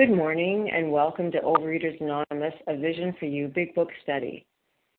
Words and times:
Good 0.00 0.16
morning 0.16 0.70
and 0.72 0.90
welcome 0.90 1.30
to 1.30 1.40
Overeaters 1.40 2.00
Anonymous, 2.00 2.54
a 2.66 2.74
Vision 2.74 3.14
for 3.20 3.26
You 3.26 3.48
Big 3.48 3.74
Book 3.74 3.90
Study. 4.02 4.46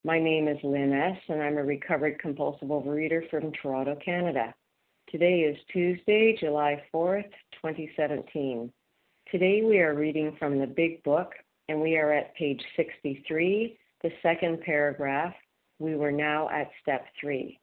My 0.03 0.19
name 0.19 0.47
is 0.47 0.59
Lynn 0.63 0.93
S., 0.93 1.17
and 1.27 1.41
I'm 1.41 1.57
a 1.57 1.63
recovered 1.63 2.19
compulsive 2.19 2.67
overeater 2.67 3.27
from 3.31 3.51
Toronto, 3.51 3.97
Canada. 4.05 4.53
Today 5.09 5.39
is 5.39 5.57
Tuesday, 5.73 6.37
July 6.39 6.83
4th, 6.93 7.31
2017. 7.53 8.71
Today 9.31 9.63
we 9.65 9.79
are 9.79 9.95
reading 9.95 10.35
from 10.37 10.59
the 10.59 10.67
Big 10.67 11.01
Book, 11.01 11.31
and 11.67 11.81
we 11.81 11.97
are 11.97 12.13
at 12.13 12.35
page 12.35 12.61
63, 12.77 13.75
the 14.03 14.11
second 14.21 14.61
paragraph. 14.61 15.33
We 15.79 15.95
were 15.95 16.11
now 16.11 16.47
at 16.49 16.69
step 16.79 17.07
3. 17.19 17.59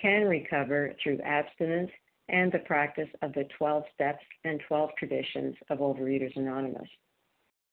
can 0.00 0.26
recover 0.26 0.94
through 1.02 1.20
abstinence 1.20 1.90
and 2.28 2.50
the 2.50 2.60
practice 2.60 3.08
of 3.22 3.32
the 3.34 3.44
12 3.58 3.84
steps 3.94 4.24
and 4.44 4.60
12 4.66 4.90
traditions 4.98 5.54
of 5.70 5.78
Overeaters 5.78 6.36
Anonymous. 6.36 6.88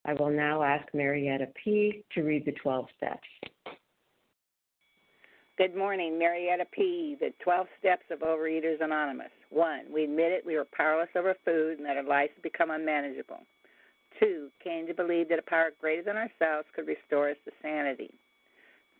I 0.05 0.13
will 0.13 0.31
now 0.31 0.63
ask 0.63 0.85
Marietta 0.93 1.47
P. 1.63 2.03
to 2.13 2.23
read 2.23 2.45
the 2.45 2.53
12 2.53 2.87
steps. 2.97 3.27
Good 5.57 5.75
morning, 5.75 6.17
Marietta 6.17 6.65
P., 6.71 7.15
the 7.19 7.31
12 7.43 7.67
steps 7.79 8.05
of 8.09 8.19
Overeaters 8.19 8.81
Anonymous. 8.81 9.29
1. 9.51 9.91
We 9.93 10.05
admitted 10.05 10.41
we 10.43 10.55
were 10.55 10.65
powerless 10.75 11.09
over 11.15 11.35
food 11.45 11.77
and 11.77 11.85
that 11.85 11.97
our 11.97 12.03
lives 12.03 12.31
had 12.33 12.41
become 12.41 12.71
unmanageable. 12.71 13.41
2. 14.19 14.49
Came 14.63 14.87
to 14.87 14.93
believe 14.93 15.29
that 15.29 15.39
a 15.39 15.43
power 15.43 15.71
greater 15.79 16.03
than 16.03 16.17
ourselves 16.17 16.67
could 16.75 16.87
restore 16.87 17.29
us 17.29 17.37
to 17.45 17.51
sanity. 17.61 18.11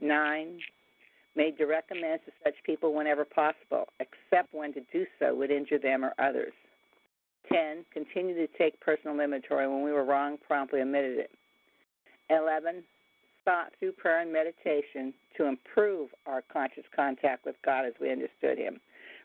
9. 0.00 0.58
Made 1.36 1.56
direct 1.56 1.92
amends 1.92 2.24
to 2.26 2.32
such 2.42 2.54
people 2.64 2.92
whenever 2.92 3.24
possible, 3.24 3.86
except 4.00 4.52
when 4.52 4.72
to 4.74 4.80
do 4.92 5.06
so 5.18 5.34
would 5.34 5.50
injure 5.50 5.78
them 5.78 6.04
or 6.04 6.12
others. 6.18 6.52
10. 7.52 7.84
Continued 7.92 8.34
to 8.34 8.58
take 8.58 8.80
personal 8.80 9.18
inventory 9.20 9.68
when 9.68 9.82
we 9.82 9.92
were 9.92 10.04
wrong, 10.04 10.38
promptly 10.46 10.80
admitted 10.80 11.18
it. 11.18 11.30
11. 12.30 12.82
Sought 13.44 13.72
through 13.78 13.92
prayer 13.92 14.20
and 14.20 14.32
meditation 14.32 15.14
to 15.36 15.46
improve 15.46 16.10
our 16.26 16.42
conscious 16.52 16.84
contact 16.94 17.44
with 17.44 17.56
God 17.64 17.86
as 17.86 17.94
we 18.00 18.12
understood 18.12 18.58
Him, 18.58 18.80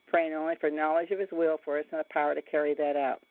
praying 0.07 0.33
only 0.33 0.55
for 0.59 0.69
knowledge 0.69 1.11
of 1.11 1.19
His 1.19 1.29
will 1.31 1.57
for 1.63 1.79
us 1.79 1.85
and 1.91 1.99
the 1.99 2.05
power 2.11 2.33
to 2.33 2.41
carry 2.41 2.73
that 2.75 2.95
out. 2.95 3.21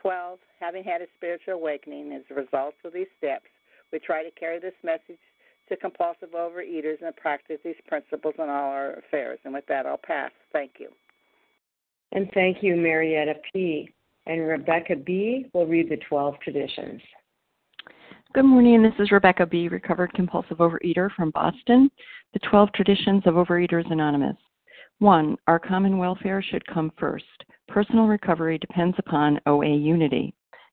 12. 0.00 0.38
Having 0.60 0.84
had 0.84 1.02
a 1.02 1.06
spiritual 1.16 1.54
awakening 1.54 2.12
as 2.12 2.22
a 2.30 2.34
result 2.34 2.74
of 2.84 2.92
these 2.92 3.10
steps, 3.18 3.46
we 3.92 3.98
try 3.98 4.22
to 4.22 4.30
carry 4.30 4.58
this 4.58 4.74
message 4.82 5.18
to 5.70 5.76
compulsive 5.76 6.30
overeaters 6.36 7.02
and 7.04 7.16
practice 7.16 7.58
these 7.64 7.74
principles 7.88 8.34
in 8.38 8.44
all 8.44 8.70
our 8.70 8.94
affairs. 8.94 9.38
And 9.44 9.54
with 9.54 9.64
that, 9.68 9.86
I'll 9.86 9.96
pass. 9.96 10.30
Thank 10.52 10.72
you. 10.78 10.88
And 12.12 12.28
thank 12.34 12.58
you, 12.62 12.76
Marietta 12.76 13.34
P. 13.52 13.88
And 14.26 14.46
Rebecca 14.46 14.96
B. 14.96 15.46
will 15.54 15.66
read 15.66 15.88
the 15.88 15.96
12 16.08 16.34
traditions. 16.42 17.00
Good 18.34 18.44
morning. 18.44 18.82
This 18.82 18.92
is 18.98 19.10
Rebecca 19.10 19.46
B., 19.46 19.68
recovered 19.68 20.12
compulsive 20.12 20.58
overeater 20.58 21.10
from 21.16 21.30
Boston. 21.30 21.90
The 22.32 22.38
12 22.50 22.72
traditions 22.74 23.22
of 23.26 23.34
Overeaters 23.34 23.90
Anonymous. 23.90 24.36
1. 24.98 25.36
Our 25.46 25.58
common 25.58 25.98
welfare 25.98 26.42
should 26.42 26.64
come 26.66 26.92
first. 26.98 27.24
Personal 27.68 28.06
recovery 28.06 28.58
depends 28.58 28.96
upon 28.98 29.40
OA 29.46 29.74
unity. 29.74 30.34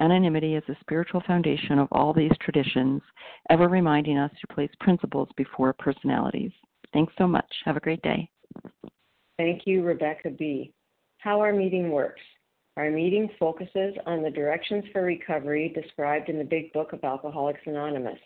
Anonymity 0.00 0.54
is 0.54 0.64
the 0.66 0.76
spiritual 0.80 1.22
foundation 1.26 1.78
of 1.78 1.88
all 1.92 2.12
these 2.12 2.32
traditions, 2.40 3.00
ever 3.50 3.68
reminding 3.68 4.18
us 4.18 4.30
to 4.40 4.54
place 4.54 4.70
principles 4.80 5.28
before 5.36 5.72
personalities. 5.72 6.50
Thanks 6.92 7.12
so 7.16 7.28
much. 7.28 7.46
Have 7.64 7.76
a 7.76 7.80
great 7.80 8.02
day. 8.02 8.28
Thank 9.38 9.62
you, 9.66 9.82
Rebecca 9.82 10.30
B. 10.30 10.72
How 11.18 11.40
our 11.40 11.52
meeting 11.52 11.90
works. 11.90 12.20
Our 12.76 12.90
meeting 12.90 13.30
focuses 13.38 13.94
on 14.04 14.22
the 14.22 14.30
directions 14.30 14.84
for 14.92 15.02
recovery 15.02 15.72
described 15.74 16.28
in 16.28 16.38
the 16.38 16.44
Big 16.44 16.72
Book 16.72 16.92
of 16.92 17.04
Alcoholics 17.04 17.60
Anonymous. 17.66 18.18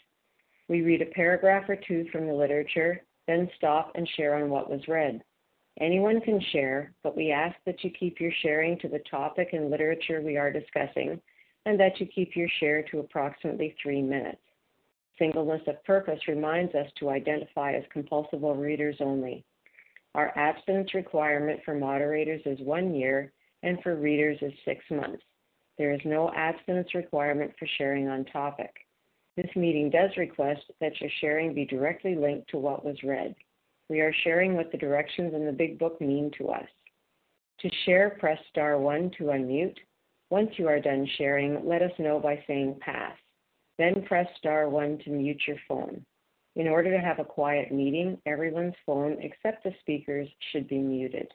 We 0.69 0.81
read 0.81 1.03
a 1.03 1.07
paragraph 1.07 1.69
or 1.69 1.77
two 1.77 2.07
from 2.11 2.27
the 2.27 2.33
literature, 2.33 3.03
then 3.27 3.49
stop 3.57 3.93
and 3.95 4.09
share 4.17 4.37
on 4.37 4.49
what 4.49 4.71
was 4.71 4.89
read. 4.89 5.23
Anyone 5.81 6.21
can 6.23 6.41
share, 6.51 6.93
but 7.03 7.17
we 7.17 7.31
ask 7.31 7.57
that 7.67 7.85
you 7.85 7.91
keep 7.91 8.21
your 8.21 8.33
sharing 8.43 8.79
to 8.81 8.89
the 8.89 9.03
topic 9.11 9.51
and 9.53 9.71
literature 9.71 10.21
we 10.21 10.37
are 10.37 10.51
discussing, 10.51 11.21
and 11.69 11.79
that 11.79 12.01
you 12.01 12.07
keep 12.07 12.35
your 12.35 12.49
share 12.61 12.83
to 12.83 13.01
approximately 13.01 13.77
three 13.83 14.01
minutes. 14.01 14.41
Singleness 15.19 15.61
of 15.67 15.85
purpose 15.85 16.19
reminds 16.27 16.75
us 16.75 16.87
to 16.99 17.11
identify 17.11 17.75
as 17.75 17.83
compulsive 17.93 18.41
overeaters 18.41 18.99
only. 19.03 19.45
Our 20.15 20.33
abstinence 20.39 20.95
requirement 20.95 21.61
for 21.67 21.75
moderators 21.75 22.41
is 22.47 22.59
one 22.61 22.95
year, 22.95 23.33
and 23.63 23.79
for 23.83 23.97
readers 23.97 24.39
is 24.41 24.53
six 24.65 24.83
months. 24.91 25.23
There 25.77 25.93
is 25.93 26.01
no 26.07 26.33
abstinence 26.35 26.95
requirement 26.95 27.53
for 27.59 27.69
sharing 27.77 28.09
on 28.09 28.25
topic. 28.25 28.75
This 29.37 29.55
meeting 29.55 29.91
does 29.91 30.11
request 30.17 30.63
that 30.81 30.99
your 31.03 31.11
sharing 31.21 31.53
be 31.53 31.67
directly 31.67 32.15
linked 32.15 32.49
to 32.49 32.57
what 32.57 32.83
was 32.83 32.97
read. 33.05 33.35
We 33.91 34.01
are 34.01 34.15
sharing 34.25 34.55
what 34.55 34.73
the 34.73 34.79
directions 34.79 35.35
in 35.35 35.45
the 35.45 35.53
Big 35.53 35.79
Book 35.79 36.01
mean 36.01 36.31
to 36.39 36.49
us. 36.49 36.69
To 37.61 37.69
share, 37.85 38.17
press 38.19 38.39
star 38.49 38.79
1 38.79 39.11
to 39.19 39.25
unmute. 39.25 39.77
Once 40.31 40.51
you 40.57 40.69
are 40.69 40.81
done 40.81 41.09
sharing, 41.17 41.67
let 41.67 41.83
us 41.83 41.93
know 41.99 42.21
by 42.21 42.43
saying 42.47 42.77
pass. 42.81 43.17
Then 43.79 44.03
press 44.03 44.27
star 44.37 44.69
1 44.69 44.99
to 45.05 45.11
mute 45.11 45.41
your 45.47 45.57
phone. 45.67 46.05
In 46.57 46.69
order 46.69 46.91
to 46.91 47.05
have 47.05 47.19
a 47.19 47.25
quiet 47.25 47.73
meeting, 47.73 48.19
everyone's 48.27 48.75
phone 48.85 49.17
except 49.21 49.65
the 49.65 49.73
speaker's 49.81 50.29
should 50.51 50.69
be 50.69 50.79
muted. 50.79 51.29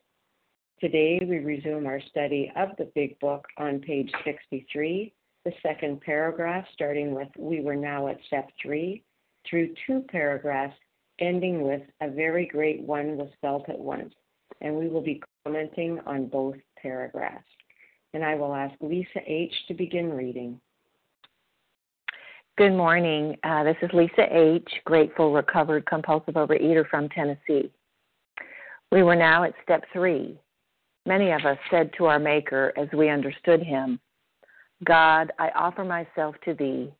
Today, 0.79 1.19
we 1.21 1.39
resume 1.39 1.85
our 1.87 2.01
study 2.01 2.51
of 2.57 2.69
the 2.77 2.91
Big 2.93 3.17
Book 3.19 3.47
on 3.57 3.79
page 3.79 4.11
63, 4.25 5.13
the 5.45 5.53
second 5.63 6.01
paragraph, 6.01 6.65
starting 6.73 7.15
with 7.15 7.29
We 7.37 7.61
were 7.61 7.75
now 7.75 8.09
at 8.09 8.17
step 8.27 8.49
3, 8.61 9.01
through 9.49 9.73
two 9.87 10.03
paragraphs, 10.09 10.75
ending 11.19 11.61
with 11.61 11.81
A 12.01 12.09
very 12.09 12.45
great 12.45 12.81
one 12.81 13.17
was 13.17 13.29
felt 13.41 13.69
at 13.69 13.79
once. 13.79 14.13
And 14.61 14.75
we 14.75 14.89
will 14.89 15.01
be 15.01 15.23
commenting 15.45 15.99
on 16.05 16.27
both 16.27 16.57
paragraphs. 16.81 17.47
And 18.13 18.23
I 18.23 18.35
will 18.35 18.53
ask 18.53 18.75
Lisa 18.81 19.19
H. 19.25 19.53
to 19.67 19.73
begin 19.73 20.11
reading. 20.11 20.59
Good 22.57 22.73
morning. 22.73 23.35
Uh, 23.43 23.63
this 23.63 23.77
is 23.81 23.89
Lisa 23.93 24.27
H., 24.29 24.67
grateful, 24.85 25.33
recovered, 25.33 25.85
compulsive 25.87 26.35
overeater 26.35 26.87
from 26.87 27.09
Tennessee. 27.09 27.71
We 28.91 29.01
were 29.01 29.15
now 29.15 29.43
at 29.43 29.53
step 29.63 29.83
three 29.91 30.37
Many 31.05 31.31
of 31.31 31.43
us 31.45 31.57
said 31.69 31.91
to 31.97 32.05
our 32.05 32.19
Maker 32.19 32.71
as 32.77 32.87
we 32.93 33.09
understood 33.09 33.61
him, 33.61 33.99
God, 34.85 35.31
I 35.37 35.49
offer 35.49 35.83
myself 35.83 36.35
to 36.45 36.53
thee, 36.53 36.93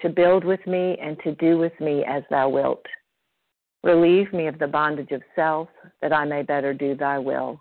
to 0.00 0.08
build 0.08 0.44
with 0.44 0.64
me 0.66 0.96
and 1.02 1.18
to 1.24 1.34
do 1.34 1.58
with 1.58 1.78
me 1.80 2.04
as 2.04 2.22
thou 2.30 2.48
wilt. 2.48 2.84
Relieve 3.82 4.32
me 4.32 4.46
of 4.46 4.58
the 4.58 4.66
bondage 4.66 5.10
of 5.10 5.22
self, 5.34 5.68
that 6.00 6.12
I 6.12 6.24
may 6.24 6.42
better 6.42 6.72
do 6.72 6.94
thy 6.94 7.18
will. 7.18 7.60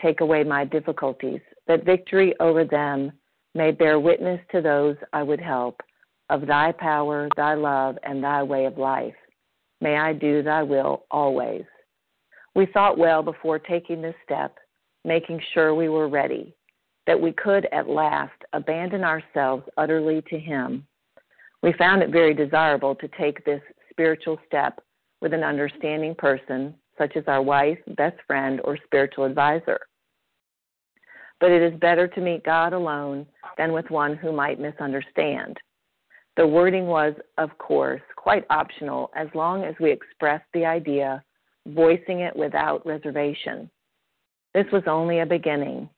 Take 0.00 0.20
away 0.20 0.42
my 0.42 0.64
difficulties, 0.64 1.40
that 1.66 1.84
victory 1.84 2.34
over 2.40 2.64
them 2.64 3.12
may 3.54 3.70
bear 3.70 3.98
witness 4.00 4.40
to 4.52 4.60
those 4.60 4.96
I 5.12 5.22
would 5.22 5.40
help 5.40 5.80
of 6.30 6.46
thy 6.46 6.72
power, 6.72 7.28
thy 7.36 7.54
love, 7.54 7.96
and 8.02 8.22
thy 8.22 8.42
way 8.42 8.64
of 8.64 8.78
life. 8.78 9.14
May 9.80 9.96
I 9.96 10.14
do 10.14 10.42
thy 10.42 10.62
will 10.62 11.04
always. 11.10 11.64
We 12.54 12.66
thought 12.66 12.96
well 12.96 13.22
before 13.22 13.58
taking 13.58 14.00
this 14.00 14.14
step 14.24 14.56
making 15.04 15.40
sure 15.52 15.74
we 15.74 15.88
were 15.88 16.08
ready, 16.08 16.54
that 17.06 17.20
we 17.20 17.32
could 17.32 17.66
at 17.72 17.88
last 17.88 18.32
abandon 18.52 19.04
ourselves 19.04 19.64
utterly 19.76 20.22
to 20.30 20.38
Him. 20.38 20.86
We 21.62 21.72
found 21.74 22.02
it 22.02 22.10
very 22.10 22.34
desirable 22.34 22.94
to 22.96 23.08
take 23.18 23.44
this 23.44 23.60
spiritual 23.90 24.38
step 24.46 24.80
with 25.20 25.32
an 25.34 25.44
understanding 25.44 26.14
person, 26.14 26.74
such 26.98 27.16
as 27.16 27.24
our 27.26 27.42
wife, 27.42 27.78
best 27.96 28.16
friend, 28.26 28.60
or 28.64 28.78
spiritual 28.84 29.24
advisor. 29.24 29.78
But 31.44 31.52
it 31.52 31.60
is 31.60 31.78
better 31.78 32.08
to 32.08 32.22
meet 32.22 32.42
God 32.42 32.72
alone 32.72 33.26
than 33.58 33.74
with 33.74 33.90
one 33.90 34.16
who 34.16 34.32
might 34.32 34.58
misunderstand. 34.58 35.58
The 36.38 36.46
wording 36.46 36.86
was, 36.86 37.12
of 37.36 37.50
course, 37.58 38.00
quite 38.16 38.46
optional 38.48 39.10
as 39.14 39.28
long 39.34 39.62
as 39.62 39.74
we 39.78 39.92
expressed 39.92 40.46
the 40.54 40.64
idea, 40.64 41.22
voicing 41.66 42.20
it 42.20 42.34
without 42.34 42.86
reservation. 42.86 43.68
This 44.54 44.64
was 44.72 44.84
only 44.86 45.20
a 45.20 45.26
beginning, 45.26 45.90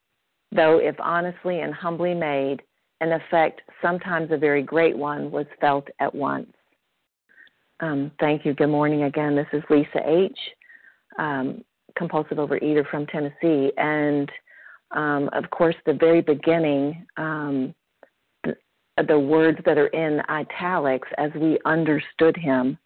though, 0.51 0.79
if 0.79 0.97
honestly 0.99 1.61
and 1.61 1.73
humbly 1.73 2.13
made, 2.13 2.61
an 2.99 3.13
effect, 3.13 3.61
sometimes 3.81 4.31
a 4.33 4.37
very 4.37 4.63
great 4.63 4.97
one, 4.97 5.31
was 5.31 5.45
felt 5.61 5.87
at 6.01 6.13
once. 6.13 6.51
Um, 7.79 8.11
thank 8.19 8.45
you. 8.45 8.53
Good 8.53 8.67
morning 8.67 9.03
again. 9.03 9.33
This 9.33 9.47
is 9.53 9.63
Lisa 9.69 10.01
H., 10.05 10.37
um, 11.17 11.63
compulsive 11.95 12.37
overeater 12.37 12.85
from 12.89 13.05
Tennessee. 13.05 13.71
And 13.77 14.29
um, 14.91 15.29
of 15.33 15.49
course, 15.49 15.75
the 15.85 15.93
very 15.93 16.21
beginning, 16.21 17.05
um, 17.17 17.73
the, 18.43 18.55
the, 19.07 19.19
words 19.19 19.59
that 19.65 19.77
are 19.77 19.87
in 19.87 20.21
italics, 20.29 21.07
as 21.17 21.31
we 21.35 21.59
understood 21.65 22.37
him, 22.37 22.77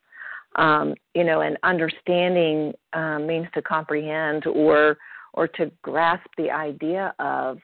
um, 0.55 0.95
you 1.13 1.23
know, 1.23 1.41
and 1.41 1.57
understanding 1.63 2.73
uh, 2.93 3.19
means 3.19 3.47
to 3.53 3.61
comprehend 3.61 4.45
or 4.47 4.97
or 5.33 5.47
to 5.47 5.71
grasp 5.81 6.27
the 6.37 6.49
idea 6.49 7.13
of. 7.19 7.57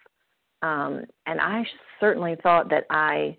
Um, 0.62 1.04
and 1.26 1.42
I 1.42 1.66
certainly 2.00 2.36
thought 2.42 2.70
that 2.70 2.86
I 2.90 3.38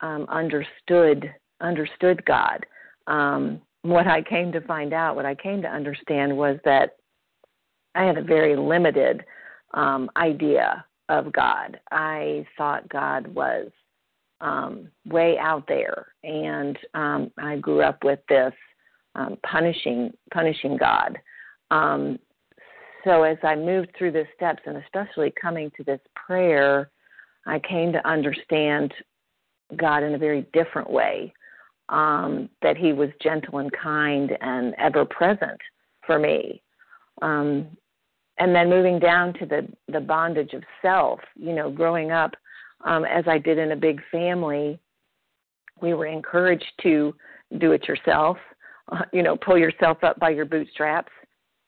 um, 0.00 0.26
understood 0.28 1.32
understood 1.60 2.24
God. 2.24 2.66
Um, 3.06 3.60
what 3.82 4.06
I 4.06 4.22
came 4.22 4.52
to 4.52 4.60
find 4.62 4.92
out, 4.92 5.16
what 5.16 5.26
I 5.26 5.34
came 5.34 5.62
to 5.62 5.68
understand, 5.68 6.36
was 6.36 6.58
that 6.64 6.96
I 7.94 8.04
had 8.04 8.16
a 8.16 8.22
very 8.22 8.56
limited 8.56 9.24
um, 9.74 10.10
idea 10.16 10.84
of 11.08 11.32
God. 11.32 11.78
I 11.90 12.46
thought 12.56 12.88
God 12.88 13.26
was 13.28 13.70
um, 14.40 14.88
way 15.06 15.38
out 15.38 15.64
there, 15.68 16.08
and 16.24 16.78
um, 16.94 17.30
I 17.38 17.56
grew 17.56 17.82
up 17.82 18.02
with 18.04 18.20
this 18.28 18.52
um, 19.14 19.36
punishing 19.44 20.12
punishing 20.32 20.76
God. 20.76 21.18
Um, 21.70 22.18
so 23.04 23.22
as 23.24 23.38
I 23.42 23.56
moved 23.56 23.90
through 23.96 24.12
the 24.12 24.24
steps, 24.34 24.62
and 24.66 24.76
especially 24.78 25.32
coming 25.40 25.70
to 25.76 25.84
this 25.84 26.00
prayer, 26.14 26.90
I 27.46 27.58
came 27.60 27.92
to 27.92 28.08
understand 28.08 28.92
God 29.76 30.02
in 30.02 30.14
a 30.14 30.18
very 30.18 30.46
different 30.52 30.90
way. 30.90 31.32
Um, 31.88 32.48
that 32.62 32.76
He 32.76 32.92
was 32.92 33.10
gentle 33.20 33.58
and 33.58 33.70
kind 33.72 34.30
and 34.40 34.74
ever 34.78 35.04
present 35.04 35.60
for 36.06 36.18
me. 36.18 36.62
Um, 37.20 37.76
and 38.38 38.54
then 38.54 38.70
moving 38.70 38.98
down 38.98 39.34
to 39.34 39.46
the 39.46 39.68
the 39.88 40.00
bondage 40.00 40.52
of 40.54 40.62
self. 40.80 41.20
You 41.36 41.54
know, 41.54 41.70
growing 41.70 42.10
up 42.10 42.32
um, 42.84 43.04
as 43.04 43.24
I 43.26 43.38
did 43.38 43.58
in 43.58 43.72
a 43.72 43.76
big 43.76 44.00
family, 44.10 44.78
we 45.80 45.94
were 45.94 46.06
encouraged 46.06 46.72
to 46.82 47.14
do 47.58 47.72
it 47.72 47.86
yourself. 47.86 48.36
Uh, 48.90 49.02
you 49.12 49.22
know, 49.22 49.36
pull 49.36 49.58
yourself 49.58 50.02
up 50.02 50.18
by 50.18 50.30
your 50.30 50.44
bootstraps. 50.44 51.12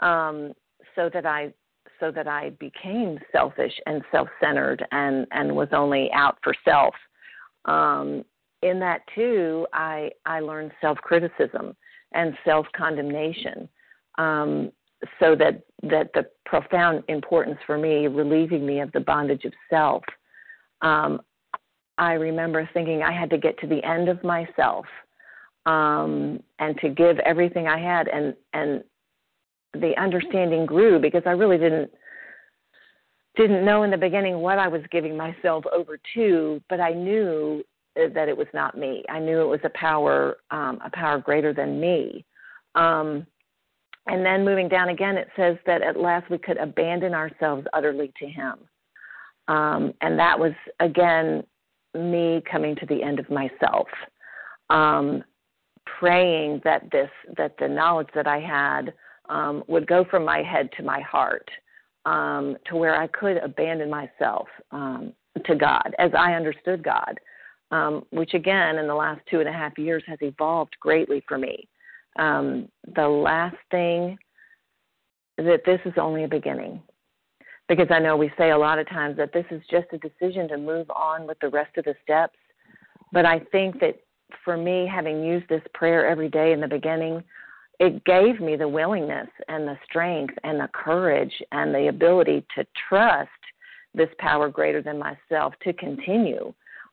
Um, 0.00 0.52
so 0.94 1.10
that 1.12 1.26
I 1.26 1.52
so 2.00 2.10
that 2.10 2.26
I 2.26 2.50
became 2.60 3.18
selfish 3.32 3.72
and 3.86 4.02
self-centered 4.10 4.84
and 4.92 5.26
and 5.32 5.54
was 5.54 5.68
only 5.72 6.10
out 6.12 6.38
for 6.42 6.54
self. 6.64 6.94
Um, 7.64 8.24
in 8.62 8.78
that 8.80 9.02
too, 9.14 9.66
I 9.72 10.10
I 10.26 10.40
learned 10.40 10.72
self-criticism 10.80 11.76
and 12.12 12.36
self-condemnation. 12.44 13.68
Um, 14.18 14.70
so 15.20 15.34
that 15.36 15.62
that 15.82 16.10
the 16.14 16.26
profound 16.46 17.04
importance 17.08 17.58
for 17.66 17.76
me, 17.76 18.06
relieving 18.06 18.64
me 18.64 18.80
of 18.80 18.92
the 18.92 19.00
bondage 19.00 19.44
of 19.44 19.52
self. 19.68 20.04
Um, 20.82 21.20
I 21.98 22.14
remember 22.14 22.68
thinking 22.72 23.02
I 23.02 23.12
had 23.12 23.30
to 23.30 23.38
get 23.38 23.58
to 23.60 23.66
the 23.66 23.82
end 23.84 24.08
of 24.08 24.22
myself 24.24 24.86
um, 25.66 26.42
and 26.58 26.76
to 26.80 26.88
give 26.88 27.18
everything 27.20 27.68
I 27.68 27.78
had, 27.78 28.08
and 28.08 28.34
and 28.52 28.82
the 29.74 29.92
understanding 30.00 30.66
grew 30.66 30.98
because 30.98 31.22
I 31.26 31.30
really 31.30 31.58
didn't 31.58 31.90
didn't 33.36 33.64
know 33.64 33.82
in 33.82 33.90
the 33.90 33.96
beginning 33.96 34.38
what 34.38 34.58
I 34.58 34.68
was 34.68 34.82
giving 34.90 35.16
myself 35.16 35.64
over 35.72 35.98
to, 36.14 36.62
but 36.68 36.80
I 36.80 36.92
knew 36.92 37.64
that 37.96 38.28
it 38.28 38.36
was 38.36 38.46
not 38.54 38.76
me. 38.76 39.04
I 39.08 39.18
knew 39.18 39.40
it 39.40 39.46
was 39.46 39.60
a 39.64 39.70
power, 39.70 40.36
um, 40.50 40.80
a 40.84 40.90
power 40.90 41.18
greater 41.18 41.52
than 41.52 41.80
me. 41.80 42.24
Um, 42.74 43.26
and 44.06 44.24
then 44.24 44.44
moving 44.44 44.68
down 44.68 44.90
again, 44.90 45.16
it 45.16 45.28
says 45.36 45.56
that 45.66 45.82
at 45.82 45.96
last 45.96 46.30
we 46.30 46.38
could 46.38 46.58
abandon 46.58 47.14
ourselves 47.14 47.66
utterly 47.72 48.12
to 48.18 48.26
Him. 48.26 48.58
Um, 49.48 49.92
and 50.00 50.18
that 50.18 50.38
was 50.38 50.52
again 50.80 51.44
me 51.94 52.42
coming 52.50 52.74
to 52.76 52.86
the 52.86 53.02
end 53.02 53.18
of 53.18 53.30
myself, 53.30 53.86
um, 54.70 55.22
praying 55.98 56.60
that 56.64 56.90
this 56.90 57.10
that 57.36 57.54
the 57.58 57.68
knowledge 57.68 58.08
that 58.14 58.26
I 58.26 58.40
had 58.40 58.92
um, 59.28 59.64
would 59.68 59.86
go 59.86 60.04
from 60.04 60.24
my 60.24 60.42
head 60.42 60.70
to 60.76 60.82
my 60.82 61.00
heart, 61.00 61.48
um, 62.04 62.56
to 62.66 62.76
where 62.76 62.94
I 62.94 63.06
could 63.06 63.38
abandon 63.38 63.90
myself 63.90 64.48
um, 64.70 65.12
to 65.46 65.54
God 65.54 65.94
as 65.98 66.10
I 66.18 66.34
understood 66.34 66.82
God, 66.82 67.18
um, 67.70 68.04
which 68.10 68.34
again 68.34 68.78
in 68.78 68.86
the 68.86 68.94
last 68.94 69.20
two 69.30 69.40
and 69.40 69.48
a 69.48 69.52
half 69.52 69.78
years 69.78 70.02
has 70.06 70.18
evolved 70.20 70.76
greatly 70.80 71.22
for 71.26 71.38
me. 71.38 71.68
Um, 72.16 72.68
the 72.94 73.08
last 73.08 73.56
thing 73.70 74.18
that 75.36 75.62
this 75.66 75.80
is 75.84 75.94
only 75.96 76.24
a 76.24 76.28
beginning 76.28 76.80
because 77.68 77.88
I 77.90 77.98
know 77.98 78.16
we 78.16 78.30
say 78.36 78.50
a 78.50 78.58
lot 78.58 78.78
of 78.78 78.88
times 78.88 79.16
that 79.16 79.32
this 79.32 79.46
is 79.50 79.62
just 79.70 79.86
a 79.92 79.98
decision 79.98 80.48
to 80.48 80.58
move 80.58 80.90
on 80.90 81.26
with 81.26 81.38
the 81.40 81.48
rest 81.48 81.76
of 81.78 81.84
the 81.84 81.94
steps. 82.02 82.36
But 83.12 83.24
I 83.24 83.40
think 83.52 83.80
that 83.80 84.00
for 84.44 84.56
me, 84.56 84.86
having 84.92 85.24
used 85.24 85.48
this 85.48 85.62
prayer 85.72 86.06
every 86.06 86.28
day 86.28 86.52
in 86.52 86.60
the 86.60 86.68
beginning, 86.68 87.22
it 87.80 88.04
gave 88.04 88.40
me 88.40 88.56
the 88.56 88.68
willingness 88.68 89.28
and 89.48 89.66
the 89.66 89.78
strength 89.84 90.34
and 90.44 90.60
the 90.60 90.68
courage 90.72 91.32
and 91.52 91.74
the 91.74 91.88
ability 91.88 92.44
to 92.56 92.66
trust 92.88 93.30
this 93.94 94.10
power 94.18 94.48
greater 94.48 94.82
than 94.82 94.98
myself 94.98 95.54
to 95.62 95.72
continue, 95.72 96.52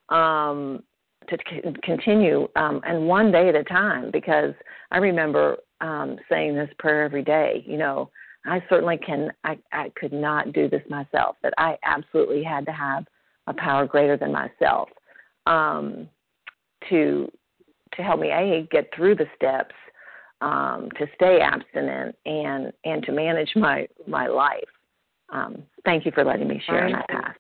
um, 0.10 0.84
to 1.32 1.38
c- 1.50 1.62
continue, 1.84 2.48
um, 2.56 2.82
and 2.86 3.08
one 3.08 3.32
day 3.32 3.50
at 3.50 3.56
a 3.56 3.64
time. 3.64 4.12
Because 4.12 4.54
I 4.92 4.98
remember 4.98 5.58
um, 5.82 6.18
saying 6.30 6.56
this 6.56 6.70
prayer 6.80 7.04
every 7.04 7.24
day. 7.24 7.64
You 7.66 7.78
know, 7.78 8.10
I 8.46 8.64
certainly 8.70 8.98
can. 8.98 9.32
I, 9.44 9.58
I 9.72 9.92
could 10.00 10.14
not 10.14 10.54
do 10.54 10.70
this 10.70 10.84
myself. 10.90 11.38
That 11.44 11.54
I 11.58 11.78
absolutely 11.84 12.44
had 12.44 12.66
to 12.66 12.72
have 12.72 13.06
a 13.48 13.54
power 13.54 13.86
greater 13.86 14.18
than 14.18 14.32
myself 14.32 14.90
um, 15.48 16.08
to 16.90 17.32
to 17.96 18.02
help 18.02 18.20
me 18.20 18.32
a 18.32 18.68
get 18.72 18.90
through 18.96 19.16
the 19.16 19.28
steps, 19.36 19.76
um, 20.42 20.90
to 20.98 21.06
stay 21.16 21.40
abstinent, 21.42 22.16
and 22.26 22.72
and 22.86 23.04
to 23.04 23.12
manage 23.12 23.52
my 23.56 23.88
my 24.08 24.28
life. 24.28 24.64
Um, 25.30 25.64
thank 25.86 26.06
you 26.06 26.12
for 26.12 26.24
letting 26.24 26.48
me 26.48 26.62
share 26.66 26.88
in 26.88 26.94
that 26.94 27.08
path. 27.08 27.36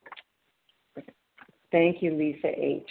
Thank 1.71 2.01
you, 2.01 2.15
Lisa 2.15 2.48
H. 2.48 2.83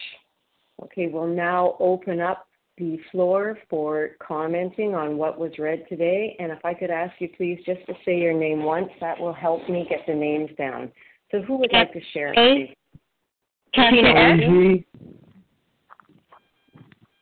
Okay, 0.85 1.09
we'll 1.09 1.27
now 1.27 1.77
open 1.79 2.21
up 2.21 2.47
the 2.79 2.99
floor 3.13 3.59
for 3.69 4.11
commenting 4.27 4.95
on 4.95 5.19
what 5.19 5.39
was 5.39 5.53
read 5.59 5.85
today. 5.89 6.35
And 6.39 6.51
if 6.51 6.65
I 6.65 6.73
could 6.73 6.91
ask 6.91 7.13
you 7.19 7.29
please 7.37 7.61
just 7.67 7.85
to 7.87 7.95
say 8.05 8.19
your 8.19 8.33
name 8.33 8.63
once, 8.63 8.89
that 9.01 9.19
will 9.19 9.35
help 9.35 9.69
me 9.69 9.87
get 9.89 10.01
the 10.07 10.15
names 10.15 10.51
down. 10.57 10.91
So 11.31 11.43
who 11.43 11.57
would 11.59 11.73
like 11.73 11.93
to 11.93 12.01
share? 12.13 12.33
Hey. 12.35 12.75
Kathy 13.73 14.85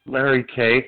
Larry 0.06 0.44
K. 0.54 0.86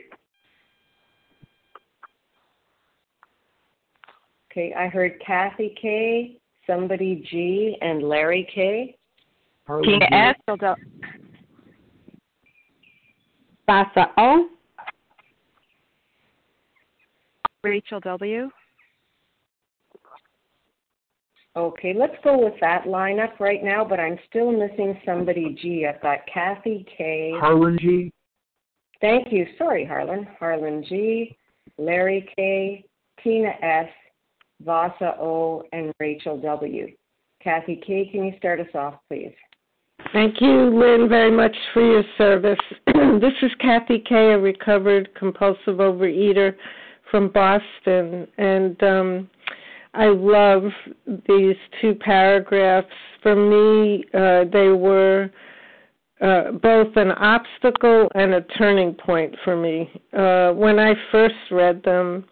Okay, 4.50 4.74
I 4.76 4.88
heard 4.88 5.20
Kathy 5.24 5.74
K, 5.80 6.38
somebody 6.66 7.24
G, 7.30 7.76
and 7.82 8.02
Larry 8.02 8.48
K. 8.54 8.96
Tina 9.84 10.06
S. 10.10 10.36
Vasa 13.70 14.10
O. 14.18 14.48
Rachel 17.62 18.00
W. 18.00 18.50
Okay, 21.54 21.94
let's 21.96 22.16
go 22.24 22.36
with 22.36 22.54
that 22.60 22.86
lineup 22.86 23.38
right 23.38 23.62
now, 23.62 23.84
but 23.84 24.00
I'm 24.00 24.18
still 24.28 24.50
missing 24.50 24.98
somebody 25.06 25.56
G. 25.62 25.86
I've 25.86 26.02
got 26.02 26.18
Kathy 26.26 26.84
K. 26.98 27.32
Harlan 27.38 27.78
G. 27.80 28.12
Thank 29.00 29.28
you. 29.30 29.46
Sorry, 29.56 29.84
Harlan. 29.84 30.26
Harlan 30.40 30.84
G, 30.88 31.36
Larry 31.78 32.28
K, 32.34 32.84
Tina 33.22 33.52
S, 33.62 33.88
Vasa 34.64 35.14
O, 35.20 35.62
and 35.72 35.92
Rachel 36.00 36.40
W. 36.40 36.88
Kathy 37.40 37.80
K, 37.86 38.08
can 38.10 38.24
you 38.24 38.32
start 38.36 38.58
us 38.58 38.74
off, 38.74 38.94
please? 39.08 39.32
Thank 40.12 40.40
you, 40.40 40.76
Lynn, 40.76 41.08
very 41.08 41.30
much 41.30 41.54
for 41.72 41.82
your 41.82 42.02
service. 42.18 42.58
this 42.86 43.32
is 43.42 43.52
Kathy 43.60 44.02
K, 44.08 44.32
a 44.32 44.38
recovered 44.38 45.08
compulsive 45.14 45.76
overeater 45.76 46.56
from 47.12 47.28
Boston, 47.28 48.26
and 48.36 48.82
um, 48.82 49.30
I 49.94 50.06
love 50.06 50.64
these 51.06 51.54
two 51.80 51.94
paragraphs. 51.94 52.88
For 53.22 53.36
me, 53.36 54.04
uh, 54.12 54.50
they 54.52 54.70
were 54.70 55.30
uh, 56.20 56.52
both 56.60 56.96
an 56.96 57.12
obstacle 57.12 58.08
and 58.16 58.34
a 58.34 58.40
turning 58.58 58.94
point 58.94 59.36
for 59.44 59.56
me. 59.56 59.88
Uh, 60.12 60.50
when 60.54 60.80
I 60.80 60.94
first 61.12 61.36
read 61.52 61.84
them, 61.84 62.24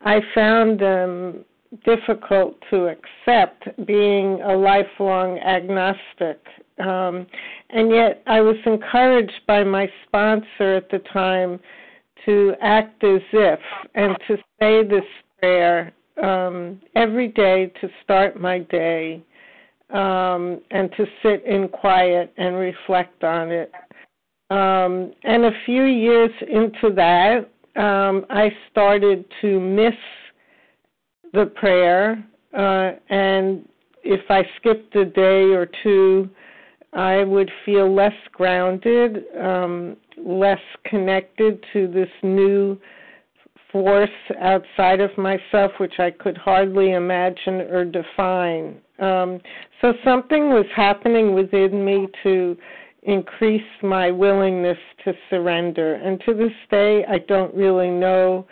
I 0.00 0.20
found 0.34 0.78
them 0.78 1.46
difficult 1.86 2.56
to 2.70 2.88
accept 2.88 3.86
being 3.86 4.42
a 4.42 4.54
lifelong 4.54 5.38
agnostic. 5.38 6.40
Um, 6.78 7.26
and 7.70 7.90
yet 7.90 8.22
I 8.26 8.40
was 8.40 8.56
encouraged 8.66 9.40
by 9.46 9.64
my 9.64 9.90
sponsor 10.06 10.76
at 10.76 10.90
the 10.90 10.98
time 11.12 11.58
to 12.26 12.54
act 12.60 13.02
as 13.04 13.22
if 13.32 13.60
and 13.94 14.16
to 14.28 14.36
say 14.60 14.82
this 14.82 15.04
prayer 15.38 15.92
um, 16.22 16.80
every 16.94 17.28
day 17.28 17.72
to 17.80 17.88
start 18.02 18.40
my 18.40 18.58
day 18.58 19.22
um, 19.90 20.60
and 20.70 20.90
to 20.96 21.06
sit 21.22 21.44
in 21.44 21.68
quiet 21.68 22.32
and 22.36 22.56
reflect 22.56 23.22
on 23.24 23.50
it. 23.50 23.72
Um, 24.50 25.12
and 25.24 25.44
a 25.44 25.50
few 25.64 25.84
years 25.84 26.30
into 26.42 26.94
that, 26.94 27.48
um, 27.80 28.24
I 28.30 28.50
started 28.70 29.24
to 29.42 29.60
miss 29.60 29.94
the 31.32 31.46
prayer, 31.46 32.24
uh, 32.56 32.92
and 33.12 33.68
if 34.02 34.20
I 34.30 34.42
skipped 34.56 34.94
a 34.96 35.04
day 35.04 35.52
or 35.52 35.68
two, 35.82 36.30
I 36.96 37.24
would 37.24 37.50
feel 37.66 37.94
less 37.94 38.14
grounded, 38.32 39.24
um, 39.38 39.98
less 40.16 40.60
connected 40.86 41.62
to 41.74 41.86
this 41.88 42.08
new 42.22 42.78
force 43.70 44.08
outside 44.40 45.00
of 45.00 45.10
myself, 45.18 45.72
which 45.78 45.98
I 45.98 46.10
could 46.10 46.38
hardly 46.38 46.92
imagine 46.92 47.60
or 47.60 47.84
define. 47.84 48.80
Um, 48.98 49.40
so 49.82 49.92
something 50.02 50.48
was 50.48 50.64
happening 50.74 51.34
within 51.34 51.84
me 51.84 52.08
to 52.22 52.56
increase 53.02 53.60
my 53.82 54.10
willingness 54.10 54.78
to 55.04 55.12
surrender. 55.28 55.96
And 55.96 56.18
to 56.24 56.32
this 56.32 56.52
day, 56.70 57.04
I 57.04 57.18
don't 57.18 57.54
really 57.54 57.90
know. 57.90 58.46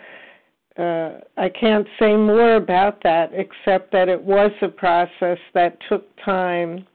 Uh, 0.77 1.19
I 1.35 1.49
can't 1.49 1.87
say 1.97 2.15
more 2.15 2.55
about 2.55 3.01
that 3.01 3.31
except 3.33 3.91
that 3.91 4.07
it 4.07 4.21
was 4.21 4.51
a 4.61 4.67
process 4.67 5.39
that 5.55 5.77
took 5.89 6.05
time. 6.23 6.85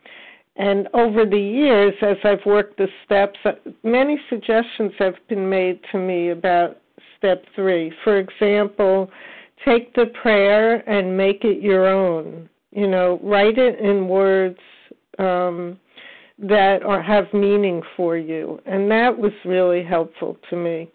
And 0.60 0.88
over 0.92 1.24
the 1.24 1.38
years, 1.38 1.94
as 2.02 2.18
I've 2.22 2.44
worked 2.44 2.76
the 2.76 2.88
steps, 3.06 3.38
uh, 3.46 3.52
many 3.82 4.20
suggestions 4.28 4.92
have 4.98 5.14
been 5.26 5.48
made 5.48 5.80
to 5.90 5.96
me 5.98 6.32
about 6.32 6.76
step 7.16 7.42
three. 7.56 7.90
For 8.04 8.18
example, 8.18 9.10
take 9.64 9.94
the 9.94 10.12
prayer 10.22 10.86
and 10.86 11.16
make 11.16 11.44
it 11.44 11.62
your 11.62 11.86
own. 11.86 12.46
You 12.72 12.88
know, 12.88 13.18
write 13.22 13.56
it 13.56 13.80
in 13.80 14.06
words 14.06 14.58
um, 15.18 15.80
that 16.38 16.82
are, 16.82 17.02
have 17.02 17.32
meaning 17.32 17.80
for 17.96 18.18
you, 18.18 18.60
and 18.66 18.90
that 18.90 19.16
was 19.16 19.32
really 19.46 19.82
helpful 19.82 20.36
to 20.50 20.56
me. 20.56 20.90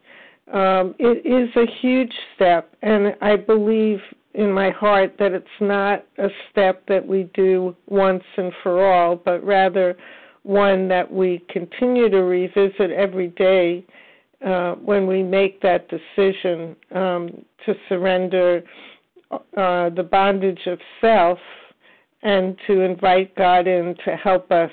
Um, 0.54 0.94
it 1.00 1.26
is 1.26 1.50
a 1.56 1.66
huge 1.82 2.14
step, 2.36 2.72
and 2.84 3.16
I 3.20 3.36
believe 3.36 3.98
in 4.36 4.52
my 4.52 4.70
heart 4.70 5.16
that 5.20 5.32
it's 5.32 5.48
not 5.62 6.06
a 6.18 6.28
step 6.52 6.84
that 6.88 7.06
we 7.06 7.30
do 7.34 7.76
once 7.88 8.24
and 8.38 8.52
for 8.64 8.86
all, 8.86 9.16
but 9.16 9.44
rather 9.44 9.96
one 10.44 10.88
that 10.88 11.12
we 11.12 11.44
continue 11.50 12.10
to 12.10 12.22
revisit 12.24 12.92
every 12.92 13.30
day 13.30 13.84
uh, 14.46 14.74
when 14.76 15.08
we 15.08 15.24
make 15.24 15.62
that 15.62 15.88
decision 15.90 16.76
um, 16.94 17.44
to 17.66 17.74
surrender 17.90 18.62
uh, 19.32 19.90
the 19.90 20.08
bondage 20.10 20.68
of 20.68 20.80
self 21.02 21.40
and 22.22 22.56
to 22.68 22.82
invite 22.82 23.36
God 23.36 23.68
in 23.68 23.96
to 24.06 24.16
help 24.16 24.52
us 24.52 24.72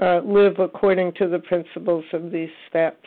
uh, 0.00 0.20
live 0.24 0.58
according 0.58 1.12
to 1.14 1.28
the 1.28 1.38
principles 1.38 2.04
of 2.12 2.30
these 2.30 2.50
steps. 2.68 3.06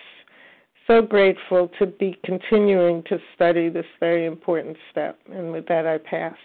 So 0.87 1.01
grateful 1.01 1.69
to 1.79 1.85
be 1.85 2.17
continuing 2.23 3.03
to 3.03 3.19
study 3.35 3.67
this 3.67 3.85
very 3.99 4.25
important 4.25 4.77
step. 4.89 5.19
And 5.29 5.51
with 5.51 5.67
that, 5.67 5.85
I 5.85 5.97
pass. 5.97 6.35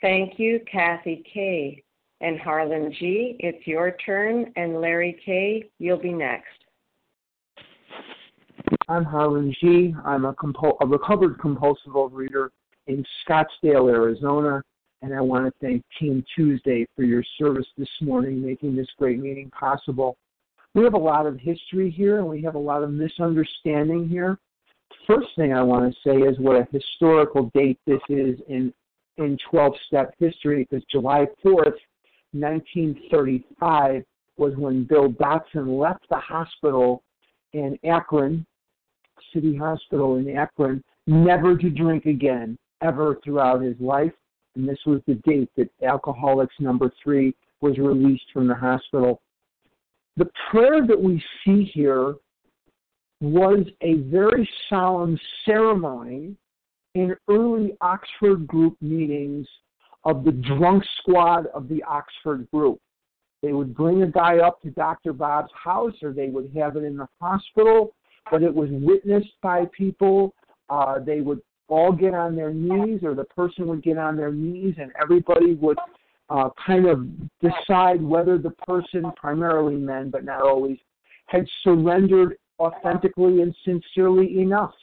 Thank 0.00 0.38
you, 0.38 0.60
Kathy 0.70 1.24
K. 1.32 1.82
And 2.20 2.38
Harlan 2.38 2.94
G., 3.00 3.36
it's 3.40 3.66
your 3.66 3.96
turn. 4.06 4.52
And 4.54 4.80
Larry 4.80 5.20
K., 5.24 5.68
you'll 5.80 5.98
be 5.98 6.12
next. 6.12 6.46
I'm 8.88 9.04
Harlan 9.04 9.52
G. 9.60 9.92
I'm 10.04 10.24
a, 10.24 10.34
compo- 10.34 10.76
a 10.80 10.86
recovered 10.86 11.40
compulsive 11.40 11.94
overeater 11.94 12.50
in 12.86 13.04
Scottsdale, 13.26 13.90
Arizona, 13.90 14.62
and 15.02 15.12
I 15.12 15.20
want 15.20 15.46
to 15.46 15.52
thank 15.60 15.82
Team 15.98 16.24
Tuesday 16.36 16.86
for 16.94 17.02
your 17.02 17.24
service 17.38 17.66
this 17.76 17.88
morning, 18.00 18.44
making 18.44 18.76
this 18.76 18.88
great 18.98 19.18
meeting 19.18 19.50
possible. 19.50 20.16
We 20.74 20.84
have 20.84 20.94
a 20.94 20.98
lot 20.98 21.26
of 21.26 21.38
history 21.38 21.90
here, 21.90 22.18
and 22.18 22.26
we 22.26 22.42
have 22.42 22.54
a 22.54 22.58
lot 22.58 22.82
of 22.82 22.90
misunderstanding 22.90 24.08
here. 24.08 24.38
First 25.06 25.28
thing 25.36 25.52
I 25.52 25.62
want 25.62 25.92
to 25.92 26.00
say 26.08 26.16
is 26.16 26.38
what 26.38 26.56
a 26.56 26.66
historical 26.70 27.50
date 27.54 27.78
this 27.86 28.00
is 28.08 28.38
in 28.48 28.72
in 29.18 29.36
12-step 29.52 30.14
history, 30.18 30.66
because 30.68 30.82
July 30.90 31.26
4th, 31.44 31.76
1935, 32.32 34.04
was 34.38 34.56
when 34.56 34.84
Bill 34.84 35.10
Dotson 35.10 35.78
left 35.78 36.08
the 36.08 36.16
hospital 36.16 37.02
in 37.52 37.78
Akron, 37.84 38.46
City 39.34 39.54
Hospital 39.54 40.16
in 40.16 40.34
Akron, 40.34 40.82
never 41.06 41.58
to 41.58 41.68
drink 41.68 42.06
again, 42.06 42.56
ever 42.80 43.18
throughout 43.22 43.60
his 43.60 43.76
life 43.80 44.14
and 44.54 44.68
this 44.68 44.78
was 44.86 45.00
the 45.06 45.14
date 45.26 45.50
that 45.56 45.70
Alcoholics 45.82 46.54
Number 46.60 46.90
Three 47.02 47.34
was 47.60 47.78
released 47.78 48.24
from 48.32 48.48
the 48.48 48.54
hospital. 48.54 49.20
The 50.16 50.28
prayer 50.50 50.86
that 50.86 51.00
we 51.00 51.22
see 51.44 51.70
here 51.72 52.16
was 53.20 53.64
a 53.80 53.94
very 54.10 54.48
solemn 54.68 55.18
ceremony 55.46 56.36
in 56.94 57.16
early 57.28 57.74
Oxford 57.80 58.46
group 58.46 58.76
meetings 58.82 59.46
of 60.04 60.24
the 60.24 60.32
drunk 60.32 60.84
squad 60.98 61.46
of 61.54 61.68
the 61.68 61.82
Oxford 61.84 62.48
group. 62.52 62.78
They 63.42 63.52
would 63.52 63.74
bring 63.74 64.02
a 64.02 64.06
guy 64.06 64.38
up 64.38 64.60
to 64.62 64.70
Dr. 64.70 65.12
Bob's 65.12 65.50
house 65.54 65.94
or 66.02 66.12
they 66.12 66.28
would 66.28 66.52
have 66.54 66.76
it 66.76 66.84
in 66.84 66.96
the 66.96 67.08
hospital, 67.20 67.94
but 68.30 68.42
it 68.42 68.54
was 68.54 68.68
witnessed 68.70 69.34
by 69.42 69.64
people. 69.76 70.34
Uh, 70.68 70.98
they 70.98 71.20
would 71.20 71.40
all 71.68 71.92
get 71.92 72.12
on 72.12 72.36
their 72.36 72.52
knees, 72.52 73.00
or 73.02 73.14
the 73.14 73.24
person 73.24 73.66
would 73.66 73.82
get 73.82 73.96
on 73.96 74.16
their 74.16 74.32
knees, 74.32 74.74
and 74.78 74.92
everybody 75.00 75.54
would 75.54 75.78
uh, 76.30 76.48
kind 76.64 76.86
of 76.86 77.06
decide 77.40 78.02
whether 78.02 78.38
the 78.38 78.50
person, 78.66 79.10
primarily 79.16 79.76
men, 79.76 80.10
but 80.10 80.24
not 80.24 80.42
always, 80.42 80.78
had 81.26 81.46
surrendered 81.62 82.36
authentically 82.58 83.42
and 83.42 83.54
sincerely 83.64 84.40
enough. 84.40 84.74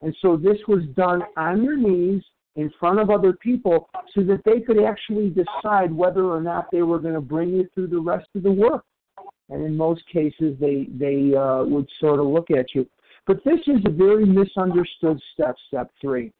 And 0.00 0.14
so 0.20 0.36
this 0.36 0.58
was 0.66 0.82
done 0.96 1.22
on 1.36 1.62
your 1.62 1.76
knees 1.76 2.22
in 2.56 2.70
front 2.78 2.98
of 2.98 3.10
other 3.10 3.32
people 3.32 3.88
so 4.14 4.22
that 4.22 4.42
they 4.44 4.60
could 4.60 4.82
actually 4.82 5.30
decide 5.30 5.92
whether 5.92 6.24
or 6.24 6.40
not 6.40 6.70
they 6.70 6.82
were 6.82 6.98
going 6.98 7.14
to 7.14 7.20
bring 7.20 7.50
you 7.50 7.68
through 7.74 7.86
the 7.86 8.00
rest 8.00 8.28
of 8.34 8.42
the 8.42 8.50
work. 8.50 8.84
And 9.48 9.64
in 9.64 9.76
most 9.76 10.02
cases, 10.10 10.56
they 10.60 10.88
they 10.98 11.34
uh, 11.36 11.64
would 11.64 11.88
sort 12.00 12.20
of 12.20 12.26
look 12.26 12.50
at 12.50 12.74
you. 12.74 12.86
But 13.26 13.44
this 13.44 13.60
is 13.66 13.80
a 13.86 13.90
very 13.90 14.24
misunderstood 14.24 15.20
step, 15.34 15.56
step 15.68 15.90
three. 16.00 16.32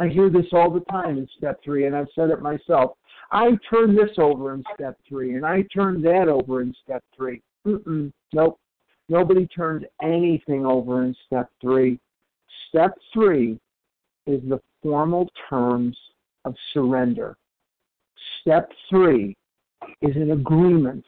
I 0.00 0.08
hear 0.08 0.30
this 0.30 0.46
all 0.52 0.70
the 0.70 0.84
time 0.90 1.18
in 1.18 1.28
step 1.36 1.60
three, 1.64 1.86
and 1.86 1.96
I've 1.96 2.08
said 2.14 2.30
it 2.30 2.40
myself. 2.40 2.92
I 3.30 3.58
turn 3.70 3.94
this 3.94 4.10
over 4.18 4.54
in 4.54 4.64
step 4.74 4.98
three, 5.08 5.34
and 5.34 5.44
I 5.44 5.62
turn 5.74 6.00
that 6.02 6.28
over 6.28 6.62
in 6.62 6.74
step 6.84 7.02
3 7.16 7.42
Mm-mm, 7.66 8.12
nope. 8.32 8.58
Nobody 9.08 9.46
turns 9.46 9.84
anything 10.02 10.64
over 10.64 11.04
in 11.04 11.14
step 11.26 11.50
three. 11.60 11.98
Step 12.68 12.92
three 13.12 13.58
is 14.26 14.40
the 14.48 14.60
formal 14.82 15.28
terms 15.48 15.96
of 16.44 16.54
surrender. 16.72 17.36
Step 18.40 18.70
three 18.88 19.36
is 20.02 20.14
an 20.16 20.32
agreement 20.32 21.04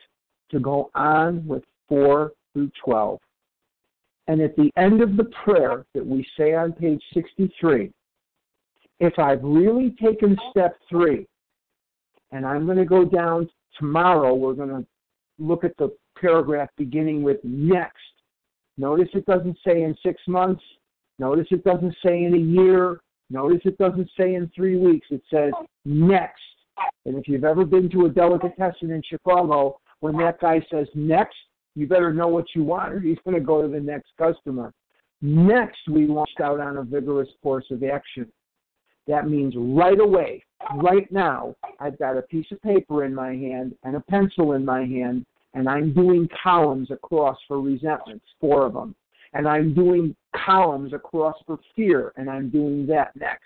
to 0.50 0.60
go 0.60 0.90
on 0.94 1.46
with 1.46 1.62
4 1.88 2.32
through 2.52 2.70
12. 2.84 3.18
And 4.28 4.40
at 4.40 4.56
the 4.56 4.70
end 4.76 5.02
of 5.02 5.16
the 5.16 5.30
prayer 5.44 5.84
that 5.94 6.06
we 6.06 6.26
say 6.36 6.54
on 6.54 6.72
page 6.72 7.02
63, 7.14 7.92
if 9.00 9.18
I've 9.18 9.42
really 9.42 9.94
taken 10.02 10.36
step 10.50 10.76
three, 10.88 11.26
and 12.32 12.46
I'm 12.46 12.66
going 12.66 12.78
to 12.78 12.84
go 12.84 13.04
down 13.04 13.48
tomorrow, 13.78 14.34
we're 14.34 14.54
going 14.54 14.68
to 14.68 14.86
look 15.38 15.64
at 15.64 15.76
the 15.78 15.94
paragraph 16.20 16.68
beginning 16.76 17.22
with 17.22 17.38
next. 17.42 17.96
Notice 18.78 19.08
it 19.14 19.26
doesn't 19.26 19.58
say 19.66 19.82
in 19.82 19.96
six 20.02 20.20
months. 20.26 20.62
Notice 21.18 21.46
it 21.50 21.64
doesn't 21.64 21.94
say 22.04 22.24
in 22.24 22.34
a 22.34 22.38
year. 22.38 23.00
Notice 23.30 23.60
it 23.64 23.78
doesn't 23.78 24.10
say 24.18 24.34
in 24.34 24.50
three 24.54 24.76
weeks. 24.76 25.06
It 25.10 25.22
says 25.32 25.52
next. 25.84 26.40
And 27.04 27.16
if 27.16 27.28
you've 27.28 27.44
ever 27.44 27.64
been 27.64 27.90
to 27.90 28.06
a 28.06 28.08
delicatessen 28.08 28.90
in 28.90 29.02
Chicago, 29.08 29.78
when 30.00 30.16
that 30.18 30.40
guy 30.40 30.64
says 30.70 30.86
next, 30.94 31.36
you 31.74 31.86
better 31.86 32.12
know 32.12 32.28
what 32.28 32.46
you 32.54 32.64
want 32.64 32.92
or 32.92 33.00
he's 33.00 33.18
going 33.24 33.36
to 33.36 33.44
go 33.44 33.62
to 33.62 33.68
the 33.68 33.80
next 33.80 34.10
customer. 34.18 34.72
Next, 35.22 35.78
we 35.88 36.06
launched 36.06 36.40
out 36.42 36.60
on 36.60 36.78
a 36.78 36.82
vigorous 36.82 37.28
course 37.42 37.66
of 37.70 37.82
action. 37.82 38.30
That 39.06 39.28
means 39.28 39.54
right 39.56 39.98
away, 39.98 40.44
right 40.76 41.10
now, 41.10 41.54
I've 41.78 41.98
got 41.98 42.16
a 42.16 42.22
piece 42.22 42.46
of 42.52 42.60
paper 42.62 43.04
in 43.04 43.14
my 43.14 43.30
hand 43.30 43.74
and 43.82 43.96
a 43.96 44.00
pencil 44.00 44.52
in 44.52 44.64
my 44.64 44.80
hand, 44.80 45.24
and 45.54 45.68
I'm 45.68 45.92
doing 45.92 46.28
columns 46.42 46.90
across 46.90 47.36
for 47.48 47.60
resentments, 47.60 48.24
four 48.40 48.66
of 48.66 48.74
them. 48.74 48.94
And 49.32 49.48
I'm 49.48 49.74
doing 49.74 50.14
columns 50.44 50.92
across 50.92 51.36
for 51.46 51.58
fear, 51.74 52.12
and 52.16 52.28
I'm 52.28 52.50
doing 52.50 52.86
that 52.88 53.14
next. 53.16 53.44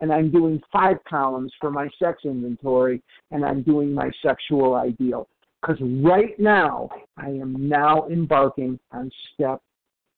And 0.00 0.12
I'm 0.12 0.30
doing 0.30 0.60
five 0.72 0.96
columns 1.08 1.52
for 1.60 1.70
my 1.70 1.88
sex 1.98 2.22
inventory, 2.24 3.02
and 3.30 3.44
I'm 3.44 3.62
doing 3.62 3.92
my 3.92 4.10
sexual 4.22 4.74
ideal. 4.74 5.28
Because 5.60 5.78
right 5.80 6.38
now, 6.38 6.88
I 7.16 7.28
am 7.28 7.68
now 7.68 8.06
embarking 8.08 8.78
on 8.92 9.10
step 9.34 9.60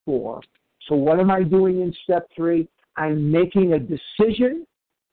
four. 0.05 0.43
So, 0.87 0.95
what 0.95 1.19
am 1.19 1.31
I 1.31 1.43
doing 1.43 1.81
in 1.81 1.95
step 2.05 2.29
three? 2.37 2.69
I'm 2.97 3.31
making 3.31 3.73
a 3.73 3.79
decision 3.79 4.67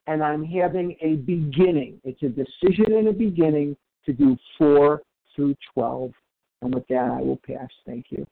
and 0.08 0.24
I'm 0.24 0.44
having 0.44 0.96
a 1.02 1.16
beginning. 1.16 2.00
It's 2.04 2.24
a 2.24 2.30
decision 2.30 2.94
and 2.94 3.10
a 3.10 3.14
beginning 3.14 3.76
to 4.06 4.14
do 4.14 4.38
four 4.58 5.04
through 5.36 5.56
12. 5.74 6.12
And 6.62 6.74
with 6.74 6.88
that, 6.88 7.12
I 7.12 7.22
will 7.22 7.40
pass. 7.46 7.68
Thank 7.86 8.08
you. 8.10 8.26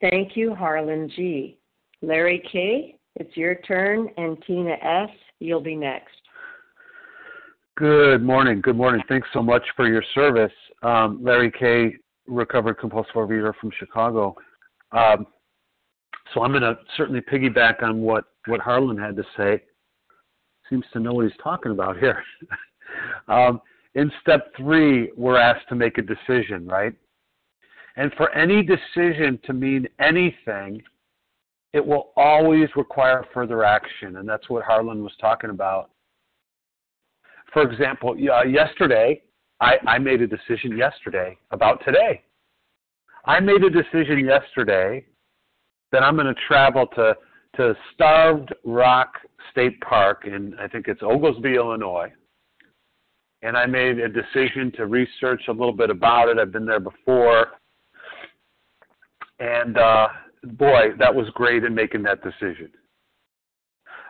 Thank 0.00 0.36
you, 0.36 0.54
Harlan 0.54 1.10
G. 1.14 1.56
Larry 2.00 2.42
K., 2.50 2.96
it's 3.16 3.36
your 3.36 3.56
turn, 3.56 4.08
and 4.16 4.42
Tina 4.46 4.72
S., 4.82 5.10
you'll 5.38 5.60
be 5.60 5.76
next. 5.76 6.14
Good 7.76 8.22
morning. 8.22 8.60
Good 8.60 8.76
morning. 8.76 9.02
Thanks 9.08 9.28
so 9.32 9.42
much 9.42 9.62
for 9.76 9.86
your 9.86 10.02
service. 10.14 10.52
Um, 10.82 11.20
Larry 11.22 11.52
K., 11.52 11.94
recovered 12.26 12.78
compulsive 12.78 13.14
overeater 13.14 13.52
from 13.60 13.70
Chicago. 13.78 14.34
Um, 14.90 15.26
so 16.32 16.42
I'm 16.42 16.50
going 16.50 16.62
to 16.62 16.76
certainly 16.96 17.20
piggyback 17.20 17.82
on 17.82 18.00
what, 18.00 18.24
what 18.46 18.60
Harlan 18.60 18.96
had 18.96 19.14
to 19.16 19.24
say. 19.36 19.62
Seems 20.72 20.86
to 20.94 21.00
know 21.00 21.12
what 21.12 21.26
he's 21.26 21.38
talking 21.42 21.72
about 21.72 21.98
here. 21.98 22.22
um, 23.28 23.60
in 23.94 24.10
step 24.22 24.52
three, 24.56 25.12
we're 25.16 25.38
asked 25.38 25.68
to 25.68 25.74
make 25.74 25.98
a 25.98 26.02
decision, 26.02 26.66
right? 26.66 26.94
And 27.96 28.10
for 28.16 28.34
any 28.34 28.62
decision 28.62 29.38
to 29.44 29.52
mean 29.52 29.86
anything, 30.00 30.82
it 31.74 31.86
will 31.86 32.12
always 32.16 32.68
require 32.74 33.24
further 33.34 33.64
action. 33.64 34.16
And 34.16 34.28
that's 34.28 34.48
what 34.48 34.64
Harlan 34.64 35.02
was 35.02 35.12
talking 35.20 35.50
about 35.50 35.90
for 37.52 37.62
example, 37.62 38.16
uh, 38.32 38.44
yesterday, 38.44 39.22
I, 39.60 39.74
I 39.86 39.98
made 39.98 40.22
a 40.22 40.26
decision 40.26 40.76
yesterday 40.76 41.36
about 41.50 41.84
today. 41.84 42.22
I 43.26 43.40
made 43.40 43.62
a 43.62 43.70
decision 43.70 44.24
yesterday 44.24 45.04
that 45.92 46.02
I'm 46.02 46.16
going 46.16 46.26
to 46.26 46.40
travel 46.48 46.86
to 46.96 47.14
to 47.56 47.74
Starved 47.94 48.54
Rock 48.64 49.14
State 49.50 49.80
Park 49.80 50.26
in 50.26 50.54
I 50.58 50.68
think 50.68 50.88
it's 50.88 51.02
Oglesby, 51.02 51.54
Illinois. 51.54 52.10
And 53.42 53.56
I 53.56 53.66
made 53.66 53.98
a 53.98 54.08
decision 54.08 54.72
to 54.76 54.86
research 54.86 55.42
a 55.48 55.52
little 55.52 55.72
bit 55.72 55.90
about 55.90 56.28
it. 56.28 56.38
I've 56.38 56.52
been 56.52 56.64
there 56.64 56.80
before. 56.80 57.48
And 59.40 59.76
uh, 59.76 60.08
boy, 60.44 60.92
that 60.98 61.12
was 61.12 61.26
great 61.34 61.64
in 61.64 61.74
making 61.74 62.02
that 62.04 62.22
decision. 62.22 62.70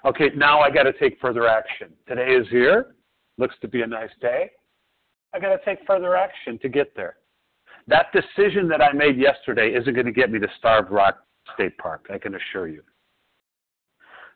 Okay, 0.05 0.31
now 0.37 0.61
I 0.61 0.71
got 0.71 0.83
to 0.83 0.93
take 0.93 1.19
further 1.21 1.49
action. 1.49 1.89
Today 2.07 2.33
is 2.35 2.47
here. 2.51 2.95
Looks 3.39 3.55
to 3.63 3.69
be 3.69 3.83
a 3.83 3.87
nice 3.87 4.11
day. 4.21 4.51
I 5.35 5.41
got 5.41 5.57
to 5.57 5.65
take 5.65 5.79
further 5.87 6.17
action 6.17 6.59
to 6.59 6.69
get 6.69 6.95
there. 6.95 7.17
That 7.87 8.07
decision 8.13 8.69
that 8.69 8.83
I 8.83 8.93
made 8.93 9.17
yesterday 9.17 9.75
isn't 9.75 9.95
going 9.95 10.07
to 10.07 10.13
get 10.13 10.31
me 10.31 10.39
to 10.39 10.49
Starved 10.59 10.91
Rock 10.91 11.19
State 11.55 11.77
Park, 11.79 12.07
I 12.13 12.19
can 12.19 12.35
assure 12.35 12.69
you. 12.69 12.83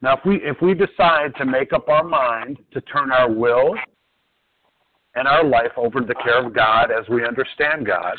Now, 0.02 0.16
if 0.16 0.24
we 0.24 0.36
if 0.42 0.56
we 0.60 0.74
decide 0.74 1.34
to 1.38 1.44
make 1.46 1.72
up 1.72 1.88
our 1.88 2.04
mind 2.04 2.58
to 2.72 2.80
turn 2.82 3.10
our 3.10 3.30
will 3.30 3.74
and 5.14 5.26
our 5.26 5.44
life 5.44 5.72
over 5.76 6.00
to 6.00 6.06
the 6.06 6.14
care 6.16 6.44
of 6.44 6.54
God 6.54 6.90
as 6.90 7.08
we 7.08 7.26
understand 7.26 7.86
God, 7.86 8.16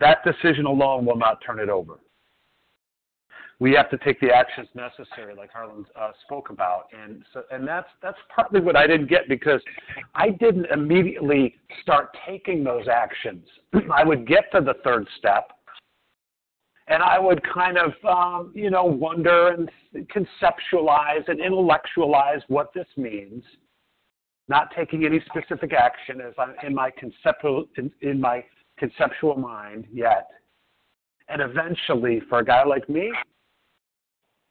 that 0.00 0.24
decision 0.24 0.66
alone 0.66 1.04
will 1.04 1.16
not 1.16 1.38
turn 1.46 1.58
it 1.60 1.68
over. 1.68 1.98
we 3.60 3.72
have 3.72 3.88
to 3.90 3.98
take 3.98 4.18
the 4.20 4.30
actions 4.30 4.68
necessary, 4.74 5.34
like 5.34 5.50
Harlan 5.52 5.84
uh, 5.98 6.10
spoke 6.24 6.50
about, 6.50 6.88
and 6.92 7.22
so 7.32 7.42
and 7.50 7.66
that's 7.66 7.88
that's 8.02 8.18
partly 8.34 8.60
what 8.60 8.76
I 8.76 8.86
didn't 8.86 9.08
get 9.08 9.28
because 9.28 9.60
I 10.14 10.30
didn't 10.30 10.66
immediately 10.66 11.54
start 11.82 12.16
taking 12.26 12.64
those 12.64 12.88
actions. 12.88 13.46
I 13.94 14.04
would 14.04 14.26
get 14.26 14.50
to 14.52 14.60
the 14.60 14.74
third 14.82 15.06
step, 15.18 15.52
and 16.88 17.02
I 17.02 17.18
would 17.18 17.40
kind 17.42 17.78
of 17.78 17.92
um, 18.08 18.52
you 18.54 18.70
know 18.70 18.84
wonder 18.84 19.48
and 19.48 19.70
conceptualize 20.08 21.26
and 21.28 21.40
intellectualize 21.40 22.40
what 22.48 22.72
this 22.74 22.86
means, 22.96 23.42
not 24.48 24.68
taking 24.76 25.04
any 25.04 25.20
specific 25.26 25.72
action 25.72 26.20
as 26.20 26.34
I'm 26.38 26.54
in 26.66 26.74
my 26.74 26.90
conceptual 26.90 27.66
in, 27.76 27.90
in 28.02 28.20
my 28.20 28.44
conceptual 28.78 29.36
mind 29.36 29.86
yet. 29.92 30.28
And 31.28 31.40
eventually, 31.40 32.20
for 32.28 32.40
a 32.40 32.44
guy 32.44 32.64
like 32.64 32.88
me, 32.88 33.10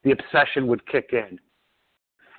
the 0.04 0.12
obsession 0.12 0.68
would 0.68 0.86
kick 0.88 1.10
in. 1.14 1.40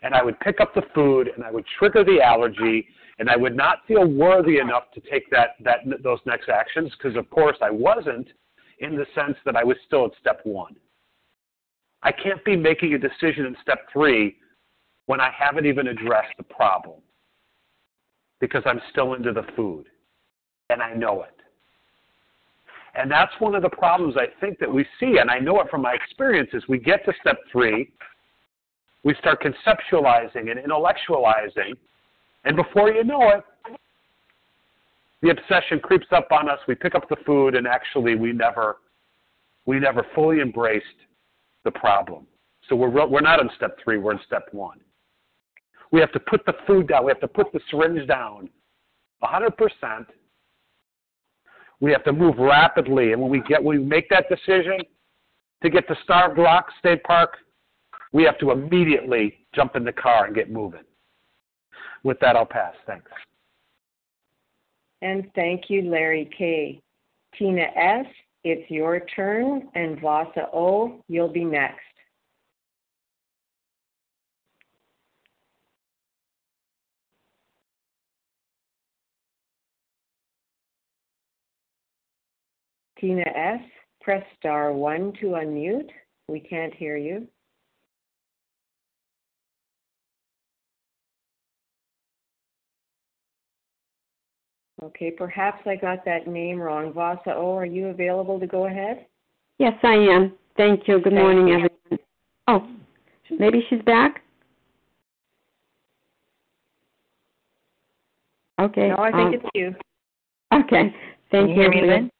And 0.02 0.14
I 0.14 0.22
would 0.22 0.38
pick 0.40 0.60
up 0.60 0.74
the 0.74 0.82
food 0.94 1.30
and 1.34 1.44
I 1.44 1.50
would 1.50 1.64
trigger 1.78 2.04
the 2.04 2.20
allergy 2.20 2.86
and 3.18 3.30
I 3.30 3.36
would 3.36 3.56
not 3.56 3.78
feel 3.86 4.06
worthy 4.06 4.58
enough 4.58 4.90
to 4.94 5.00
take 5.00 5.30
that, 5.30 5.50
that 5.60 5.78
those 6.02 6.18
next 6.26 6.48
actions 6.48 6.92
because 6.98 7.16
of 7.16 7.30
course 7.30 7.56
I 7.62 7.70
wasn't 7.70 8.28
in 8.80 8.96
the 8.96 9.06
sense 9.14 9.36
that 9.44 9.56
I 9.56 9.64
was 9.64 9.76
still 9.86 10.06
at 10.06 10.12
step 10.20 10.40
one. 10.44 10.76
I 12.02 12.12
can't 12.12 12.44
be 12.44 12.56
making 12.56 12.94
a 12.94 12.98
decision 12.98 13.46
in 13.46 13.56
step 13.62 13.86
three 13.92 14.36
when 15.06 15.20
I 15.20 15.30
haven't 15.36 15.66
even 15.66 15.88
addressed 15.88 16.36
the 16.36 16.44
problem 16.44 17.00
because 18.40 18.62
I'm 18.66 18.80
still 18.90 19.14
into 19.14 19.32
the 19.32 19.44
food 19.56 19.86
and 20.70 20.82
I 20.82 20.94
know 20.94 21.22
it. 21.22 21.30
And 22.94 23.10
that's 23.10 23.32
one 23.38 23.54
of 23.54 23.62
the 23.62 23.70
problems 23.70 24.16
I 24.16 24.26
think 24.40 24.58
that 24.60 24.72
we 24.72 24.86
see, 25.00 25.18
and 25.18 25.30
I 25.30 25.38
know 25.38 25.60
it 25.60 25.68
from 25.68 25.82
my 25.82 25.94
experiences. 25.94 26.62
We 26.68 26.78
get 26.78 27.04
to 27.06 27.12
step 27.20 27.38
three, 27.50 27.90
we 29.02 29.14
start 29.18 29.42
conceptualizing 29.42 30.50
and 30.50 30.60
intellectualizing, 30.60 31.74
and 32.44 32.56
before 32.56 32.92
you 32.92 33.02
know 33.04 33.30
it, 33.30 33.44
the 35.22 35.30
obsession 35.30 35.80
creeps 35.80 36.06
up 36.12 36.28
on 36.30 36.48
us. 36.48 36.58
We 36.68 36.74
pick 36.74 36.94
up 36.94 37.08
the 37.08 37.16
food, 37.24 37.54
and 37.54 37.66
actually, 37.66 38.14
we 38.14 38.32
never, 38.32 38.78
we 39.66 39.78
never 39.78 40.06
fully 40.14 40.40
embraced 40.40 40.84
the 41.64 41.70
problem. 41.70 42.26
So 42.68 42.76
we're 42.76 43.06
we're 43.06 43.20
not 43.20 43.40
in 43.40 43.48
step 43.56 43.78
three. 43.82 43.98
We're 43.98 44.12
in 44.12 44.20
step 44.26 44.48
one. 44.52 44.80
We 45.92 46.00
have 46.00 46.12
to 46.12 46.20
put 46.20 46.44
the 46.46 46.54
food 46.66 46.88
down. 46.88 47.04
We 47.04 47.10
have 47.10 47.20
to 47.20 47.28
put 47.28 47.52
the 47.52 47.60
syringe 47.70 48.06
down, 48.08 48.48
100 49.20 49.56
percent 49.56 50.08
we 51.84 51.92
have 51.92 52.04
to 52.04 52.12
move 52.12 52.36
rapidly, 52.38 53.12
and 53.12 53.20
when 53.20 53.30
we 53.30 53.40
get 53.40 53.62
when 53.62 53.78
we 53.78 53.84
make 53.84 54.08
that 54.08 54.26
decision 54.28 54.78
to 55.62 55.70
get 55.70 55.86
to 55.88 55.96
Starved 56.02 56.38
Rock 56.38 56.68
State 56.78 57.02
Park, 57.04 57.36
we 58.12 58.22
have 58.24 58.38
to 58.38 58.52
immediately 58.52 59.46
jump 59.54 59.76
in 59.76 59.84
the 59.84 59.92
car 59.92 60.24
and 60.24 60.34
get 60.34 60.50
moving. 60.50 60.84
With 62.02 62.18
that, 62.20 62.36
I'll 62.36 62.46
pass. 62.46 62.74
Thanks. 62.86 63.10
And 65.04 65.30
thank 65.34 65.68
you, 65.68 65.82
Larry 65.82 66.30
K. 66.36 66.80
Tina 67.38 67.66
S., 67.76 68.06
it's 68.42 68.70
your 68.70 69.00
turn, 69.14 69.68
and 69.74 70.00
Vasa 70.00 70.48
O., 70.50 71.02
you'll 71.08 71.28
be 71.28 71.44
next. 71.44 71.82
Tina 82.98 83.28
S., 83.28 83.60
press 84.00 84.24
star 84.38 84.72
1 84.72 85.12
to 85.20 85.26
unmute. 85.26 85.90
We 86.28 86.40
can't 86.40 86.72
hear 86.72 86.96
you. 86.96 87.28
Okay, 94.84 95.10
perhaps 95.10 95.62
I 95.66 95.76
got 95.76 96.04
that 96.04 96.26
name 96.26 96.60
wrong. 96.60 96.92
Vasa 96.92 97.34
O, 97.34 97.56
are 97.56 97.64
you 97.64 97.86
available 97.86 98.38
to 98.38 98.46
go 98.46 98.66
ahead? 98.66 99.06
Yes, 99.58 99.72
I 99.82 99.94
am. 99.94 100.34
Thank 100.58 100.86
you. 100.86 101.00
Good 101.00 101.14
Thank 101.14 101.22
morning, 101.22 101.48
you. 101.48 101.54
everyone. 101.54 102.06
Oh, 102.48 102.68
maybe 103.38 103.64
she's 103.70 103.80
back? 103.82 104.22
Okay. 108.60 108.88
No, 108.88 108.98
I 108.98 109.10
think 109.10 109.28
um, 109.28 109.34
it's 109.34 109.44
you. 109.54 109.74
Okay. 110.52 110.94
Thank 111.30 111.46
Can 111.46 111.48
you 111.48 111.54
hear 111.54 111.70
me, 111.70 111.80
Lynn. 111.80 111.88
Lynn? 111.88 112.10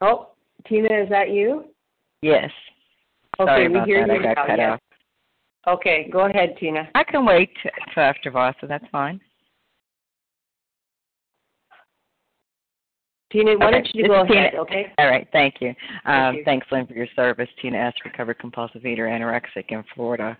Oh, 0.00 0.28
Tina, 0.68 1.02
is 1.02 1.08
that 1.10 1.30
you? 1.30 1.64
Yes. 2.22 2.50
Okay, 3.40 3.48
Sorry 3.50 3.68
we 3.68 3.74
about 3.74 3.86
hear 3.88 4.06
that. 4.06 4.14
you 4.14 4.20
I 4.20 4.22
got 4.22 4.36
now. 4.36 4.46
cut 4.46 4.58
yes. 4.58 4.70
off. 5.66 5.76
Okay, 5.76 6.08
go 6.12 6.26
ahead, 6.26 6.54
Tina. 6.60 6.88
I 6.94 7.02
can 7.02 7.26
wait 7.26 7.50
till 7.62 8.02
after 8.02 8.30
Vasa. 8.30 8.66
That's 8.68 8.86
fine. 8.92 9.20
Tina, 13.30 13.58
why 13.58 13.66
Okay, 13.66 13.72
don't 13.72 13.94
you 13.94 14.08
go 14.08 14.22
is 14.22 14.28
Tina. 14.28 14.40
ahead, 14.40 14.54
okay? 14.54 14.92
All 14.98 15.08
right. 15.08 15.28
Thank 15.32 15.56
you. 15.60 15.74
Um, 16.06 16.36
you. 16.36 16.44
Thanks, 16.44 16.66
Lynn, 16.70 16.86
for 16.86 16.94
your 16.94 17.08
service. 17.14 17.48
Tina 17.60 17.76
S., 17.78 17.94
recovered 18.04 18.38
compulsive 18.38 18.86
eater, 18.86 19.06
anorexic 19.06 19.66
in 19.68 19.84
Florida. 19.94 20.36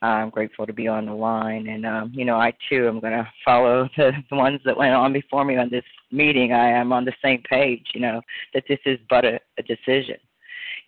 I'm 0.00 0.30
grateful 0.30 0.64
to 0.66 0.72
be 0.72 0.86
on 0.86 1.06
the 1.06 1.12
line. 1.12 1.66
And, 1.66 1.84
um, 1.84 2.12
you 2.14 2.24
know, 2.24 2.36
I 2.36 2.52
too 2.68 2.86
am 2.86 3.00
going 3.00 3.12
to 3.12 3.28
follow 3.44 3.88
the, 3.96 4.12
the 4.30 4.36
ones 4.36 4.60
that 4.64 4.76
went 4.76 4.94
on 4.94 5.12
before 5.12 5.44
me 5.44 5.56
on 5.56 5.68
this 5.70 5.84
meeting. 6.12 6.52
I 6.52 6.68
am 6.68 6.92
on 6.92 7.04
the 7.04 7.12
same 7.22 7.42
page, 7.48 7.84
you 7.94 8.00
know, 8.00 8.20
that 8.54 8.64
this 8.68 8.78
is 8.86 8.98
but 9.10 9.24
a, 9.24 9.40
a 9.58 9.62
decision. 9.62 10.16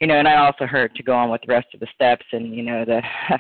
You 0.01 0.07
know, 0.07 0.19
and 0.19 0.27
I 0.27 0.45
also 0.45 0.67
heard 0.67 0.95
to 0.95 1.03
go 1.03 1.15
on 1.15 1.31
with 1.31 1.43
the 1.47 1.53
rest 1.53 1.69
of 1.75 1.81
the 1.81 1.87
steps 1.95 2.25
and, 2.33 2.55
you 2.55 2.63
know, 2.63 2.85
the 2.85 3.03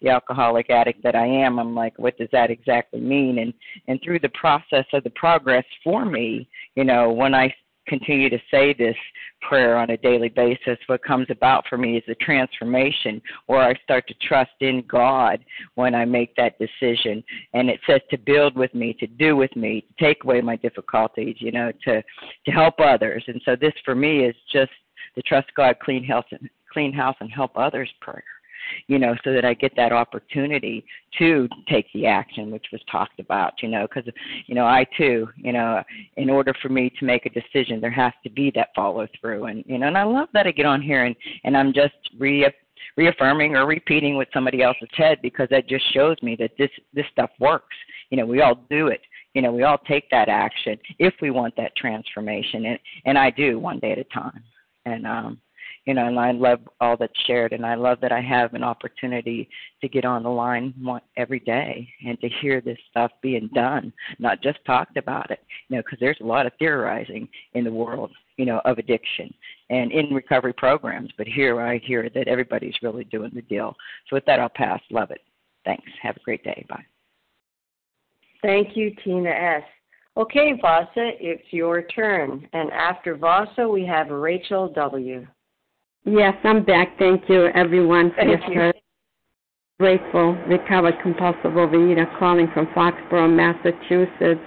the 0.00 0.08
alcoholic 0.08 0.70
addict 0.70 1.02
that 1.02 1.16
I 1.16 1.26
am, 1.26 1.58
I'm 1.58 1.74
like, 1.74 1.98
what 1.98 2.16
does 2.16 2.28
that 2.30 2.50
exactly 2.50 3.00
mean? 3.00 3.38
And 3.38 3.52
and 3.88 4.00
through 4.02 4.20
the 4.20 4.28
process 4.30 4.84
of 4.92 5.02
the 5.04 5.10
progress 5.10 5.64
for 5.82 6.04
me, 6.04 6.48
you 6.76 6.84
know, 6.84 7.10
when 7.10 7.34
I 7.34 7.52
continue 7.88 8.28
to 8.30 8.38
say 8.50 8.74
this 8.74 8.94
prayer 9.40 9.76
on 9.76 9.90
a 9.90 9.96
daily 9.96 10.28
basis, 10.28 10.78
what 10.86 11.02
comes 11.02 11.26
about 11.30 11.64
for 11.68 11.78
me 11.78 11.96
is 11.96 12.04
a 12.08 12.14
transformation 12.16 13.20
where 13.46 13.60
I 13.60 13.74
start 13.82 14.06
to 14.08 14.14
trust 14.22 14.50
in 14.60 14.84
God 14.86 15.44
when 15.74 15.94
I 15.94 16.04
make 16.04 16.36
that 16.36 16.58
decision. 16.58 17.24
And 17.54 17.70
it 17.70 17.80
says 17.86 18.00
to 18.10 18.18
build 18.18 18.56
with 18.56 18.74
me, 18.74 18.94
to 19.00 19.06
do 19.06 19.36
with 19.36 19.54
me, 19.56 19.80
to 19.80 20.04
take 20.04 20.22
away 20.24 20.40
my 20.40 20.56
difficulties, 20.56 21.36
you 21.38 21.50
know, 21.50 21.72
to 21.84 22.02
to 22.46 22.50
help 22.50 22.74
others. 22.78 23.24
And 23.26 23.40
so 23.44 23.56
this 23.56 23.74
for 23.84 23.94
me 23.94 24.24
is 24.24 24.36
just 24.52 24.70
the 25.18 25.22
trust 25.22 25.48
God, 25.56 25.74
clean 25.82 26.04
house 26.04 26.26
and 26.30 26.48
clean 26.72 26.92
house 26.92 27.16
and 27.20 27.30
help 27.30 27.50
others 27.56 27.90
prayer 28.00 28.24
you 28.86 28.98
know, 28.98 29.14
so 29.24 29.32
that 29.32 29.44
I 29.44 29.54
get 29.54 29.72
that 29.76 29.92
opportunity 29.92 30.84
to 31.18 31.48
take 31.68 31.86
the 31.92 32.06
action, 32.06 32.50
which 32.50 32.66
was 32.72 32.80
talked 32.90 33.20
about, 33.20 33.54
you 33.62 33.68
know, 33.68 33.86
because, 33.86 34.10
you 34.46 34.54
know, 34.54 34.64
I 34.64 34.86
too, 34.96 35.28
you 35.36 35.52
know, 35.52 35.82
in 36.16 36.30
order 36.30 36.54
for 36.60 36.68
me 36.68 36.90
to 36.98 37.04
make 37.04 37.26
a 37.26 37.30
decision, 37.30 37.80
there 37.80 37.90
has 37.90 38.12
to 38.24 38.30
be 38.30 38.52
that 38.54 38.68
follow 38.74 39.06
through, 39.20 39.46
and 39.46 39.64
you 39.66 39.78
know, 39.78 39.86
and 39.86 39.98
I 39.98 40.04
love 40.04 40.28
that 40.34 40.46
I 40.46 40.50
get 40.50 40.66
on 40.66 40.82
here 40.82 41.04
and 41.04 41.16
and 41.44 41.56
I'm 41.56 41.72
just 41.72 41.94
re 42.18 42.46
reaffirming 42.96 43.56
or 43.56 43.66
repeating 43.66 44.16
what 44.16 44.28
somebody 44.32 44.62
else 44.62 44.76
said 44.96 45.18
because 45.22 45.48
that 45.50 45.68
just 45.68 45.84
shows 45.92 46.16
me 46.22 46.36
that 46.36 46.52
this 46.58 46.70
this 46.92 47.06
stuff 47.12 47.30
works. 47.38 47.76
You 48.10 48.18
know, 48.18 48.26
we 48.26 48.40
all 48.42 48.64
do 48.70 48.88
it. 48.88 49.00
You 49.34 49.42
know, 49.42 49.52
we 49.52 49.62
all 49.62 49.78
take 49.86 50.10
that 50.10 50.28
action 50.28 50.78
if 50.98 51.14
we 51.20 51.30
want 51.30 51.54
that 51.56 51.76
transformation, 51.76 52.66
and 52.66 52.78
and 53.04 53.18
I 53.18 53.30
do 53.30 53.58
one 53.58 53.78
day 53.78 53.92
at 53.92 53.98
a 53.98 54.04
time. 54.04 54.42
And 54.92 55.06
um, 55.06 55.40
you 55.84 55.94
know, 55.94 56.06
and 56.06 56.18
I 56.18 56.32
love 56.32 56.60
all 56.80 56.96
that's 56.96 57.18
shared, 57.26 57.52
and 57.52 57.64
I 57.64 57.74
love 57.74 57.98
that 58.02 58.12
I 58.12 58.20
have 58.20 58.54
an 58.54 58.62
opportunity 58.62 59.48
to 59.80 59.88
get 59.88 60.04
on 60.04 60.22
the 60.22 60.28
line 60.28 60.74
every 61.16 61.40
day 61.40 61.88
and 62.06 62.20
to 62.20 62.28
hear 62.40 62.60
this 62.60 62.78
stuff 62.90 63.10
being 63.22 63.48
done, 63.54 63.92
not 64.18 64.42
just 64.42 64.58
talked 64.66 64.96
about 64.96 65.30
it. 65.30 65.40
You 65.68 65.76
know, 65.76 65.82
because 65.82 65.98
there's 65.98 66.20
a 66.20 66.26
lot 66.26 66.46
of 66.46 66.52
theorizing 66.58 67.28
in 67.54 67.64
the 67.64 67.72
world, 67.72 68.10
you 68.36 68.44
know, 68.44 68.60
of 68.64 68.78
addiction 68.78 69.32
and 69.70 69.92
in 69.92 70.14
recovery 70.14 70.52
programs. 70.52 71.10
But 71.16 71.26
here 71.26 71.60
I 71.60 71.78
hear 71.78 72.08
that 72.14 72.28
everybody's 72.28 72.76
really 72.82 73.04
doing 73.04 73.30
the 73.34 73.42
deal. 73.42 73.74
So 74.08 74.16
with 74.16 74.24
that, 74.26 74.40
I'll 74.40 74.50
pass. 74.50 74.80
Love 74.90 75.10
it. 75.10 75.20
Thanks. 75.64 75.90
Have 76.02 76.16
a 76.16 76.20
great 76.20 76.44
day. 76.44 76.64
Bye. 76.68 76.84
Thank 78.42 78.76
you, 78.76 78.94
Tina 79.02 79.30
S. 79.30 79.64
Okay, 80.18 80.58
Vasa, 80.60 81.12
it's 81.20 81.44
your 81.50 81.82
turn. 81.82 82.48
And 82.52 82.72
after 82.72 83.14
Vasa, 83.14 83.68
we 83.68 83.86
have 83.86 84.08
Rachel 84.08 84.68
W. 84.72 85.24
Yes, 86.04 86.34
I'm 86.42 86.64
back. 86.64 86.98
Thank 86.98 87.28
you, 87.28 87.46
everyone, 87.54 88.10
for 88.16 88.24
your 88.24 88.38
Thank 88.40 88.54
you. 88.54 88.72
Grateful, 89.78 90.32
recovered 90.48 90.94
compulsive 91.02 91.52
overeater, 91.52 92.18
calling 92.18 92.48
from 92.52 92.66
Foxborough, 92.74 93.32
Massachusetts. 93.32 94.40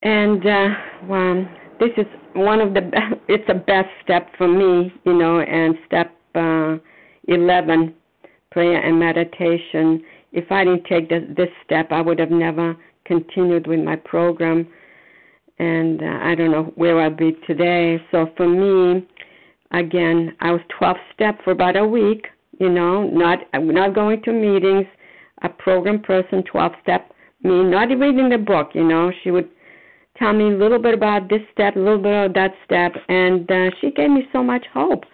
And 0.00 0.46
uh, 0.46 0.68
well, 1.04 1.46
this 1.78 1.90
is 1.98 2.06
one 2.32 2.62
of 2.62 2.72
the 2.72 2.80
be- 2.80 2.96
it's 3.34 3.46
the 3.48 3.54
best 3.54 3.90
step 4.02 4.28
for 4.38 4.48
me, 4.48 4.90
you 5.04 5.12
know. 5.12 5.40
And 5.40 5.74
step 5.86 6.16
uh, 6.34 6.76
eleven, 7.24 7.94
prayer 8.50 8.80
and 8.80 8.98
meditation. 8.98 10.02
If 10.32 10.50
I 10.50 10.64
didn't 10.64 10.84
take 10.84 11.10
this, 11.10 11.24
this 11.36 11.48
step, 11.66 11.88
I 11.90 12.00
would 12.00 12.18
have 12.18 12.30
never 12.30 12.76
continued 13.08 13.66
with 13.66 13.80
my 13.80 13.96
program, 13.96 14.68
and 15.58 16.00
uh, 16.00 16.18
I 16.22 16.36
don't 16.36 16.52
know 16.52 16.72
where 16.76 17.00
I'll 17.00 17.10
be 17.10 17.32
today. 17.46 17.98
So 18.12 18.26
for 18.36 18.48
me, 18.48 19.08
again, 19.72 20.36
I 20.40 20.52
was 20.52 20.60
12 20.78 20.96
step 21.14 21.38
for 21.42 21.50
about 21.50 21.76
a 21.76 21.84
week. 21.84 22.26
You 22.60 22.68
know, 22.68 23.08
not 23.08 23.38
not 23.54 23.94
going 23.94 24.22
to 24.22 24.32
meetings, 24.32 24.86
a 25.42 25.48
program 25.48 26.00
person, 26.00 26.44
12 26.44 26.72
step. 26.82 27.10
Me 27.42 27.64
not 27.64 27.88
reading 27.88 28.28
the 28.28 28.38
book. 28.38 28.70
You 28.74 28.84
know, 28.84 29.10
she 29.22 29.30
would 29.30 29.48
tell 30.16 30.32
me 30.32 30.52
a 30.52 30.56
little 30.56 30.80
bit 30.80 30.94
about 30.94 31.28
this 31.28 31.42
step, 31.52 31.76
a 31.76 31.78
little 31.78 32.02
bit 32.02 32.12
about 32.12 32.34
that 32.34 32.54
step, 32.64 32.92
and 33.08 33.50
uh, 33.50 33.70
she 33.80 33.90
gave 33.92 34.10
me 34.10 34.24
so 34.32 34.42
much 34.42 34.64
hope. 34.72 35.04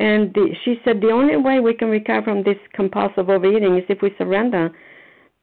And 0.00 0.32
the, 0.32 0.54
she 0.64 0.80
said 0.84 1.00
the 1.00 1.10
only 1.10 1.36
way 1.36 1.60
we 1.60 1.74
can 1.74 1.88
recover 1.88 2.22
from 2.22 2.42
this 2.42 2.56
compulsive 2.72 3.28
overeating 3.28 3.76
is 3.76 3.84
if 3.88 4.00
we 4.00 4.14
surrender 4.16 4.70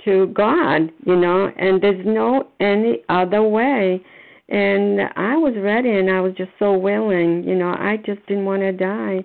to 0.03 0.27
God, 0.27 0.91
you 1.05 1.15
know, 1.15 1.51
and 1.57 1.81
there's 1.81 2.05
no 2.05 2.47
any 2.59 2.99
other 3.09 3.41
way. 3.41 4.03
And 4.49 5.01
I 5.15 5.35
was 5.37 5.53
ready 5.57 5.89
and 5.89 6.09
I 6.11 6.21
was 6.21 6.33
just 6.35 6.51
so 6.59 6.77
willing, 6.77 7.43
you 7.43 7.55
know, 7.55 7.69
I 7.69 7.97
just 8.05 8.25
didn't 8.27 8.45
want 8.45 8.61
to 8.61 8.71
die. 8.71 9.23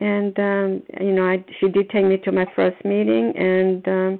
And 0.00 0.38
um, 0.38 0.82
you 1.00 1.12
know, 1.12 1.24
I 1.24 1.44
she 1.58 1.68
did 1.68 1.90
take 1.90 2.04
me 2.04 2.18
to 2.18 2.32
my 2.32 2.46
first 2.54 2.84
meeting 2.84 3.32
and 3.36 3.88
um 3.88 4.18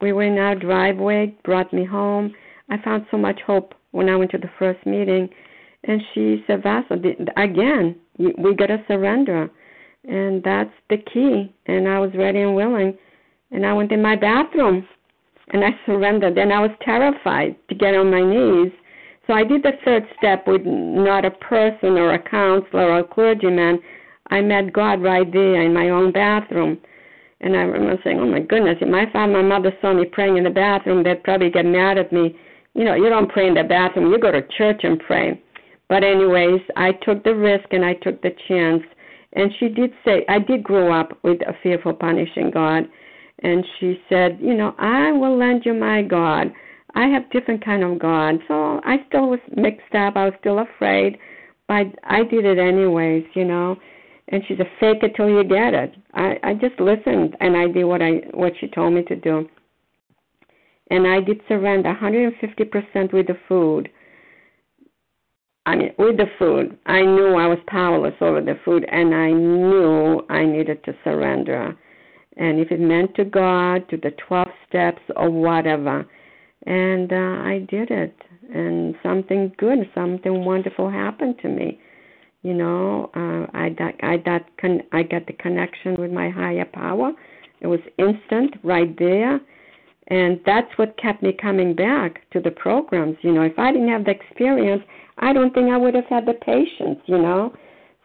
we 0.00 0.12
were 0.12 0.24
in 0.24 0.38
our 0.38 0.54
driveway, 0.54 1.34
brought 1.44 1.72
me 1.72 1.84
home. 1.84 2.34
I 2.68 2.76
found 2.82 3.06
so 3.10 3.16
much 3.16 3.40
hope 3.46 3.74
when 3.92 4.08
I 4.08 4.16
went 4.16 4.32
to 4.32 4.38
the 4.38 4.50
first 4.58 4.84
meeting 4.86 5.28
and 5.84 6.00
she 6.12 6.42
said, 6.46 6.62
Vasa, 6.62 6.94
again, 7.36 7.96
we 8.18 8.54
got 8.54 8.66
to 8.66 8.82
surrender. 8.88 9.50
And 10.04 10.42
that's 10.42 10.72
the 10.90 10.98
key. 10.98 11.54
And 11.66 11.88
I 11.88 11.98
was 11.98 12.10
ready 12.14 12.40
and 12.40 12.54
willing. 12.54 12.96
And 13.54 13.64
I 13.64 13.72
went 13.72 13.92
in 13.92 14.02
my 14.02 14.16
bathroom 14.16 14.86
and 15.52 15.64
I 15.64 15.70
surrendered. 15.86 16.36
And 16.36 16.52
I 16.52 16.60
was 16.60 16.72
terrified 16.82 17.56
to 17.68 17.74
get 17.74 17.94
on 17.94 18.10
my 18.10 18.20
knees. 18.20 18.72
So 19.26 19.32
I 19.32 19.44
did 19.44 19.62
the 19.62 19.72
third 19.84 20.04
step 20.18 20.46
with 20.46 20.62
not 20.64 21.24
a 21.24 21.30
person 21.30 21.96
or 21.96 22.12
a 22.12 22.18
counselor 22.18 22.90
or 22.90 22.98
a 22.98 23.04
clergyman. 23.04 23.78
I 24.30 24.40
met 24.40 24.72
God 24.72 25.02
right 25.02 25.30
there 25.32 25.62
in 25.62 25.72
my 25.72 25.90
own 25.90 26.12
bathroom. 26.12 26.78
And 27.40 27.56
I 27.56 27.60
remember 27.60 28.00
saying, 28.02 28.18
Oh 28.18 28.26
my 28.26 28.40
goodness, 28.40 28.78
if 28.80 28.88
my 28.88 29.04
father 29.12 29.32
my 29.32 29.42
mother 29.42 29.72
saw 29.80 29.94
me 29.94 30.04
praying 30.04 30.36
in 30.36 30.44
the 30.44 30.50
bathroom, 30.50 31.04
they'd 31.04 31.22
probably 31.22 31.50
get 31.50 31.64
mad 31.64 31.96
at 31.96 32.12
me. 32.12 32.36
You 32.74 32.84
know, 32.84 32.94
you 32.94 33.08
don't 33.08 33.30
pray 33.30 33.46
in 33.46 33.54
the 33.54 33.62
bathroom, 33.62 34.10
you 34.10 34.18
go 34.18 34.32
to 34.32 34.42
church 34.58 34.80
and 34.82 34.98
pray. 34.98 35.40
But 35.88 36.02
anyways, 36.02 36.60
I 36.76 36.92
took 36.92 37.22
the 37.22 37.34
risk 37.34 37.66
and 37.70 37.84
I 37.84 37.94
took 37.94 38.20
the 38.22 38.34
chance. 38.48 38.82
And 39.34 39.52
she 39.60 39.68
did 39.68 39.92
say, 40.04 40.24
I 40.28 40.38
did 40.38 40.64
grow 40.64 40.92
up 40.92 41.18
with 41.22 41.40
a 41.42 41.52
fear 41.62 41.78
for 41.82 41.92
punishing 41.92 42.50
God. 42.50 42.88
And 43.42 43.64
she 43.78 44.00
said, 44.08 44.38
you 44.40 44.54
know, 44.54 44.74
I 44.78 45.12
will 45.12 45.36
lend 45.36 45.62
you 45.64 45.74
my 45.74 46.02
God. 46.02 46.52
I 46.94 47.08
have 47.08 47.30
different 47.30 47.64
kind 47.64 47.82
of 47.82 47.98
God. 47.98 48.36
So 48.46 48.80
I 48.84 48.98
still 49.08 49.28
was 49.28 49.40
mixed 49.56 49.94
up. 49.94 50.16
I 50.16 50.26
was 50.26 50.34
still 50.40 50.60
afraid, 50.60 51.18
but 51.66 51.86
I 52.04 52.22
did 52.22 52.44
it 52.44 52.58
anyways, 52.58 53.24
you 53.34 53.44
know. 53.44 53.76
And 54.28 54.42
she 54.46 54.56
said, 54.56 54.70
fake 54.80 55.02
it 55.02 55.14
till 55.16 55.28
you 55.28 55.44
get 55.44 55.74
it. 55.74 55.94
I 56.14 56.38
I 56.42 56.54
just 56.54 56.80
listened 56.80 57.36
and 57.40 57.56
I 57.56 57.66
did 57.66 57.84
what 57.84 58.00
I 58.00 58.22
what 58.32 58.52
she 58.60 58.68
told 58.68 58.94
me 58.94 59.02
to 59.02 59.16
do. 59.16 59.48
And 60.90 61.06
I 61.06 61.20
did 61.20 61.40
surrender 61.48 61.94
150% 62.00 63.12
with 63.12 63.26
the 63.26 63.36
food. 63.48 63.88
I 65.66 65.76
mean, 65.76 65.92
with 65.98 66.18
the 66.18 66.26
food, 66.38 66.78
I 66.86 67.00
knew 67.00 67.34
I 67.36 67.46
was 67.46 67.58
powerless 67.66 68.14
over 68.20 68.42
the 68.42 68.58
food, 68.64 68.84
and 68.90 69.14
I 69.14 69.30
knew 69.30 70.20
I 70.28 70.44
needed 70.44 70.84
to 70.84 70.94
surrender. 71.02 71.74
And 72.36 72.58
if 72.58 72.70
it 72.70 72.80
meant 72.80 73.14
to 73.16 73.24
God, 73.24 73.88
to 73.90 73.96
the 73.96 74.12
12 74.26 74.48
steps, 74.68 75.02
or 75.16 75.30
whatever. 75.30 76.06
And 76.66 77.12
uh, 77.12 77.16
I 77.16 77.66
did 77.68 77.90
it. 77.90 78.16
And 78.52 78.94
something 79.02 79.52
good, 79.56 79.78
something 79.94 80.44
wonderful 80.44 80.90
happened 80.90 81.36
to 81.42 81.48
me. 81.48 81.80
You 82.42 82.54
know, 82.54 83.10
uh, 83.14 83.56
I 83.56 83.70
got, 83.70 83.94
I 84.02 84.18
got, 84.18 84.42
con- 84.60 84.82
I 84.92 85.02
got 85.02 85.26
the 85.26 85.32
connection 85.32 85.96
with 85.98 86.12
my 86.12 86.28
higher 86.28 86.66
power. 86.66 87.12
It 87.60 87.68
was 87.68 87.80
instant, 87.98 88.56
right 88.62 88.94
there, 88.98 89.40
and 90.08 90.38
that's 90.44 90.70
what 90.76 90.98
kept 90.98 91.22
me 91.22 91.32
coming 91.32 91.74
back 91.74 92.28
to 92.32 92.40
the 92.40 92.50
programs. 92.50 93.16
You 93.22 93.32
know, 93.32 93.42
if 93.42 93.58
I 93.58 93.72
didn't 93.72 93.88
have 93.88 94.04
the 94.04 94.10
experience, 94.10 94.82
I 95.18 95.32
don't 95.32 95.54
think 95.54 95.70
I 95.70 95.78
would 95.78 95.94
have 95.94 96.04
had 96.06 96.26
the 96.26 96.34
patience, 96.34 97.00
you 97.06 97.16
know. 97.16 97.54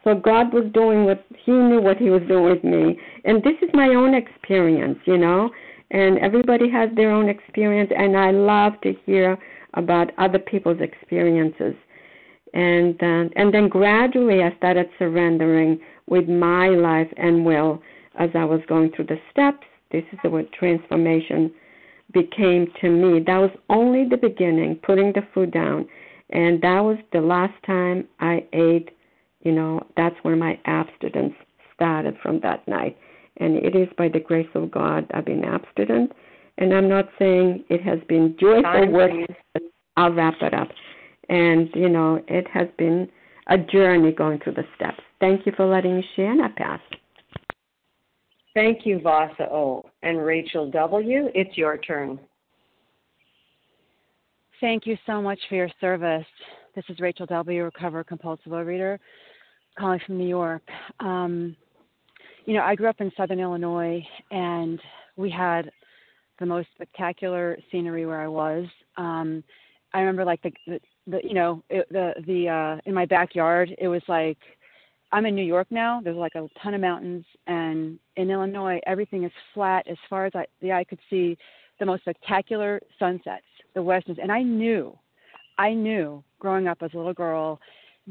So 0.04 0.14
God 0.14 0.52
was 0.52 0.64
doing 0.72 1.04
what 1.04 1.24
He 1.44 1.52
knew 1.52 1.80
what 1.80 1.98
He 1.98 2.10
was 2.10 2.22
doing 2.28 2.44
with 2.44 2.64
me. 2.64 2.98
And 3.24 3.42
this 3.42 3.54
is 3.62 3.70
my 3.74 3.88
own 3.88 4.14
experience, 4.14 4.98
you 5.04 5.18
know. 5.18 5.50
And 5.90 6.18
everybody 6.18 6.70
has 6.70 6.88
their 6.94 7.10
own 7.10 7.28
experience, 7.28 7.90
and 7.96 8.16
I 8.16 8.30
love 8.30 8.80
to 8.82 8.94
hear 9.04 9.36
about 9.74 10.12
other 10.18 10.38
people's 10.38 10.80
experiences. 10.80 11.74
And 12.54 12.94
uh, 13.02 13.30
and 13.36 13.52
then 13.54 13.68
gradually 13.68 14.42
I 14.42 14.56
started 14.56 14.88
surrendering 14.98 15.80
with 16.06 16.28
my 16.28 16.68
life 16.68 17.08
and 17.16 17.44
will 17.44 17.82
as 18.18 18.30
I 18.34 18.44
was 18.44 18.60
going 18.68 18.92
through 18.92 19.06
the 19.06 19.20
steps. 19.30 19.66
This 19.92 20.04
is 20.12 20.18
what 20.24 20.52
transformation 20.52 21.52
became 22.12 22.66
to 22.80 22.90
me. 22.90 23.20
That 23.24 23.38
was 23.38 23.50
only 23.68 24.08
the 24.08 24.16
beginning, 24.16 24.80
putting 24.82 25.12
the 25.12 25.22
food 25.32 25.52
down 25.52 25.86
and 26.32 26.60
that 26.62 26.80
was 26.80 26.98
the 27.12 27.20
last 27.20 27.54
time 27.66 28.06
I 28.20 28.44
ate. 28.52 28.90
You 29.42 29.52
know, 29.52 29.86
that's 29.96 30.16
where 30.22 30.36
my 30.36 30.58
abstinence 30.66 31.34
started 31.74 32.16
from 32.22 32.40
that 32.40 32.66
night. 32.68 32.96
And 33.38 33.56
it 33.56 33.74
is 33.74 33.88
by 33.96 34.08
the 34.08 34.20
grace 34.20 34.48
of 34.54 34.70
God 34.70 35.06
I've 35.14 35.24
been 35.24 35.44
abstinent. 35.44 36.12
And 36.58 36.74
I'm 36.74 36.88
not 36.88 37.08
saying 37.18 37.64
it 37.70 37.82
has 37.82 38.00
been 38.08 38.36
joyful 38.38 38.90
work. 38.90 39.12
I'll 39.96 40.12
wrap 40.12 40.34
it 40.42 40.52
up. 40.52 40.68
And, 41.28 41.70
you 41.74 41.88
know, 41.88 42.22
it 42.28 42.46
has 42.52 42.68
been 42.76 43.08
a 43.46 43.56
journey 43.56 44.12
going 44.12 44.40
through 44.40 44.54
the 44.54 44.64
steps. 44.76 45.00
Thank 45.20 45.46
you 45.46 45.52
for 45.56 45.66
letting 45.66 45.96
me 45.96 46.04
share, 46.16 46.32
and 46.32 46.42
I 46.42 46.48
pass. 46.48 46.80
Thank 48.52 48.84
you, 48.84 49.00
Vasa 49.00 49.44
O. 49.50 49.88
And 50.02 50.18
Rachel 50.18 50.70
W., 50.70 51.28
it's 51.34 51.56
your 51.56 51.78
turn. 51.78 52.18
Thank 54.60 54.86
you 54.86 54.96
so 55.06 55.22
much 55.22 55.38
for 55.48 55.54
your 55.54 55.70
service. 55.80 56.26
This 56.74 56.84
is 56.88 57.00
Rachel 57.00 57.26
W., 57.26 57.64
recovered 57.64 58.06
compulsive 58.06 58.52
overeater, 58.52 58.98
calling 59.78 60.00
from 60.04 60.18
New 60.18 60.28
York. 60.28 60.62
Um, 61.00 61.56
you 62.46 62.54
know, 62.54 62.62
I 62.62 62.74
grew 62.74 62.88
up 62.88 63.00
in 63.00 63.12
Southern 63.16 63.40
Illinois, 63.40 64.04
and 64.30 64.80
we 65.16 65.30
had 65.30 65.70
the 66.38 66.46
most 66.46 66.68
spectacular 66.74 67.58
scenery 67.70 68.06
where 68.06 68.20
I 68.20 68.28
was. 68.28 68.66
Um, 68.96 69.44
I 69.92 70.00
remember, 70.00 70.24
like 70.24 70.42
the, 70.42 70.52
the, 70.66 70.80
the 71.06 71.20
you 71.22 71.34
know, 71.34 71.62
it, 71.68 71.86
the 71.90 72.14
the 72.26 72.48
uh, 72.48 72.80
in 72.86 72.94
my 72.94 73.06
backyard, 73.06 73.74
it 73.78 73.88
was 73.88 74.02
like 74.08 74.38
I'm 75.12 75.26
in 75.26 75.34
New 75.34 75.44
York 75.44 75.66
now. 75.70 76.00
There's 76.02 76.16
like 76.16 76.34
a 76.34 76.48
ton 76.62 76.74
of 76.74 76.80
mountains, 76.80 77.24
and 77.46 77.98
in 78.16 78.30
Illinois, 78.30 78.80
everything 78.86 79.24
is 79.24 79.32
flat 79.54 79.86
as 79.88 79.96
far 80.08 80.26
as 80.26 80.32
I, 80.34 80.46
the 80.60 80.72
eye 80.72 80.84
could 80.84 81.00
see. 81.08 81.36
The 81.78 81.86
most 81.86 82.02
spectacular 82.02 82.78
sunsets 82.98 83.44
the 83.74 83.82
westerns 83.82 84.18
and 84.20 84.32
i 84.32 84.42
knew 84.42 84.96
i 85.58 85.72
knew 85.72 86.22
growing 86.38 86.66
up 86.66 86.78
as 86.82 86.90
a 86.94 86.96
little 86.96 87.14
girl 87.14 87.60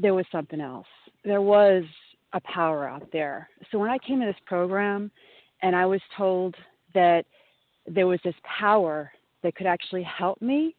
there 0.00 0.14
was 0.14 0.24
something 0.32 0.60
else 0.60 0.86
there 1.24 1.42
was 1.42 1.84
a 2.32 2.40
power 2.40 2.88
out 2.88 3.06
there 3.12 3.48
so 3.70 3.78
when 3.78 3.90
i 3.90 3.98
came 3.98 4.20
to 4.20 4.26
this 4.26 4.34
program 4.46 5.10
and 5.62 5.74
i 5.74 5.84
was 5.84 6.00
told 6.16 6.54
that 6.94 7.24
there 7.86 8.06
was 8.06 8.20
this 8.24 8.34
power 8.58 9.10
that 9.42 9.54
could 9.54 9.66
actually 9.66 10.02
help 10.02 10.40
me 10.40 10.74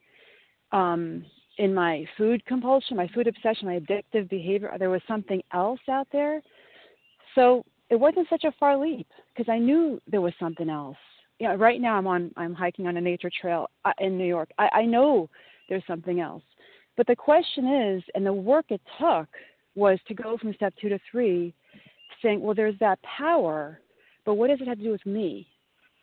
um, 0.72 1.26
in 1.58 1.74
my 1.74 2.06
food 2.18 2.46
compulsion, 2.46 2.96
my 2.96 3.10
food 3.14 3.28
obsession, 3.28 3.68
my 3.68 3.80
addictive 3.80 4.30
behavior. 4.30 4.72
There 4.80 4.90
was 4.90 5.02
something 5.08 5.42
else 5.54 5.80
out 5.90 6.08
there. 6.12 6.42
So 7.36 7.66
it 7.90 7.96
wasn't 7.96 8.28
such 8.30 8.46
a 8.46 8.54
far 8.60 8.78
leap 8.78 9.08
because 9.36 9.52
I 9.52 9.58
knew 9.58 10.00
there 10.10 10.22
was 10.22 10.34
something 10.40 10.70
else 10.70 10.96
you 11.42 11.48
know, 11.48 11.56
right 11.56 11.82
now 11.82 11.98
I'm 11.98 12.06
on 12.06 12.32
I'm 12.38 12.54
hiking 12.54 12.86
on 12.86 12.98
a 12.98 13.02
nature 13.02 13.32
trail 13.42 13.68
uh, 13.84 13.94
in 13.98 14.16
New 14.16 14.28
York. 14.28 14.52
I, 14.60 14.70
I 14.74 14.86
know 14.86 15.28
there's 15.70 15.82
something 15.88 16.20
else, 16.20 16.44
but 16.98 17.08
the 17.08 17.16
question 17.16 17.96
is, 17.96 18.04
and 18.16 18.26
the 18.26 18.34
work 18.34 18.66
it 18.70 18.82
took 19.00 19.28
was 19.76 20.00
to 20.08 20.14
go 20.14 20.38
from 20.38 20.54
step 20.54 20.74
two 20.82 20.90
to 20.90 21.00
three, 21.10 21.54
saying, 22.22 22.42
well, 22.42 22.54
there's 22.54 22.78
that 22.80 23.00
power, 23.04 23.80
but 24.26 24.36
what 24.36 24.50
does 24.50 24.60
it 24.62 24.68
have 24.68 24.78
to 24.78 24.84
do 24.84 24.92
with 24.92 25.06
me? 25.06 25.48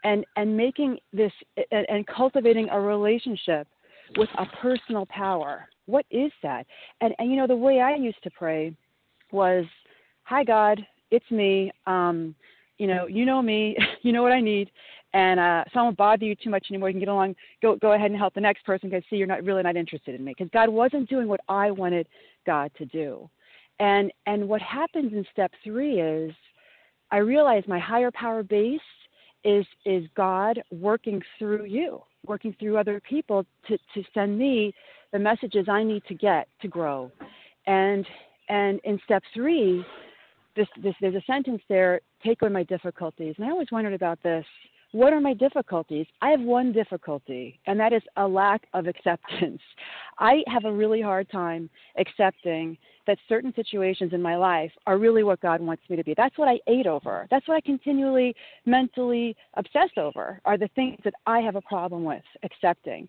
And 0.04 0.24
and 0.36 0.56
making 0.56 0.98
this 1.12 1.32
and, 1.72 1.84
and 1.88 2.06
cultivating 2.06 2.68
a 2.70 2.80
relationship 2.80 3.66
with 4.16 4.28
a 4.38 4.46
personal 4.62 5.06
power. 5.06 5.68
What 5.86 6.06
is 6.10 6.30
that? 6.42 6.66
And 7.00 7.14
and 7.18 7.30
you 7.30 7.36
know 7.36 7.48
the 7.48 7.56
way 7.56 7.80
I 7.80 7.96
used 7.96 8.22
to 8.22 8.30
pray 8.30 8.74
was, 9.32 9.64
"Hi 10.22 10.44
God, 10.44 10.86
it's 11.10 11.28
me. 11.32 11.72
Um, 11.88 12.36
you 12.78 12.86
know, 12.86 13.08
you 13.08 13.24
know 13.24 13.42
me. 13.42 13.76
you 14.02 14.12
know 14.12 14.22
what 14.22 14.32
I 14.32 14.40
need 14.40 14.70
and 15.14 15.40
uh, 15.40 15.64
so 15.72 15.80
I 15.80 15.82
won't 15.84 15.96
bother 15.96 16.24
you 16.24 16.34
too 16.34 16.50
much 16.50 16.66
anymore. 16.70 16.90
You 16.90 16.94
can 16.94 17.00
get 17.00 17.08
along. 17.08 17.34
Go 17.62 17.76
go 17.76 17.92
ahead 17.92 18.10
and 18.10 18.18
help 18.18 18.34
the 18.34 18.40
next 18.40 18.64
person 18.64 18.90
because 18.90 19.04
see 19.08 19.16
you're 19.16 19.26
not 19.26 19.44
really 19.44 19.62
not 19.62 19.76
interested 19.76 20.14
in 20.14 20.24
me 20.24 20.34
because 20.36 20.50
God 20.52 20.68
wasn't 20.68 21.08
doing 21.08 21.28
what 21.28 21.40
I 21.48 21.70
wanted 21.70 22.08
God 22.46 22.70
to 22.78 22.84
do. 22.86 23.28
And 23.80 24.12
and 24.26 24.48
what 24.48 24.60
happens 24.60 25.12
in 25.12 25.24
step 25.32 25.52
three 25.64 26.00
is 26.00 26.32
I 27.10 27.18
realize 27.18 27.62
my 27.66 27.78
higher 27.78 28.10
power 28.10 28.42
base 28.42 28.80
is 29.44 29.64
is 29.84 30.04
God 30.14 30.60
working 30.70 31.22
through 31.38 31.64
you, 31.64 32.02
working 32.26 32.54
through 32.58 32.76
other 32.76 33.00
people 33.00 33.46
to 33.68 33.78
to 33.94 34.02
send 34.12 34.38
me 34.38 34.74
the 35.12 35.18
messages 35.18 35.68
I 35.68 35.82
need 35.82 36.04
to 36.08 36.14
get 36.14 36.48
to 36.60 36.68
grow. 36.68 37.10
And 37.66 38.06
and 38.48 38.80
in 38.84 38.98
step 39.04 39.22
three, 39.34 39.84
this, 40.56 40.66
this 40.82 40.94
there's 41.00 41.14
a 41.14 41.22
sentence 41.26 41.62
there, 41.68 42.00
take 42.24 42.42
away 42.42 42.50
my 42.50 42.62
difficulties. 42.64 43.34
And 43.38 43.46
I 43.46 43.50
always 43.50 43.70
wondered 43.70 43.94
about 43.94 44.22
this. 44.22 44.44
What 44.92 45.12
are 45.12 45.20
my 45.20 45.34
difficulties? 45.34 46.06
I 46.22 46.30
have 46.30 46.40
one 46.40 46.72
difficulty, 46.72 47.60
and 47.66 47.78
that 47.78 47.92
is 47.92 48.02
a 48.16 48.26
lack 48.26 48.66
of 48.72 48.86
acceptance. 48.86 49.60
I 50.18 50.42
have 50.46 50.64
a 50.64 50.72
really 50.72 51.02
hard 51.02 51.30
time 51.30 51.68
accepting 51.98 52.78
that 53.06 53.18
certain 53.28 53.52
situations 53.54 54.12
in 54.12 54.22
my 54.22 54.36
life 54.36 54.72
are 54.86 54.98
really 54.98 55.24
what 55.24 55.40
God 55.40 55.60
wants 55.60 55.82
me 55.88 55.96
to 55.96 56.04
be. 56.04 56.14
That's 56.16 56.36
what 56.38 56.48
I 56.48 56.58
ate 56.66 56.86
over. 56.86 57.26
That's 57.30 57.46
what 57.46 57.56
I 57.56 57.60
continually 57.60 58.34
mentally 58.64 59.36
obsess 59.54 59.90
over 59.96 60.40
are 60.44 60.58
the 60.58 60.68
things 60.74 60.98
that 61.04 61.14
I 61.26 61.40
have 61.40 61.56
a 61.56 61.62
problem 61.62 62.04
with 62.04 62.24
accepting. 62.42 63.08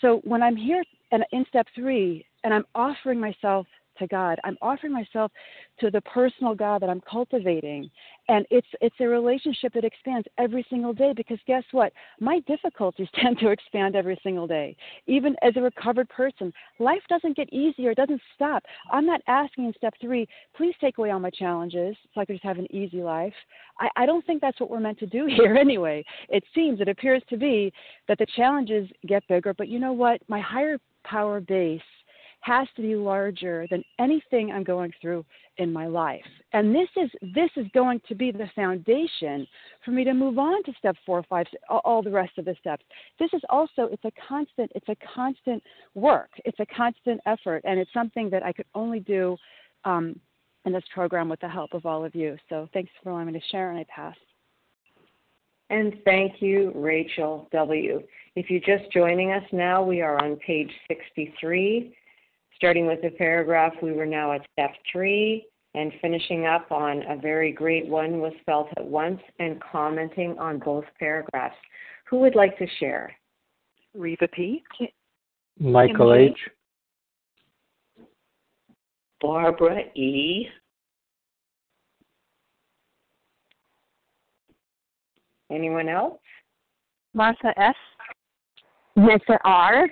So 0.00 0.20
when 0.24 0.42
I'm 0.42 0.56
here 0.56 0.82
and 1.12 1.24
in 1.32 1.44
step 1.48 1.66
three 1.74 2.24
and 2.44 2.54
I'm 2.54 2.64
offering 2.74 3.20
myself 3.20 3.66
to 3.98 4.06
God. 4.06 4.38
I'm 4.44 4.56
offering 4.62 4.92
myself 4.92 5.32
to 5.80 5.90
the 5.90 6.00
personal 6.02 6.54
God 6.54 6.82
that 6.82 6.90
I'm 6.90 7.00
cultivating. 7.00 7.90
And 8.28 8.46
it's 8.50 8.66
it's 8.80 8.96
a 9.00 9.06
relationship 9.06 9.72
that 9.74 9.84
expands 9.84 10.26
every 10.38 10.66
single 10.68 10.92
day 10.92 11.12
because 11.16 11.38
guess 11.46 11.64
what? 11.72 11.92
My 12.20 12.40
difficulties 12.40 13.08
tend 13.14 13.38
to 13.38 13.50
expand 13.50 13.96
every 13.96 14.18
single 14.22 14.46
day. 14.46 14.76
Even 15.06 15.36
as 15.42 15.54
a 15.56 15.60
recovered 15.60 16.08
person, 16.08 16.52
life 16.78 17.02
doesn't 17.08 17.36
get 17.36 17.52
easier, 17.52 17.90
it 17.90 17.96
doesn't 17.96 18.20
stop. 18.34 18.64
I'm 18.92 19.06
not 19.06 19.20
asking 19.28 19.66
in 19.66 19.72
step 19.74 19.94
three, 20.00 20.26
please 20.56 20.74
take 20.80 20.98
away 20.98 21.10
all 21.10 21.20
my 21.20 21.30
challenges 21.30 21.96
so 22.14 22.20
I 22.20 22.24
can 22.24 22.36
just 22.36 22.44
have 22.44 22.58
an 22.58 22.72
easy 22.74 23.02
life. 23.02 23.34
I, 23.78 23.88
I 23.96 24.06
don't 24.06 24.24
think 24.26 24.40
that's 24.40 24.60
what 24.60 24.70
we're 24.70 24.80
meant 24.80 24.98
to 25.00 25.06
do 25.06 25.26
here 25.36 25.56
anyway. 25.56 26.04
It 26.28 26.44
seems, 26.54 26.80
it 26.80 26.88
appears 26.88 27.22
to 27.30 27.36
be 27.36 27.72
that 28.08 28.18
the 28.18 28.26
challenges 28.36 28.88
get 29.06 29.26
bigger, 29.28 29.54
but 29.54 29.68
you 29.68 29.78
know 29.78 29.92
what? 29.92 30.20
My 30.28 30.40
higher 30.40 30.78
power 31.04 31.40
base 31.40 31.80
has 32.40 32.68
to 32.76 32.82
be 32.82 32.94
larger 32.94 33.66
than 33.70 33.82
anything 33.98 34.50
I'm 34.50 34.64
going 34.64 34.92
through 35.00 35.24
in 35.58 35.72
my 35.72 35.86
life. 35.86 36.24
And 36.52 36.74
this 36.74 36.88
is 36.96 37.10
this 37.34 37.50
is 37.56 37.66
going 37.74 38.00
to 38.08 38.14
be 38.14 38.30
the 38.30 38.48
foundation 38.54 39.46
for 39.84 39.90
me 39.90 40.04
to 40.04 40.14
move 40.14 40.38
on 40.38 40.62
to 40.64 40.72
step 40.78 40.96
four, 41.04 41.22
five, 41.28 41.46
all 41.68 42.02
the 42.02 42.10
rest 42.10 42.38
of 42.38 42.44
the 42.44 42.56
steps. 42.60 42.84
This 43.18 43.30
is 43.32 43.42
also 43.50 43.88
it's 43.90 44.04
a 44.04 44.12
constant 44.26 44.70
it's 44.74 44.88
a 44.88 44.96
constant 45.14 45.62
work. 45.94 46.30
It's 46.44 46.60
a 46.60 46.66
constant 46.66 47.20
effort, 47.26 47.62
and 47.64 47.78
it's 47.78 47.92
something 47.92 48.30
that 48.30 48.42
I 48.42 48.52
could 48.52 48.66
only 48.74 49.00
do 49.00 49.36
um, 49.84 50.18
in 50.64 50.72
this 50.72 50.84
program 50.94 51.28
with 51.28 51.40
the 51.40 51.48
help 51.48 51.74
of 51.74 51.86
all 51.86 52.04
of 52.04 52.14
you. 52.14 52.36
So 52.48 52.68
thanks 52.72 52.90
for 53.02 53.10
allowing 53.10 53.26
me 53.26 53.32
to 53.32 53.46
share, 53.50 53.70
and 53.70 53.78
I 53.78 53.86
pass. 53.94 54.16
And 55.70 55.94
thank 56.04 56.40
you, 56.40 56.72
Rachel 56.74 57.46
W. 57.52 58.02
If 58.36 58.48
you're 58.48 58.78
just 58.78 58.90
joining 58.90 59.32
us 59.32 59.42
now, 59.52 59.82
we 59.82 60.00
are 60.00 60.22
on 60.24 60.36
page 60.36 60.70
63 60.88 61.94
starting 62.58 62.86
with 62.86 63.00
the 63.02 63.10
paragraph, 63.10 63.72
we 63.80 63.92
were 63.92 64.04
now 64.04 64.32
at 64.32 64.42
step 64.52 64.72
three 64.92 65.46
and 65.74 65.92
finishing 66.02 66.44
up 66.44 66.72
on 66.72 67.02
a 67.08 67.16
very 67.16 67.52
great 67.52 67.86
one 67.86 68.20
was 68.20 68.32
felt 68.44 68.68
at 68.76 68.84
once 68.84 69.20
and 69.38 69.62
commenting 69.62 70.36
on 70.38 70.58
both 70.58 70.84
paragraphs. 70.98 71.54
Who 72.10 72.18
would 72.18 72.34
like 72.34 72.58
to 72.58 72.66
share? 72.80 73.14
Reva 73.94 74.26
P. 74.28 74.64
Michael 75.60 76.14
H. 76.14 76.38
Barbara 79.20 79.82
E. 79.94 80.46
Anyone 85.50 85.88
else? 85.88 86.18
Martha 87.14 87.52
S. 87.56 87.74
Nessa 88.96 89.38
R. 89.44 89.88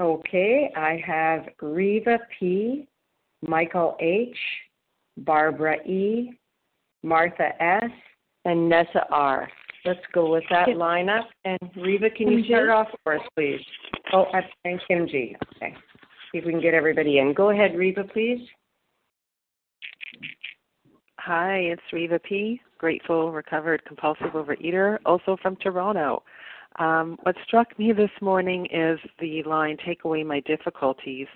Okay, 0.00 0.72
I 0.74 0.98
have 1.06 1.46
Reva 1.60 2.18
P, 2.38 2.88
Michael 3.46 3.96
H, 4.00 4.36
Barbara 5.18 5.76
E, 5.86 6.32
Martha 7.02 7.50
S, 7.62 7.90
and 8.46 8.66
Nessa 8.66 9.04
R. 9.10 9.46
Let's 9.84 10.00
go 10.14 10.32
with 10.32 10.44
that 10.48 10.68
lineup. 10.68 11.24
And 11.44 11.58
Reva, 11.76 12.08
can 12.08 12.32
you 12.32 12.44
start 12.46 12.70
off 12.70 12.88
for 13.04 13.16
us, 13.16 13.22
please? 13.36 13.60
Oh, 14.14 14.24
and 14.64 14.80
Kim 14.88 15.06
G. 15.06 15.36
Okay. 15.56 15.74
See 16.32 16.38
if 16.38 16.46
we 16.46 16.52
can 16.52 16.62
get 16.62 16.72
everybody 16.72 17.18
in. 17.18 17.34
Go 17.34 17.50
ahead, 17.50 17.76
Reva, 17.76 18.04
please. 18.04 18.40
Hi, 21.18 21.56
it's 21.56 21.82
Reva 21.92 22.18
P, 22.20 22.58
grateful, 22.78 23.32
recovered, 23.32 23.84
compulsive 23.84 24.32
overeater, 24.32 24.96
also 25.04 25.36
from 25.42 25.56
Toronto. 25.56 26.22
Um, 26.78 27.18
what 27.22 27.36
struck 27.44 27.78
me 27.78 27.92
this 27.92 28.10
morning 28.20 28.66
is 28.66 28.98
the 29.18 29.42
line, 29.42 29.76
take 29.84 30.04
away 30.04 30.24
my 30.24 30.40
difficulties. 30.40 31.26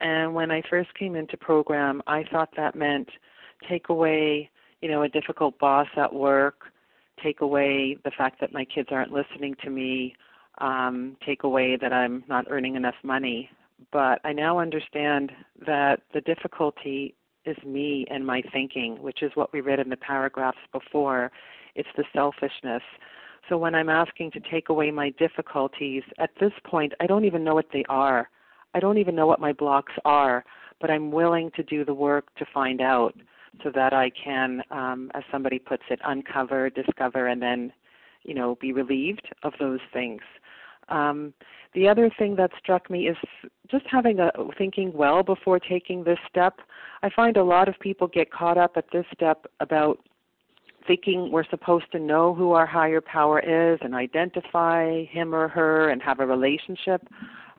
And 0.00 0.34
when 0.34 0.50
I 0.50 0.62
first 0.68 0.94
came 0.94 1.16
into 1.16 1.36
program, 1.36 2.02
I 2.06 2.24
thought 2.30 2.50
that 2.56 2.74
meant 2.76 3.08
take 3.68 3.88
away, 3.88 4.50
you 4.80 4.88
know, 4.88 5.02
a 5.02 5.08
difficult 5.08 5.58
boss 5.58 5.88
at 5.96 6.12
work, 6.14 6.64
take 7.22 7.40
away 7.40 7.96
the 8.04 8.12
fact 8.16 8.40
that 8.40 8.52
my 8.52 8.64
kids 8.64 8.88
aren't 8.92 9.12
listening 9.12 9.56
to 9.64 9.70
me, 9.70 10.14
um, 10.58 11.16
take 11.26 11.42
away 11.42 11.76
that 11.80 11.92
I'm 11.92 12.22
not 12.28 12.46
earning 12.48 12.76
enough 12.76 12.94
money. 13.02 13.50
But 13.92 14.20
I 14.24 14.32
now 14.32 14.58
understand 14.58 15.32
that 15.66 16.02
the 16.12 16.20
difficulty 16.20 17.14
is 17.44 17.56
me 17.64 18.04
and 18.10 18.26
my 18.26 18.42
thinking, 18.52 19.00
which 19.00 19.22
is 19.22 19.32
what 19.34 19.52
we 19.52 19.60
read 19.60 19.80
in 19.80 19.88
the 19.88 19.96
paragraphs 19.96 20.58
before. 20.72 21.30
It's 21.74 21.88
the 21.96 22.04
selfishness. 22.12 22.82
So 23.48 23.56
when 23.56 23.74
I'm 23.74 23.88
asking 23.88 24.30
to 24.32 24.40
take 24.40 24.68
away 24.68 24.90
my 24.90 25.10
difficulties, 25.10 26.02
at 26.18 26.30
this 26.40 26.52
point, 26.64 26.92
I 27.00 27.06
don't 27.06 27.24
even 27.24 27.44
know 27.44 27.54
what 27.54 27.68
they 27.72 27.84
are. 27.88 28.28
I 28.74 28.80
don't 28.80 28.98
even 28.98 29.14
know 29.14 29.26
what 29.26 29.40
my 29.40 29.52
blocks 29.52 29.94
are, 30.04 30.44
but 30.80 30.90
I'm 30.90 31.10
willing 31.10 31.50
to 31.56 31.62
do 31.62 31.84
the 31.84 31.94
work 31.94 32.34
to 32.36 32.46
find 32.52 32.80
out 32.80 33.14
so 33.62 33.70
that 33.74 33.92
I 33.92 34.10
can, 34.10 34.62
um, 34.70 35.10
as 35.14 35.22
somebody 35.32 35.58
puts 35.58 35.82
it, 35.90 36.00
uncover, 36.04 36.70
discover, 36.70 37.28
and 37.28 37.40
then, 37.40 37.72
you 38.22 38.34
know, 38.34 38.56
be 38.60 38.72
relieved 38.72 39.28
of 39.42 39.54
those 39.58 39.80
things. 39.92 40.20
Um, 40.90 41.32
the 41.74 41.88
other 41.88 42.10
thing 42.18 42.36
that 42.36 42.50
struck 42.58 42.90
me 42.90 43.08
is 43.08 43.16
just 43.70 43.84
having 43.90 44.20
a 44.20 44.30
thinking 44.56 44.92
well 44.92 45.22
before 45.22 45.58
taking 45.58 46.04
this 46.04 46.18
step. 46.28 46.60
I 47.02 47.10
find 47.14 47.36
a 47.36 47.44
lot 47.44 47.68
of 47.68 47.78
people 47.80 48.06
get 48.06 48.30
caught 48.30 48.58
up 48.58 48.72
at 48.76 48.86
this 48.92 49.04
step 49.12 49.46
about 49.60 49.98
thinking 50.88 51.30
we're 51.30 51.48
supposed 51.48 51.84
to 51.92 52.00
know 52.00 52.34
who 52.34 52.52
our 52.52 52.66
higher 52.66 53.00
power 53.00 53.38
is 53.38 53.78
and 53.82 53.94
identify 53.94 55.04
him 55.04 55.32
or 55.32 55.46
her 55.46 55.90
and 55.90 56.02
have 56.02 56.18
a 56.18 56.26
relationship, 56.26 57.06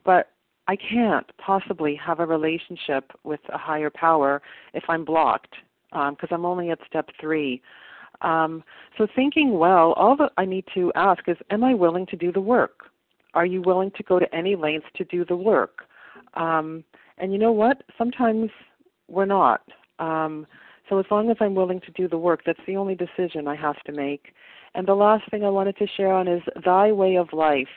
but 0.04 0.32
I 0.68 0.76
can't 0.76 1.26
possibly 1.38 1.96
have 1.96 2.20
a 2.20 2.26
relationship 2.26 3.12
with 3.24 3.40
a 3.54 3.58
higher 3.58 3.90
power 3.90 4.42
if 4.74 4.84
I'm 4.90 5.06
blocked 5.06 5.56
because 5.92 6.28
um, 6.32 6.40
I'm 6.40 6.46
only 6.46 6.70
at 6.70 6.80
step 6.86 7.10
three. 7.22 7.62
Um, 8.22 8.64
so 8.98 9.08
thinking 9.16 9.58
well, 9.58 9.94
all 9.94 10.18
that 10.18 10.32
I 10.38 10.46
need 10.46 10.66
to 10.74 10.92
ask 10.96 11.28
is, 11.28 11.38
am 11.50 11.64
I 11.64 11.74
willing 11.74 12.06
to 12.08 12.18
do 12.18 12.32
the 12.32 12.42
work? 12.42 12.92
Are 13.34 13.46
you 13.46 13.62
willing 13.62 13.92
to 13.96 14.04
go 14.04 14.20
to 14.20 14.36
any 14.36 14.56
lengths 14.56 14.90
to 14.98 15.06
do 15.06 15.24
the 15.24 15.36
work? 15.36 15.86
Um, 16.34 16.84
and 17.18 17.32
you 17.32 17.40
know 17.40 17.52
what? 17.52 17.84
Sometimes 17.98 18.50
we're 19.08 19.26
not. 19.26 19.62
Um, 20.00 20.46
so 20.90 21.00
as 21.00 21.06
long 21.12 21.30
as 21.30 21.38
I'm 21.40 21.56
willing 21.56 21.82
to 21.82 21.92
do 21.92 22.08
the 22.08 22.18
work, 22.18 22.42
that's 22.46 22.60
the 22.68 22.76
only 22.76 22.96
decision 22.96 23.48
I 23.48 23.56
have 23.56 23.82
to 23.84 23.92
make. 23.92 24.34
And 24.76 24.88
the 24.88 24.96
last 24.96 25.30
thing 25.30 25.44
I 25.44 25.50
wanted 25.50 25.78
to 25.78 25.88
share 25.96 26.12
on 26.12 26.28
is 26.28 26.42
thy 26.66 26.92
way 26.92 27.16
of 27.16 27.32
life. 27.32 27.68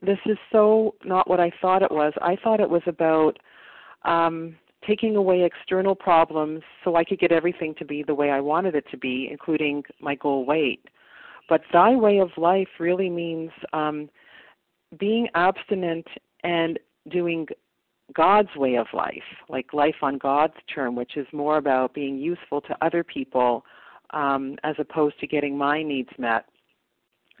This 0.00 0.18
is 0.26 0.38
so 0.50 0.94
not 1.04 1.28
what 1.28 1.40
I 1.40 1.52
thought 1.60 1.82
it 1.82 1.90
was. 1.90 2.12
I 2.20 2.36
thought 2.42 2.60
it 2.60 2.68
was 2.68 2.82
about 2.86 3.38
um, 4.04 4.56
taking 4.86 5.16
away 5.16 5.42
external 5.42 5.94
problems 5.94 6.62
so 6.82 6.96
I 6.96 7.04
could 7.04 7.20
get 7.20 7.32
everything 7.32 7.74
to 7.78 7.84
be 7.84 8.02
the 8.02 8.14
way 8.14 8.30
I 8.30 8.40
wanted 8.40 8.74
it 8.74 8.84
to 8.90 8.96
be, 8.96 9.28
including 9.30 9.84
my 10.00 10.14
goal 10.16 10.44
weight. 10.44 10.84
But 11.48 11.62
thy 11.72 11.94
way 11.94 12.18
of 12.18 12.30
life 12.36 12.68
really 12.80 13.10
means 13.10 13.50
um, 13.72 14.08
being 14.98 15.28
abstinent 15.34 16.06
and 16.44 16.78
doing 17.10 17.46
God's 18.14 18.54
way 18.56 18.76
of 18.76 18.86
life, 18.92 19.22
like 19.48 19.72
life 19.72 19.96
on 20.02 20.18
God's 20.18 20.54
term, 20.72 20.94
which 20.94 21.16
is 21.16 21.26
more 21.32 21.56
about 21.56 21.94
being 21.94 22.18
useful 22.18 22.60
to 22.62 22.76
other 22.84 23.02
people 23.04 23.64
um, 24.10 24.56
as 24.64 24.74
opposed 24.78 25.18
to 25.20 25.26
getting 25.26 25.56
my 25.56 25.82
needs 25.82 26.10
met. 26.18 26.46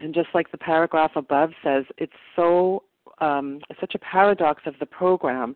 And 0.00 0.14
just 0.14 0.28
like 0.34 0.50
the 0.50 0.58
paragraph 0.58 1.12
above 1.16 1.50
says, 1.62 1.84
it's 1.98 2.12
so 2.34 2.82
um, 3.20 3.60
such 3.80 3.94
a 3.94 3.98
paradox 3.98 4.62
of 4.66 4.74
the 4.80 4.86
program 4.86 5.54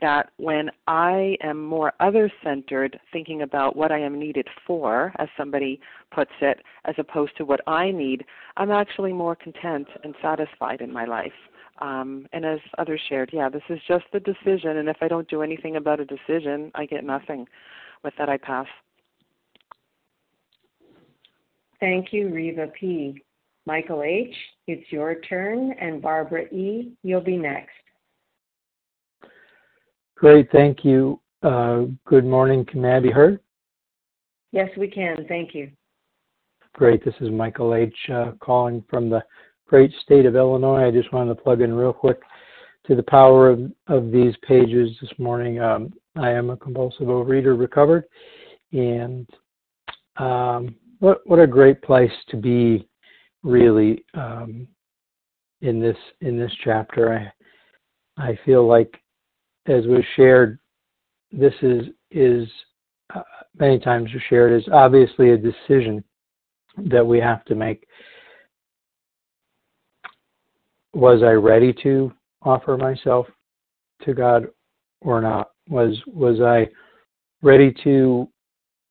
that 0.00 0.30
when 0.36 0.70
I 0.86 1.36
am 1.42 1.64
more 1.64 1.92
other 2.00 2.30
centered, 2.44 3.00
thinking 3.12 3.42
about 3.42 3.76
what 3.76 3.90
I 3.90 3.98
am 3.98 4.18
needed 4.18 4.46
for, 4.66 5.12
as 5.18 5.28
somebody 5.36 5.80
puts 6.14 6.32
it, 6.42 6.60
as 6.84 6.94
opposed 6.98 7.36
to 7.38 7.46
what 7.46 7.60
I 7.66 7.90
need, 7.90 8.24
I'm 8.58 8.70
actually 8.70 9.14
more 9.14 9.34
content 9.34 9.88
and 10.04 10.14
satisfied 10.20 10.82
in 10.82 10.92
my 10.92 11.06
life. 11.06 11.32
Um, 11.78 12.26
and 12.32 12.44
as 12.44 12.58
others 12.78 13.00
shared, 13.08 13.30
yeah, 13.32 13.48
this 13.48 13.62
is 13.68 13.78
just 13.86 14.04
the 14.12 14.20
decision, 14.20 14.78
and 14.78 14.88
if 14.88 14.96
I 15.00 15.08
don't 15.08 15.28
do 15.28 15.42
anything 15.42 15.76
about 15.76 16.00
a 16.00 16.04
decision, 16.04 16.70
I 16.74 16.86
get 16.86 17.04
nothing. 17.04 17.46
With 18.02 18.14
that, 18.18 18.28
I 18.28 18.38
pass. 18.38 18.66
Thank 21.80 22.12
you, 22.12 22.28
Reva 22.28 22.68
P. 22.78 23.22
Michael 23.66 24.02
H., 24.02 24.34
it's 24.68 24.90
your 24.90 25.16
turn, 25.22 25.72
and 25.80 26.00
Barbara 26.00 26.44
E., 26.44 26.92
you'll 27.02 27.20
be 27.20 27.36
next. 27.36 27.72
Great, 30.14 30.50
thank 30.52 30.84
you. 30.84 31.20
Uh, 31.42 31.84
good 32.06 32.24
morning. 32.24 32.64
Can 32.64 32.84
I 32.84 33.00
be 33.00 33.10
heard? 33.10 33.40
Yes, 34.52 34.70
we 34.78 34.88
can. 34.88 35.26
Thank 35.28 35.54
you. 35.54 35.70
Great. 36.72 37.04
This 37.04 37.14
is 37.20 37.30
Michael 37.30 37.74
H. 37.74 37.94
Uh, 38.12 38.32
calling 38.40 38.84
from 38.88 39.10
the 39.10 39.22
great 39.66 39.92
state 40.02 40.26
of 40.26 40.36
Illinois. 40.36 40.86
I 40.86 40.90
just 40.90 41.12
wanted 41.12 41.34
to 41.34 41.42
plug 41.42 41.60
in 41.60 41.74
real 41.74 41.92
quick 41.92 42.20
to 42.86 42.94
the 42.94 43.02
power 43.02 43.50
of, 43.50 43.60
of 43.88 44.12
these 44.12 44.34
pages 44.46 44.96
this 45.00 45.10
morning. 45.18 45.60
Um, 45.60 45.92
I 46.16 46.30
am 46.30 46.50
a 46.50 46.56
compulsive 46.56 47.08
overeater 47.08 47.58
recovered, 47.58 48.04
and 48.72 49.28
um, 50.16 50.74
what 50.98 51.26
what 51.26 51.40
a 51.40 51.46
great 51.46 51.82
place 51.82 52.12
to 52.28 52.36
be, 52.36 52.88
really, 53.42 54.04
um, 54.14 54.66
in 55.60 55.80
this 55.80 55.96
in 56.20 56.38
this 56.38 56.52
chapter. 56.64 57.12
I 57.12 57.32
I 58.30 58.38
feel 58.46 58.66
like, 58.66 58.94
as 59.66 59.86
was 59.86 60.04
shared, 60.14 60.58
this 61.32 61.54
is 61.60 61.86
is 62.10 62.48
uh, 63.14 63.22
many 63.58 63.78
times 63.78 64.10
shared 64.28 64.52
is 64.52 64.68
obviously 64.72 65.30
a 65.30 65.36
decision 65.36 66.02
that 66.84 67.06
we 67.06 67.18
have 67.18 67.44
to 67.46 67.54
make. 67.54 67.86
Was 70.96 71.22
I 71.22 71.32
ready 71.32 71.74
to 71.82 72.10
offer 72.40 72.78
myself 72.78 73.26
to 74.06 74.14
God 74.14 74.46
or 75.02 75.20
not? 75.20 75.50
Was 75.68 75.94
was 76.06 76.40
I 76.40 76.68
ready 77.42 77.70
to 77.84 78.26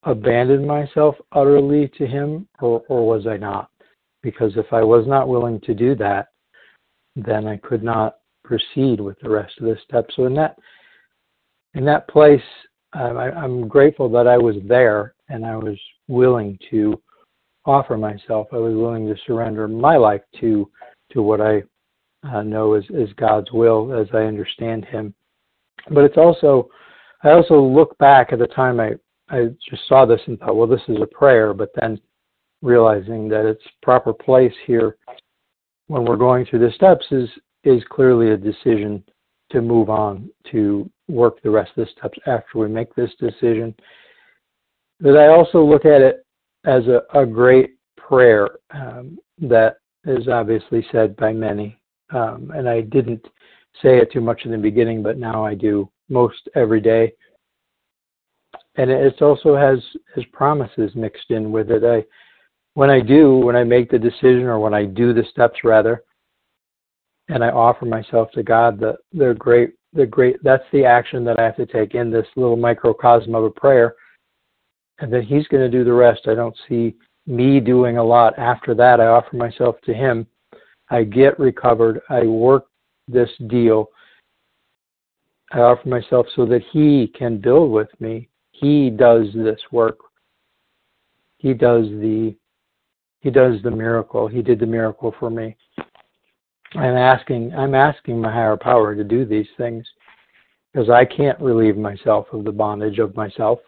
abandon 0.04 0.68
myself 0.68 1.16
utterly 1.32 1.88
to 1.98 2.06
him 2.06 2.48
or, 2.62 2.84
or 2.90 3.08
was 3.08 3.26
I 3.26 3.38
not? 3.38 3.72
Because 4.22 4.52
if 4.56 4.72
I 4.72 4.84
was 4.84 5.08
not 5.08 5.28
willing 5.28 5.60
to 5.62 5.74
do 5.74 5.96
that, 5.96 6.28
then 7.16 7.48
I 7.48 7.58
could 7.58 7.82
not 7.82 8.18
proceed 8.44 9.02
with 9.02 9.20
the 9.22 9.30
rest 9.32 9.54
of 9.60 9.66
the 9.66 9.78
steps. 9.84 10.14
So 10.16 10.28
in 10.28 10.36
that 10.36 10.60
in 11.74 11.86
that 11.86 12.08
place, 12.08 12.40
um, 12.94 13.18
I, 13.18 13.32
I'm 13.32 13.68
grateful 13.68 14.10
that 14.10 14.28
I 14.28 14.38
was 14.38 14.58
there 14.68 15.16
and 15.30 15.44
I 15.44 15.56
was 15.56 15.80
willing 16.08 16.60
to 16.70 17.02
offer 17.66 17.98
myself. 17.98 18.46
I 18.52 18.58
was 18.58 18.76
willing 18.76 19.08
to 19.08 19.16
surrender 19.26 19.68
my 19.68 19.98
life 19.98 20.22
to 20.40 20.70
to 21.12 21.24
what 21.24 21.42
I 21.42 21.64
uh, 22.26 22.44
know 22.44 22.74
is, 22.76 22.86
is 22.90 23.10
God's 23.14 23.52
will 23.52 23.94
as 23.94 24.08
I 24.14 24.24
understand 24.24 24.86
Him. 24.86 25.14
But 25.92 26.04
it's 26.04 26.18
also, 26.18 26.70
I 27.24 27.32
also 27.32 27.62
look 27.62 27.98
back 27.98 28.34
at 28.34 28.40
the 28.40 28.48
time 28.48 28.80
I 28.80 28.94
I 29.30 29.48
just 29.70 29.88
saw 29.88 30.06
this 30.06 30.22
and 30.28 30.40
thought, 30.40 30.56
well, 30.56 30.68
this 30.68 30.82
is 30.88 30.98
a 31.02 31.08
prayer. 31.08 31.54
But 31.54 31.72
then 31.80 32.00
realizing 32.62 33.28
that 33.30 33.46
its 33.46 33.64
proper 33.82 34.14
place 34.14 34.54
here 34.66 34.98
when 35.88 36.06
we're 36.06 36.16
going 36.16 36.46
through 36.46 36.60
the 36.60 36.72
steps 36.76 37.06
is 37.12 37.30
is 37.64 37.84
clearly 37.90 38.32
a 38.32 38.38
decision 38.38 39.04
to 39.52 39.62
move 39.62 39.90
on 39.90 40.30
to 40.52 40.90
work 41.08 41.42
the 41.42 41.50
rest 41.50 41.72
of 41.78 41.86
the 41.86 41.92
steps 41.92 42.18
after 42.28 42.60
we 42.60 42.68
make 42.68 42.94
this 42.96 43.12
decision. 43.20 43.74
But 45.00 45.18
I 45.18 45.28
also 45.28 45.64
look 45.64 45.86
at 45.86 46.02
it 46.02 46.26
as 46.66 46.84
a, 46.88 47.02
a 47.18 47.26
great 47.26 47.76
prayer 47.98 48.50
um, 48.72 49.18
that 49.40 49.78
is 50.06 50.28
obviously 50.28 50.86
said 50.92 51.16
by 51.16 51.34
many. 51.34 51.80
Um, 52.12 52.52
and 52.56 52.70
I 52.70 52.82
didn't 52.82 53.26
say 53.82 53.98
it 53.98 54.12
too 54.12 54.22
much 54.22 54.42
in 54.46 54.52
the 54.52 54.58
beginning, 54.58 55.02
but 55.02 55.18
now 55.18 55.46
I 55.46 55.56
do 55.56 55.90
most 56.10 56.48
every 56.56 56.82
day. 56.82 57.14
And 58.78 58.90
it 58.92 59.22
also 59.22 59.56
has 59.56 59.80
has 60.16 60.26
promises 60.34 60.92
mixed 60.96 61.32
in 61.32 61.52
with 61.52 61.72
it. 61.72 61.84
I, 61.84 62.06
when 62.74 62.90
I 62.90 63.00
do, 63.00 63.38
when 63.38 63.56
I 63.56 63.64
make 63.64 63.90
the 63.90 63.98
decision, 63.98 64.44
or 64.44 64.60
when 64.60 64.74
I 64.74 64.86
do 64.86 65.14
the 65.14 65.24
steps 65.32 65.60
rather, 65.64 66.04
and 67.30 67.44
I 67.44 67.50
offer 67.50 67.86
myself 67.86 68.32
to 68.32 68.44
God, 68.44 68.80
the 68.80 68.98
the 69.14 69.34
great 69.34 69.72
the 69.94 70.06
great 70.06 70.44
that's 70.44 70.66
the 70.74 70.86
action 70.86 71.24
that 71.24 71.40
I 71.40 71.44
have 71.44 71.56
to 71.56 71.66
take 71.66 71.96
in 71.96 72.12
this 72.12 72.28
little 72.36 72.58
microcosm 72.58 73.34
of 73.34 73.46
a 73.46 73.50
prayer 73.50 73.96
and 75.00 75.12
then 75.12 75.24
he's 75.24 75.48
going 75.48 75.70
to 75.70 75.78
do 75.78 75.84
the 75.84 75.94
rest. 75.94 76.22
I 76.28 76.36
don't 76.36 76.56
see 76.68 76.96
me 77.28 77.60
doing 77.60 77.98
a 77.98 78.04
lot 78.04 78.38
after 78.38 78.74
that. 78.76 79.00
I 79.00 79.08
offer 79.08 79.36
myself 79.36 79.76
to 79.86 79.94
him. 79.94 80.28
I 80.90 81.04
get 81.04 81.40
recovered. 81.40 82.02
I 82.10 82.24
work 82.24 82.68
this 83.08 83.30
deal. 83.48 83.90
I 85.52 85.60
offer 85.60 85.88
myself 85.88 86.28
so 86.36 86.46
that 86.48 86.64
he 86.72 87.12
can 87.18 87.38
build 87.38 87.72
with 87.72 87.90
me. 88.00 88.30
He 88.52 88.90
does 88.90 89.28
this 89.34 89.60
work. 89.72 89.98
He 91.38 91.54
does 91.54 91.86
the 91.86 92.36
he 93.22 93.32
does 93.32 93.62
the 93.64 93.72
miracle. 93.72 94.28
He 94.28 94.42
did 94.42 94.60
the 94.60 94.68
miracle 94.68 95.16
for 95.20 95.30
me. 95.30 95.56
I'm 96.76 96.96
asking 96.96 97.54
I'm 97.54 97.76
asking 97.76 98.22
my 98.22 98.32
higher 98.32 98.58
power 98.58 98.96
to 98.96 99.04
do 99.04 99.26
these 99.26 99.48
things 99.58 99.86
because 100.72 100.90
I 100.90 101.06
can't 101.06 101.40
relieve 101.40 101.78
myself 101.78 102.28
of 102.34 102.44
the 102.44 102.52
bondage 102.52 103.00
of 103.00 103.16
myself 103.16 103.60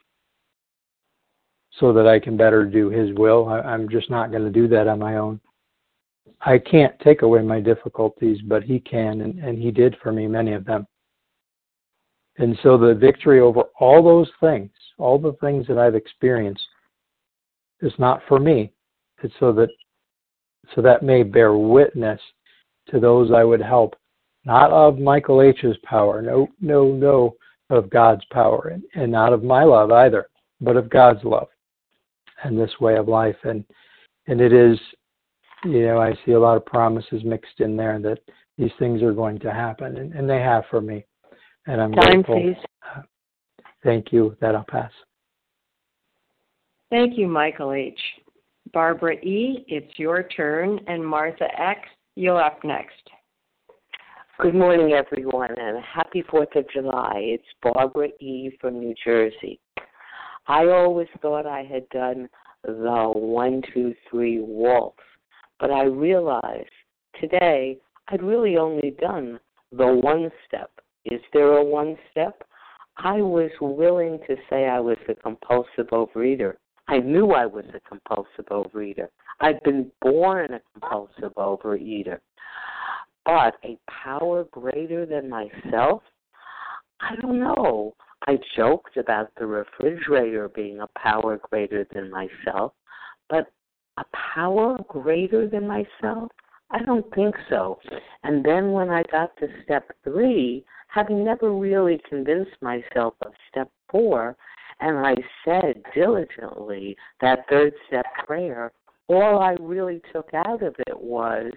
so 1.79 1.93
that 1.93 2.07
I 2.07 2.19
can 2.19 2.37
better 2.37 2.65
do 2.65 2.89
His 2.89 3.15
will. 3.17 3.47
I, 3.47 3.59
I'm 3.61 3.87
just 3.89 4.09
not 4.09 4.31
going 4.31 4.43
to 4.43 4.49
do 4.49 4.67
that 4.69 4.87
on 4.87 4.99
my 4.99 5.17
own. 5.17 5.39
I 6.41 6.57
can't 6.57 6.97
take 6.99 7.21
away 7.21 7.41
my 7.41 7.59
difficulties, 7.59 8.39
but 8.41 8.63
He 8.63 8.79
can, 8.79 9.21
and, 9.21 9.39
and 9.39 9.57
He 9.57 9.71
did 9.71 9.95
for 10.01 10.11
me 10.11 10.27
many 10.27 10.53
of 10.53 10.65
them. 10.65 10.85
And 12.37 12.57
so 12.61 12.77
the 12.77 12.93
victory 12.93 13.39
over 13.39 13.63
all 13.79 14.03
those 14.03 14.29
things, 14.39 14.71
all 14.97 15.17
the 15.17 15.33
things 15.41 15.65
that 15.67 15.77
I've 15.77 15.95
experienced, 15.95 16.63
is 17.81 17.93
not 17.97 18.21
for 18.27 18.39
me. 18.39 18.71
It's 19.23 19.33
so 19.39 19.51
that 19.53 19.69
so 20.75 20.81
that 20.81 21.01
may 21.01 21.23
bear 21.23 21.53
witness 21.53 22.19
to 22.89 22.99
those 22.99 23.31
I 23.31 23.43
would 23.43 23.61
help, 23.61 23.95
not 24.45 24.71
of 24.71 24.99
Michael 24.99 25.41
H's 25.41 25.77
power, 25.83 26.21
no, 26.21 26.47
no, 26.59 26.91
no, 26.91 27.35
of 27.69 27.89
God's 27.89 28.23
power, 28.31 28.69
and, 28.73 28.83
and 28.95 29.11
not 29.11 29.33
of 29.33 29.43
my 29.43 29.63
love 29.63 29.91
either, 29.91 30.27
but 30.61 30.77
of 30.77 30.89
God's 30.89 31.23
love 31.23 31.47
and 32.43 32.57
this 32.57 32.79
way 32.79 32.95
of 32.95 33.07
life. 33.07 33.37
And 33.43 33.63
and 34.27 34.41
it 34.41 34.53
is, 34.53 34.77
you 35.63 35.85
know, 35.85 35.99
I 35.99 36.13
see 36.25 36.31
a 36.31 36.39
lot 36.39 36.57
of 36.57 36.65
promises 36.65 37.23
mixed 37.23 37.59
in 37.59 37.75
there 37.75 37.99
that 37.99 38.19
these 38.57 38.71
things 38.79 39.01
are 39.01 39.13
going 39.13 39.39
to 39.39 39.51
happen, 39.51 39.97
and, 39.97 40.13
and 40.13 40.29
they 40.29 40.39
have 40.39 40.63
for 40.69 40.81
me. 40.81 41.05
And 41.67 41.81
I'm 41.81 41.91
Time, 41.93 42.21
grateful. 42.21 42.41
please. 42.41 42.57
Uh, 42.95 43.01
thank 43.83 44.11
you. 44.11 44.35
That 44.41 44.55
I'll 44.55 44.65
pass. 44.69 44.91
Thank 46.89 47.17
you, 47.17 47.27
Michael 47.27 47.73
H. 47.73 47.99
Barbara 48.73 49.15
E., 49.15 49.65
it's 49.67 49.97
your 49.97 50.23
turn, 50.23 50.79
and 50.87 51.05
Martha 51.05 51.47
S., 51.59 51.77
you're 52.15 52.41
up 52.41 52.63
next. 52.63 53.09
Good 54.39 54.55
morning, 54.55 54.93
everyone, 54.93 55.51
and 55.57 55.83
happy 55.83 56.23
4th 56.23 56.55
of 56.55 56.69
July. 56.71 57.13
It's 57.15 57.43
Barbara 57.61 58.09
E. 58.19 58.51
from 58.61 58.79
New 58.79 58.93
Jersey. 59.03 59.59
I 60.47 60.67
always 60.67 61.07
thought 61.21 61.45
I 61.45 61.63
had 61.63 61.89
done 61.89 62.29
the 62.63 63.11
one, 63.13 63.61
two, 63.73 63.93
three 64.09 64.39
waltz, 64.39 64.97
but 65.59 65.71
I 65.71 65.83
realized 65.83 66.69
today 67.19 67.77
I'd 68.09 68.23
really 68.23 68.57
only 68.57 68.95
done 68.99 69.39
the 69.71 69.87
one 69.87 70.31
step. 70.47 70.71
Is 71.05 71.21
there 71.33 71.57
a 71.57 71.63
one 71.63 71.97
step? 72.11 72.43
I 72.97 73.21
was 73.21 73.51
willing 73.61 74.19
to 74.27 74.35
say 74.49 74.65
I 74.65 74.79
was 74.79 74.97
a 75.07 75.15
compulsive 75.15 75.87
overeater. 75.91 76.53
I 76.87 76.99
knew 76.99 77.31
I 77.31 77.45
was 77.45 77.65
a 77.73 77.79
compulsive 77.81 78.45
overeater. 78.49 79.07
I'd 79.39 79.61
been 79.63 79.91
born 80.01 80.53
a 80.53 80.61
compulsive 80.73 81.33
overeater. 81.35 82.19
But 83.25 83.55
a 83.63 83.77
power 83.89 84.45
greater 84.51 85.05
than 85.05 85.29
myself? 85.29 86.01
I 87.01 87.15
don't 87.21 87.39
know. 87.39 87.93
I 88.25 88.39
joked 88.55 88.97
about 88.97 89.31
the 89.37 89.45
refrigerator 89.45 90.49
being 90.49 90.79
a 90.79 90.87
power 90.99 91.39
greater 91.49 91.85
than 91.93 92.09
myself, 92.09 92.73
but 93.29 93.47
a 93.97 94.05
power 94.35 94.77
greater 94.87 95.47
than 95.47 95.67
myself? 95.67 96.31
I 96.69 96.79
don't 96.79 97.05
think 97.15 97.35
so. 97.49 97.79
And 98.23 98.43
then 98.43 98.71
when 98.71 98.89
I 98.89 99.03
got 99.11 99.35
to 99.37 99.47
step 99.63 99.89
three, 100.03 100.65
having 100.87 101.23
never 101.23 101.51
really 101.51 101.99
convinced 102.09 102.61
myself 102.61 103.13
of 103.25 103.33
step 103.49 103.69
four, 103.89 104.35
and 104.79 104.97
I 104.97 105.15
said 105.43 105.81
diligently 105.95 106.95
that 107.21 107.45
third 107.49 107.73
step 107.87 108.05
prayer, 108.25 108.71
all 109.07 109.39
I 109.39 109.55
really 109.59 110.01
took 110.13 110.29
out 110.33 110.61
of 110.61 110.75
it 110.87 110.99
was 110.99 111.51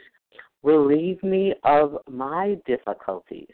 relieve 0.63 1.23
me 1.23 1.55
of 1.65 1.99
my 2.09 2.57
difficulties. 2.67 3.49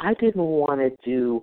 I 0.00 0.14
didn't 0.14 0.42
want 0.42 0.80
to 0.80 0.90
do 1.04 1.42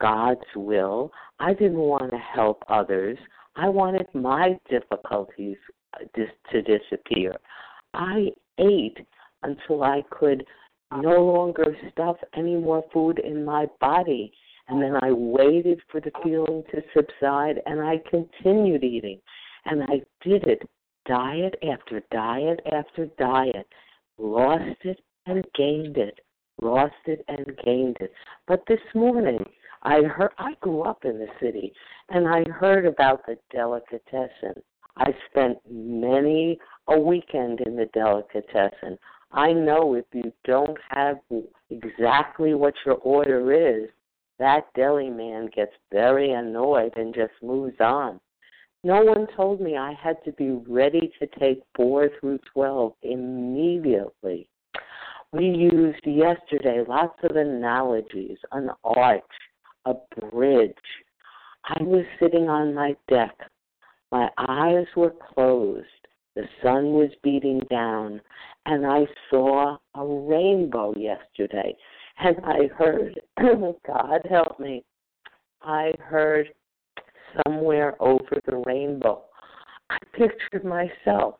God's 0.00 0.40
will. 0.54 1.12
I 1.38 1.52
didn't 1.52 1.78
want 1.78 2.10
to 2.10 2.18
help 2.18 2.62
others. 2.68 3.18
I 3.56 3.68
wanted 3.68 4.06
my 4.14 4.58
difficulties 4.68 5.56
uh, 5.94 6.22
to 6.52 6.62
disappear. 6.62 7.36
I 7.94 8.28
ate 8.58 8.98
until 9.42 9.82
I 9.82 10.02
could 10.10 10.44
no 10.92 11.24
longer 11.24 11.76
stuff 11.92 12.16
any 12.34 12.56
more 12.56 12.84
food 12.92 13.18
in 13.18 13.44
my 13.44 13.66
body. 13.80 14.32
And 14.68 14.82
then 14.82 14.96
I 15.02 15.10
waited 15.12 15.80
for 15.90 16.00
the 16.00 16.12
feeling 16.22 16.62
to 16.70 16.82
subside 16.94 17.60
and 17.66 17.80
I 17.80 18.00
continued 18.08 18.84
eating. 18.84 19.20
And 19.64 19.82
I 19.84 20.02
did 20.22 20.44
it 20.44 20.62
diet 21.06 21.54
after 21.68 22.02
diet 22.12 22.60
after 22.72 23.06
diet, 23.18 23.66
lost 24.18 24.78
it 24.82 25.00
and 25.26 25.44
gained 25.56 25.96
it, 25.96 26.20
lost 26.62 26.94
it 27.06 27.24
and 27.28 27.46
gained 27.64 27.96
it. 28.00 28.12
But 28.46 28.62
this 28.68 28.80
morning, 28.94 29.44
I 29.82 30.02
heard 30.02 30.32
I 30.38 30.54
grew 30.60 30.82
up 30.82 31.04
in 31.04 31.18
the 31.18 31.28
city 31.40 31.72
and 32.10 32.28
I 32.28 32.44
heard 32.50 32.86
about 32.86 33.26
the 33.26 33.36
delicatessen. 33.50 34.62
I 34.96 35.14
spent 35.30 35.58
many 35.70 36.58
a 36.88 36.98
weekend 36.98 37.60
in 37.60 37.76
the 37.76 37.86
delicatessen. 37.94 38.98
I 39.32 39.52
know 39.52 39.94
if 39.94 40.04
you 40.12 40.32
don't 40.44 40.78
have 40.88 41.18
exactly 41.70 42.54
what 42.54 42.74
your 42.84 42.96
order 42.96 43.52
is, 43.52 43.88
that 44.38 44.66
deli 44.74 45.10
man 45.10 45.50
gets 45.54 45.72
very 45.92 46.32
annoyed 46.32 46.92
and 46.96 47.14
just 47.14 47.32
moves 47.42 47.78
on. 47.80 48.20
No 48.82 49.02
one 49.02 49.26
told 49.36 49.60
me 49.60 49.76
I 49.76 49.92
had 49.92 50.16
to 50.24 50.32
be 50.32 50.50
ready 50.66 51.12
to 51.18 51.26
take 51.38 51.62
4 51.76 52.08
through 52.18 52.38
12 52.52 52.94
immediately. 53.02 54.48
We 55.32 55.44
used 55.44 56.04
yesterday 56.04 56.82
lots 56.88 57.18
of 57.22 57.36
analogies 57.36 58.38
an 58.52 58.70
arch, 58.82 59.22
a 59.84 59.94
bridge. 60.32 60.74
I 61.64 61.82
was 61.82 62.04
sitting 62.18 62.48
on 62.48 62.74
my 62.74 62.96
deck. 63.06 63.36
My 64.12 64.28
eyes 64.38 64.86
were 64.96 65.14
closed. 65.34 65.86
The 66.34 66.48
sun 66.62 66.92
was 66.92 67.10
beating 67.22 67.60
down, 67.70 68.20
and 68.66 68.86
I 68.86 69.06
saw 69.30 69.78
a 69.94 70.04
rainbow 70.04 70.94
yesterday. 70.96 71.76
And 72.18 72.36
I 72.44 72.66
heard, 72.76 73.20
God 73.86 74.20
help 74.28 74.60
me, 74.60 74.84
I 75.62 75.92
heard 75.98 76.48
somewhere 77.44 77.96
over 78.00 78.40
the 78.46 78.62
rainbow. 78.66 79.22
I 79.90 79.98
pictured 80.12 80.64
myself 80.64 81.36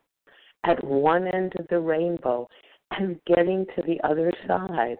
at 0.65 0.83
one 0.83 1.27
end 1.27 1.53
of 1.57 1.67
the 1.69 1.79
rainbow 1.79 2.47
and 2.91 3.19
getting 3.25 3.65
to 3.75 3.81
the 3.83 3.99
other 4.03 4.31
side. 4.47 4.97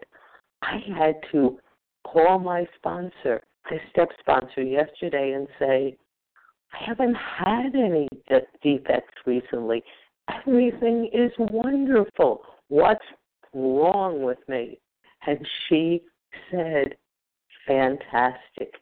I 0.62 0.78
had 0.96 1.16
to 1.32 1.58
call 2.04 2.38
my 2.38 2.66
sponsor, 2.76 3.42
my 3.70 3.78
step 3.90 4.08
sponsor, 4.20 4.62
yesterday 4.62 5.32
and 5.32 5.46
say, 5.58 5.96
I 6.72 6.84
haven't 6.86 7.14
had 7.14 7.74
any 7.74 8.08
defects 8.62 9.14
recently. 9.26 9.82
Everything 10.28 11.10
is 11.12 11.32
wonderful. 11.38 12.42
What's 12.68 13.04
wrong 13.52 14.22
with 14.22 14.38
me? 14.48 14.78
And 15.26 15.46
she 15.68 16.02
said, 16.50 16.96
Fantastic 17.66 18.74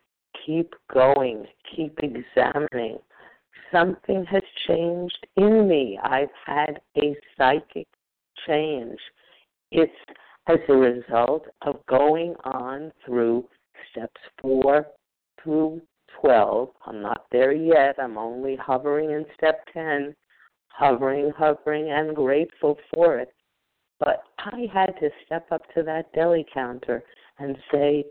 keep 0.45 0.74
going, 0.93 1.47
keep 1.74 1.99
examining. 2.03 2.99
Something 3.72 4.24
has 4.26 4.43
changed 4.66 5.26
in 5.36 5.68
me. 5.68 5.99
I've 6.03 6.28
had 6.45 6.80
a 6.97 7.14
psychic 7.36 7.86
change. 8.47 8.99
It's 9.70 9.93
as 10.49 10.59
a 10.68 10.74
result 10.74 11.47
of 11.62 11.84
going 11.86 12.34
on 12.45 12.93
through 13.05 13.47
steps 13.91 14.20
four 14.41 14.86
through 15.43 15.80
12. 16.21 16.69
I'm 16.87 17.03
not 17.03 17.27
there 17.31 17.53
yet. 17.53 17.97
I'm 17.99 18.19
only 18.19 18.57
hovering 18.57 19.11
in 19.11 19.25
step 19.37 19.65
10, 19.73 20.15
hovering, 20.69 21.33
hovering, 21.37 21.91
and 21.91 22.15
grateful 22.15 22.79
for 22.93 23.19
it. 23.19 23.33
But 23.99 24.23
I 24.39 24.67
had 24.73 24.95
to 25.01 25.11
step 25.27 25.47
up 25.51 25.63
to 25.75 25.83
that 25.83 26.13
deli 26.15 26.47
counter 26.53 27.03
and 27.39 27.57
say, 27.73 28.05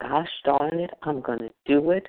gosh 0.00 0.28
darn 0.44 0.80
it, 0.80 0.90
I'm 1.02 1.20
going 1.20 1.38
to 1.38 1.50
do 1.66 1.90
it. 1.90 2.06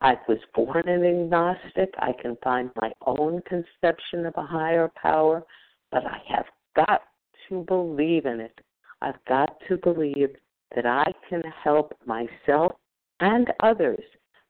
I 0.00 0.14
was 0.28 0.38
born 0.54 0.88
an 0.88 1.04
agnostic. 1.04 1.94
I 1.98 2.12
can 2.20 2.36
find 2.44 2.70
my 2.80 2.92
own 3.06 3.42
conception 3.42 4.26
of 4.26 4.34
a 4.36 4.46
higher 4.46 4.90
power, 5.00 5.42
but 5.90 6.04
I 6.04 6.18
have 6.28 6.46
got 6.74 7.02
to 7.48 7.64
believe 7.64 8.26
in 8.26 8.40
it. 8.40 8.58
I've 9.00 9.24
got 9.28 9.56
to 9.68 9.76
believe 9.78 10.30
that 10.74 10.86
I 10.86 11.04
can 11.28 11.42
help 11.62 11.94
myself 12.04 12.72
and 13.20 13.52
others 13.60 14.02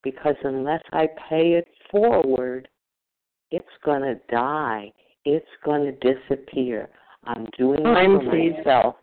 because 0.07 0.37
unless 0.45 0.83
I 0.93 1.09
pay 1.29 1.55
it 1.55 1.67
forward, 1.91 2.69
it's 3.51 3.67
going 3.85 4.03
to 4.03 4.15
die. 4.31 4.93
It's 5.25 5.45
going 5.65 5.83
to 5.83 6.15
disappear. 6.15 6.89
I'm 7.25 7.49
doing 7.59 7.81
oh, 7.85 7.93
it 7.93 8.25
for 8.25 8.63
myself. 8.63 8.95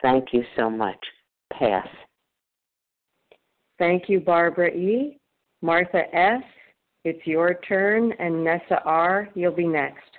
Thank 0.00 0.28
you 0.32 0.44
so 0.56 0.70
much. 0.70 0.98
Pass. 1.52 1.88
Thank 3.80 4.04
you, 4.08 4.20
Barbara 4.20 4.68
E. 4.68 5.18
Martha 5.60 6.02
S., 6.14 6.42
it's 7.04 7.26
your 7.26 7.58
turn, 7.66 8.12
and 8.20 8.44
Nessa 8.44 8.80
R., 8.84 9.28
you'll 9.34 9.50
be 9.50 9.66
next. 9.66 10.13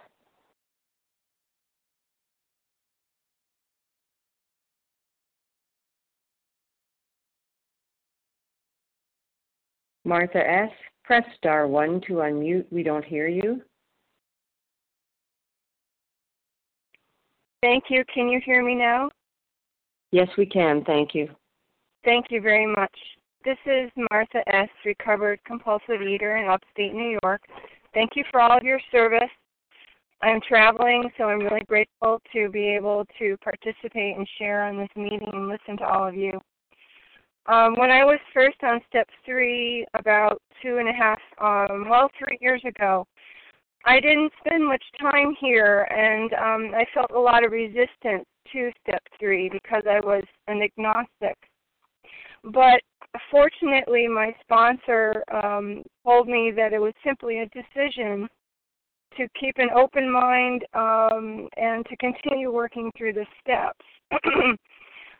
Martha 10.05 10.49
S., 10.49 10.69
press 11.03 11.23
star 11.35 11.67
1 11.67 12.01
to 12.07 12.13
unmute. 12.13 12.65
We 12.71 12.83
don't 12.83 13.03
hear 13.03 13.27
you. 13.27 13.61
Thank 17.61 17.85
you. 17.89 18.03
Can 18.13 18.29
you 18.29 18.39
hear 18.45 18.63
me 18.63 18.75
now? 18.75 19.09
Yes, 20.11 20.29
we 20.37 20.45
can. 20.45 20.83
Thank 20.85 21.15
you. 21.15 21.27
Thank 22.03 22.27
you 22.29 22.39
very 22.39 22.67
much. 22.67 22.95
This 23.43 23.57
is 23.65 23.91
Martha 24.11 24.41
S., 24.53 24.69
recovered 24.85 25.39
compulsive 25.45 26.01
eater 26.01 26.37
in 26.37 26.47
upstate 26.47 26.93
New 26.93 27.17
York. 27.23 27.41
Thank 27.93 28.11
you 28.15 28.23
for 28.31 28.39
all 28.39 28.57
of 28.57 28.63
your 28.63 28.79
service. 28.91 29.29
I'm 30.21 30.39
traveling, 30.47 31.09
so 31.17 31.25
I'm 31.25 31.39
really 31.39 31.63
grateful 31.67 32.21
to 32.33 32.49
be 32.49 32.67
able 32.67 33.05
to 33.19 33.35
participate 33.43 34.17
and 34.17 34.27
share 34.37 34.63
on 34.63 34.77
this 34.77 34.89
meeting 34.95 35.27
and 35.33 35.47
listen 35.47 35.77
to 35.77 35.87
all 35.87 36.07
of 36.07 36.15
you. 36.15 36.39
Um, 37.47 37.75
when 37.75 37.91
I 37.91 38.03
was 38.03 38.19
first 38.33 38.57
on 38.63 38.81
step 38.89 39.07
three, 39.23 39.85
about 39.93 40.41
two 40.61 40.77
and 40.77 40.89
a 40.89 40.93
half, 40.93 41.19
um, 41.39 41.87
well, 41.89 42.09
three 42.17 42.37
years 42.41 42.61
ago, 42.65 43.05
I 43.85 43.99
didn't 43.99 44.31
spend 44.39 44.65
much 44.65 44.83
time 44.99 45.35
here, 45.39 45.87
and 45.91 46.33
um, 46.33 46.75
I 46.75 46.85
felt 46.91 47.11
a 47.11 47.19
lot 47.19 47.45
of 47.45 47.51
resistance 47.51 48.25
to 48.51 48.71
step 48.81 49.03
three 49.19 49.47
because 49.49 49.83
I 49.87 49.99
was 49.99 50.23
an 50.47 50.61
agnostic. 50.63 51.37
But 52.43 52.81
fortunately, 53.29 54.07
my 54.07 54.35
sponsor 54.41 55.23
um, 55.31 55.83
told 56.03 56.27
me 56.27 56.51
that 56.55 56.73
it 56.73 56.79
was 56.79 56.93
simply 57.03 57.39
a 57.39 57.49
decision 57.49 58.27
to 59.17 59.27
keep 59.39 59.55
an 59.57 59.69
open 59.75 60.11
mind 60.11 60.65
um, 60.73 61.47
and 61.57 61.85
to 61.85 61.95
continue 61.97 62.51
working 62.51 62.91
through 62.97 63.13
the 63.13 63.25
steps. 63.41 63.85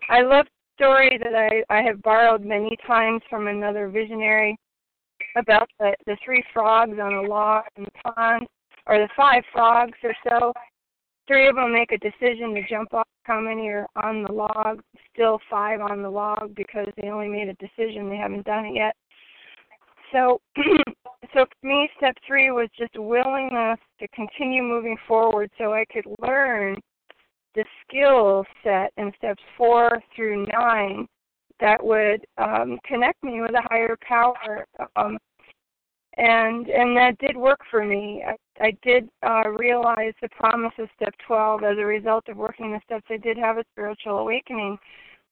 I 0.10 0.22
love 0.22 0.46
story 0.76 1.20
that 1.24 1.36
I, 1.36 1.64
I 1.74 1.82
have 1.82 2.02
borrowed 2.02 2.44
many 2.44 2.78
times 2.86 3.22
from 3.30 3.48
another 3.48 3.90
visionary 3.90 4.58
about 5.36 5.70
the, 5.80 5.96
the 6.06 6.18
three 6.24 6.44
frogs 6.54 6.98
on 7.02 7.14
a 7.14 7.22
log 7.22 7.64
in 7.78 7.86
the 7.86 8.12
pond, 8.14 8.48
or 8.86 9.00
the 9.00 9.10
five 9.16 9.44
frogs 9.52 9.98
or 10.04 10.14
so. 10.28 10.54
Three 11.28 11.48
of 11.48 11.56
them 11.56 11.74
make 11.74 11.92
a 11.92 11.98
decision 11.98 12.54
to 12.54 12.62
jump 12.70 12.94
off. 12.94 13.08
How 13.24 13.40
many 13.40 13.68
are 13.70 13.88
on 13.96 14.22
the 14.22 14.32
log? 14.32 14.82
Still 15.14 15.40
five 15.50 15.82
on 15.82 16.04
the 16.04 16.10
log 16.10 16.54
because 16.56 16.88
they 17.02 17.10
only 17.10 17.28
made 17.28 17.50
a 17.50 17.54
decision. 17.56 18.10
They 18.10 18.18
haven't 18.18 18.46
done 18.46 18.66
it 18.66 18.76
yet. 18.76 18.96
So 20.12 20.40
so 21.34 21.46
for 21.46 21.68
me 21.68 21.90
step 21.98 22.16
three 22.28 22.52
was 22.52 22.70
just 22.78 22.98
willingness 22.98 23.80
to 24.00 24.08
continue 24.10 24.62
moving 24.62 24.98
forward 25.08 25.50
so 25.58 25.74
i 25.74 25.86
could 25.92 26.06
learn 26.20 26.76
the 27.56 27.66
skill 27.88 28.46
set 28.64 28.92
in 28.98 29.12
steps 29.18 29.42
four 29.58 30.02
through 30.16 30.46
nine 30.48 31.08
that 31.60 31.84
would 31.84 32.26
um, 32.38 32.78
connect 32.86 33.24
me 33.24 33.42
with 33.42 33.56
a 33.56 33.62
higher 33.70 33.98
power 34.08 34.66
um, 34.96 35.18
and 36.18 36.68
and 36.70 36.96
that 36.96 37.18
did 37.20 37.36
work 37.36 37.60
for 37.70 37.84
me. 37.84 38.24
I, 38.26 38.36
I 38.64 38.78
did 38.84 39.10
uh, 39.26 39.50
realize 39.50 40.14
the 40.22 40.30
promise 40.30 40.72
of 40.80 40.88
step 40.96 41.14
12 41.28 41.64
as 41.64 41.78
a 41.78 41.86
result 41.86 42.30
of 42.30 42.38
working 42.38 42.72
the 42.72 42.80
steps. 42.86 43.06
I 43.10 43.18
did 43.18 43.38
have 43.38 43.58
a 43.58 43.66
spiritual 43.74 44.20
awakening, 44.20 44.78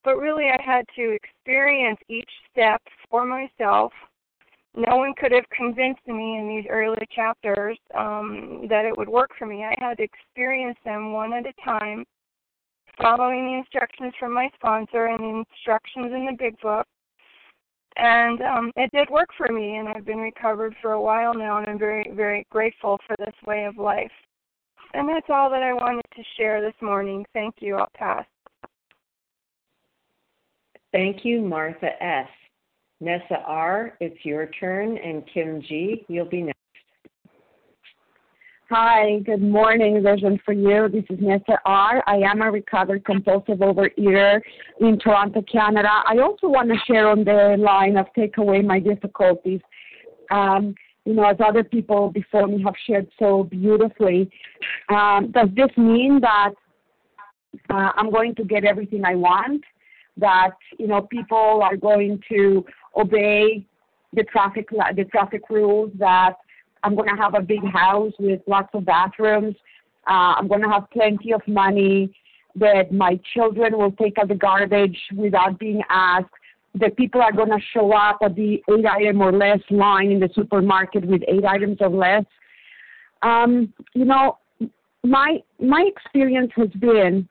but 0.04 0.18
really 0.18 0.46
I 0.46 0.62
had 0.62 0.86
to 0.96 1.12
experience 1.12 2.00
each 2.10 2.30
step 2.52 2.82
for 3.10 3.26
myself. 3.26 3.94
No 4.76 4.98
one 4.98 5.14
could 5.16 5.32
have 5.32 5.48
convinced 5.56 6.06
me 6.08 6.40
in 6.40 6.48
these 6.48 6.66
early 6.70 7.06
chapters 7.16 7.78
um, 7.96 8.66
that 8.70 8.86
it 8.86 8.98
would 8.98 9.10
work 9.10 9.30
for 9.38 9.46
me. 9.46 9.64
I 9.64 9.76
had 9.78 9.98
to 9.98 10.04
experience 10.04 10.78
them 10.84 11.14
one 11.14 11.32
at 11.34 11.46
a 11.46 11.54
time, 11.64 12.04
following 13.00 13.46
the 13.46 13.58
instructions 13.60 14.14
from 14.20 14.34
my 14.34 14.50
sponsor 14.56 15.06
and 15.06 15.20
the 15.20 15.44
instructions 15.46 16.12
in 16.12 16.26
the 16.26 16.36
big 16.38 16.60
book. 16.60 16.88
And 17.98 18.42
um, 18.42 18.72
it 18.76 18.90
did 18.92 19.08
work 19.12 19.30
for 19.38 19.54
me 19.54 19.76
and 19.76 19.88
i've 19.88 20.04
been 20.04 20.18
recovered 20.18 20.76
for 20.82 20.94
a 20.94 21.02
while 21.02 21.36
now 21.36 21.60
and 21.60 21.68
i'm 21.68 21.78
very 21.78 22.12
very 22.16 22.44
grateful 22.50 22.98
for 23.06 23.16
this 23.20 23.36
way 23.46 23.66
of 23.66 23.78
life. 23.78 24.12
And 24.96 25.08
that's 25.08 25.28
all 25.30 25.52
that 25.52 25.62
i 25.62 25.74
wanted 25.74 26.02
to 26.16 26.24
share 26.36 26.60
this 26.60 26.74
morning. 26.82 27.24
Thank 27.34 27.56
you. 27.60 27.76
I'll 27.76 27.92
pass. 27.96 28.26
Thank 30.92 31.24
you 31.24 31.42
martha 31.42 31.92
s 32.04 32.28
nessa 33.04 33.44
r 33.46 33.98
it's 34.00 34.24
your 34.24 34.48
turn 34.60 34.98
and 34.98 35.24
kim 35.34 35.62
g 35.62 36.06
you'll 36.08 36.26
be 36.26 36.42
next 36.42 36.54
Hi, 38.70 39.20
good 39.20 39.42
morning, 39.42 40.02
Vision 40.02 40.40
for 40.44 40.54
You. 40.54 40.90
This 40.92 41.04
is 41.12 41.20
Nessa 41.22 41.60
R. 41.64 42.02
I 42.08 42.16
am 42.16 42.42
a 42.42 42.50
recovered 42.50 43.06
compulsive 43.06 43.60
overeater 43.60 44.42
in 44.80 44.98
Toronto, 44.98 45.44
Canada. 45.44 45.90
I 46.08 46.18
also 46.18 46.48
want 46.48 46.70
to 46.70 46.78
share 46.88 47.08
on 47.08 47.24
the 47.24 47.56
line 47.60 47.98
of 47.98 48.08
take 48.16 48.38
away 48.38 48.64
my 48.64 48.80
difficulties. 48.80 49.60
Um, 50.32 50.74
you 51.06 51.14
know, 51.14 51.26
as 51.26 51.36
other 51.46 51.64
people 51.64 52.10
before 52.10 52.48
me 52.48 52.64
have 52.64 52.74
shared 52.88 53.08
so 53.20 53.44
beautifully. 53.44 54.32
Um, 54.90 55.32
does 55.32 55.50
this 55.56 55.70
mean 55.78 56.20
that 56.22 56.54
uh, 57.70 57.92
I'm 57.96 58.10
going 58.10 58.34
to 58.36 58.44
get 58.44 58.64
everything 58.64 59.06
I 59.06 59.14
want? 59.14 59.62
That 60.18 60.52
you 60.80 60.88
know, 60.88 61.02
people 61.02 61.60
are 61.62 61.78
going 61.78 62.20
to 62.30 62.66
obey 62.98 63.66
the 64.14 64.24
traffic 64.24 64.70
the 64.70 65.06
traffic 65.06 65.50
rules? 65.50 65.92
That 65.98 66.34
I'm 66.84 66.96
going 66.96 67.10
to 67.10 67.22
have 67.22 67.36
a 67.36 67.42
big 67.42 67.64
house 67.72 68.14
with 68.20 68.42
lots 68.48 68.70
of 68.74 68.86
bathrooms. 68.86 69.56
Uh, 70.08 70.36
I'm 70.38 70.48
going 70.48 70.62
to 70.62 70.70
have 70.70 70.90
plenty 70.92 71.34
of 71.34 71.42
money. 71.48 72.16
That 72.56 72.92
my 72.92 73.20
children 73.34 73.78
will 73.78 73.94
take 73.94 74.20
out 74.20 74.28
the 74.28 74.36
garbage 74.36 74.98
without 75.16 75.58
being 75.58 75.82
asked 75.90 76.30
that 76.76 76.98
people 76.98 77.22
are 77.22 77.32
going 77.32 77.50
to 77.50 77.60
show 77.74 77.94
up 77.94 78.18
at 78.24 78.36
the 78.36 78.64
eight 78.72 78.86
item 78.86 79.22
or 79.22 79.32
less 79.32 79.60
line 79.70 80.12
in 80.12 80.20
the 80.20 80.30
supermarket 80.34 81.06
with 81.06 81.22
eight 81.28 81.46
items 81.46 81.78
or 81.80 81.90
less. 81.90 82.26
Um, 83.22 83.74
you 83.94 84.06
know, 84.06 84.38
my 85.04 85.38
my 85.60 85.88
experience 85.88 86.52
has 86.56 86.70
been 86.80 87.28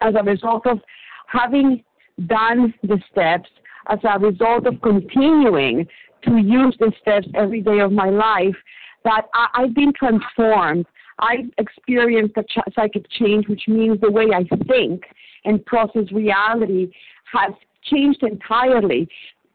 as 0.00 0.14
a 0.18 0.22
result 0.22 0.66
of 0.66 0.78
having 1.26 1.82
done 2.26 2.72
the 2.82 3.00
steps, 3.10 3.48
as 3.88 3.98
a 4.04 4.18
result 4.18 4.66
of 4.66 4.80
continuing 4.82 5.86
to 6.22 6.36
use 6.38 6.76
the 6.78 6.92
steps 7.00 7.26
every 7.34 7.60
day 7.60 7.80
of 7.80 7.92
my 7.92 8.08
life, 8.08 8.56
that 9.04 9.26
I, 9.34 9.48
I've 9.54 9.74
been 9.74 9.92
transformed. 9.92 10.86
I've 11.18 11.50
experienced 11.58 12.34
a 12.36 12.42
ch- 12.42 12.74
psychic 12.74 13.08
change, 13.10 13.46
which 13.48 13.62
means 13.68 14.00
the 14.00 14.10
way 14.10 14.26
I 14.34 14.44
think 14.66 15.04
and 15.44 15.64
process 15.66 16.10
reality 16.12 16.90
has 17.32 17.52
changed 17.84 18.22
entirely. 18.22 19.08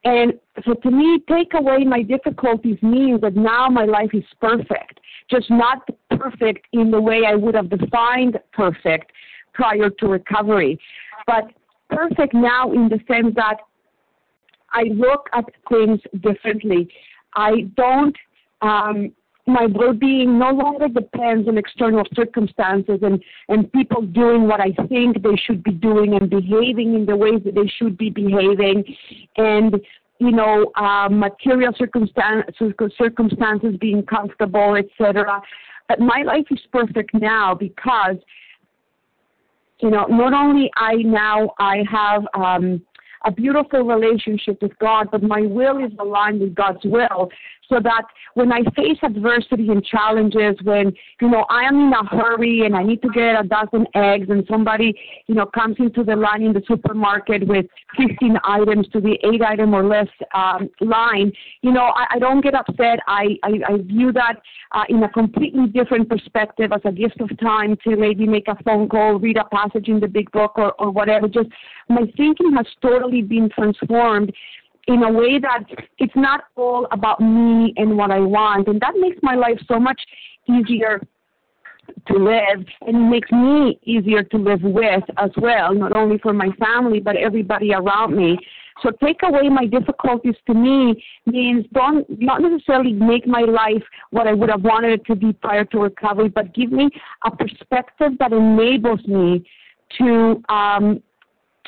And 0.06 0.34
so 0.66 0.74
to 0.76 0.92
me, 0.92 1.20
take 1.28 1.54
away 1.54 1.84
my 1.84 2.04
difficulties 2.04 2.78
means 2.82 3.22
that 3.22 3.36
now 3.36 3.68
my 3.68 3.86
life 3.86 4.12
is 4.14 4.24
perfect, 4.40 5.00
just 5.30 5.50
not 5.50 5.90
perfect 6.12 6.68
in 6.72 6.92
the 6.92 7.02
way 7.02 7.24
I 7.28 7.36
would 7.36 7.56
have 7.56 7.70
defined 7.70 8.40
perfect 8.54 9.12
prior 9.54 9.90
to 9.90 10.08
recovery, 10.08 10.80
but 11.28 11.50
perfect 11.90 12.34
now 12.34 12.72
in 12.72 12.88
the 12.88 13.00
sense 13.08 13.36
that 13.36 13.58
I 14.74 14.84
look 14.94 15.30
at 15.34 15.46
things 15.70 16.00
differently. 16.22 16.90
I 17.36 17.62
don't 17.76 18.16
um, 18.62 19.12
my 19.50 19.66
well-being 19.66 20.38
no 20.38 20.52
longer 20.52 20.88
depends 20.88 21.48
on 21.48 21.58
external 21.58 22.04
circumstances 22.14 23.00
and, 23.02 23.22
and 23.50 23.72
people 23.74 24.04
doing 24.04 24.48
what 24.48 24.62
I 24.62 24.72
think 24.88 25.22
they 25.24 25.36
should 25.36 25.64
be 25.64 25.72
doing 25.72 26.14
and 26.14 26.30
behaving 26.30 26.94
in 26.94 27.06
the 27.06 27.16
ways 27.16 27.42
that 27.46 27.56
they 27.56 27.68
should 27.68 27.98
be 27.98 28.10
behaving 28.10 28.84
and 29.38 29.76
you 30.20 30.32
know 30.32 30.72
uh, 30.76 31.10
material 31.10 31.74
circumstance, 31.78 32.46
circumstances 32.98 33.76
being 33.80 34.04
comfortable 34.04 34.76
etc 34.76 35.42
but 35.88 36.00
my 36.00 36.22
life 36.24 36.46
is 36.52 36.60
perfect 36.72 37.14
now 37.14 37.56
because 37.56 38.18
you 39.82 39.90
know 39.90 40.06
not 40.06 40.34
only 40.34 40.70
I 40.76 40.96
now 40.98 41.54
I 41.60 41.84
have 41.90 42.24
um, 42.36 42.82
a 43.26 43.32
beautiful 43.32 43.82
relationship 43.82 44.62
with 44.62 44.78
God, 44.80 45.10
but 45.12 45.24
my 45.24 45.42
will 45.42 45.84
is 45.84 45.92
aligned 46.00 46.42
with 46.42 46.56
God's 46.56 46.84
will 46.84 47.30
so 47.70 47.80
that 47.82 48.04
when 48.34 48.52
I 48.52 48.62
face 48.76 48.98
adversity 49.04 49.70
and 49.70 49.86
challenges, 49.86 50.58
when, 50.64 50.92
you 51.22 51.30
know, 51.30 51.46
I 51.50 51.64
am 51.64 51.76
in 51.76 51.94
a 51.94 52.06
hurry 52.06 52.66
and 52.66 52.76
I 52.76 52.84
need 52.84 53.02
to 53.04 53.10
get 53.10 53.40
a 53.40 53.48
dozen 53.48 53.86
eggs 53.94 54.28
and 54.30 54.44
somebody, 54.50 54.94
you 55.28 55.36
know, 55.36 55.46
comes 55.46 55.76
into 55.80 56.04
the 56.04 56.16
line 56.16 56.42
in 56.42 56.54
the 56.54 56.64
supermarket 56.68 57.48
with 57.48 57.68
15 57.98 58.38
items 58.44 58.88
to 58.90 59.00
the 59.00 59.18
eight 59.24 59.42
item 59.42 59.74
or 59.74 59.86
less 59.86 60.08
um, 60.34 60.70
line, 60.82 61.32
you 61.62 61.72
know, 61.72 61.92
I, 61.96 62.16
I 62.16 62.20
don't 62.20 62.42
get 62.42 62.56
upset. 62.56 63.00
I, 63.08 63.38
I, 63.44 63.60
I 63.68 63.78
view 63.78 64.12
that 64.14 64.42
uh, 64.72 64.84
in 64.90 65.04
a 65.04 65.10
completely 65.10 65.68
different 65.68 66.10
perspective 66.10 66.72
as 66.72 66.82
a 66.86 66.92
gift 66.92 67.22
of 67.22 67.30
time 67.40 67.78
to 67.84 67.96
maybe 67.96 68.26
make 68.26 68.48
a 68.48 68.56
phone 68.64 68.90
call, 68.90 69.20
read 69.20 69.38
a 69.38 69.46
passage 69.46 69.88
in 69.88 70.00
the 70.00 70.08
big 70.08 70.32
book 70.32 70.54
or, 70.56 70.74
or 70.80 70.92
whatever. 70.92 71.28
Just 71.28 71.50
my 71.88 72.02
thinking 72.16 72.54
has 72.56 72.68
totally 72.82 73.09
been 73.10 73.50
transformed 73.50 74.32
in 74.88 75.04
a 75.04 75.12
way 75.12 75.40
that 75.40 75.66
it's 76.00 76.16
not 76.16 76.46
all 76.56 76.88
about 76.92 77.22
me 77.22 77.74
and 77.78 77.96
what 77.98 78.12
I 78.12 78.20
want. 78.20 78.68
And 78.68 78.82
that 78.82 78.94
makes 78.98 79.18
my 79.22 79.36
life 79.36 79.60
so 79.68 79.80
much 79.80 80.02
easier 80.48 81.00
to 82.08 82.14
live 82.14 82.66
and 82.88 83.10
makes 83.10 83.32
me 83.32 83.80
easier 83.84 84.24
to 84.24 84.38
live 84.38 84.62
with 84.64 85.04
as 85.18 85.32
well, 85.38 85.74
not 85.74 85.96
only 85.96 86.18
for 86.20 86.34
my 86.34 86.50
family 86.60 87.00
but 87.00 87.16
everybody 87.16 87.74
around 87.74 88.16
me. 88.16 88.38
So 88.82 88.92
take 89.04 89.18
away 89.24 89.50
my 89.50 89.66
difficulties 89.66 90.36
to 90.48 90.54
me 90.54 91.04
means 91.26 91.66
don't 91.74 92.06
not 92.22 92.42
necessarily 92.42 92.94
make 92.94 93.28
my 93.28 93.42
life 93.42 93.84
what 94.12 94.28
I 94.28 94.34
would 94.34 94.50
have 94.50 94.64
wanted 94.64 94.94
it 94.94 95.06
to 95.08 95.16
be 95.16 95.34
prior 95.34 95.66
to 95.66 95.80
recovery, 95.80 96.30
but 96.30 96.54
give 96.54 96.72
me 96.72 96.90
a 97.26 97.32
perspective 97.32 98.14
that 98.20 98.32
enables 98.32 99.06
me 99.06 99.46
to 99.98 100.42
um, 100.50 101.02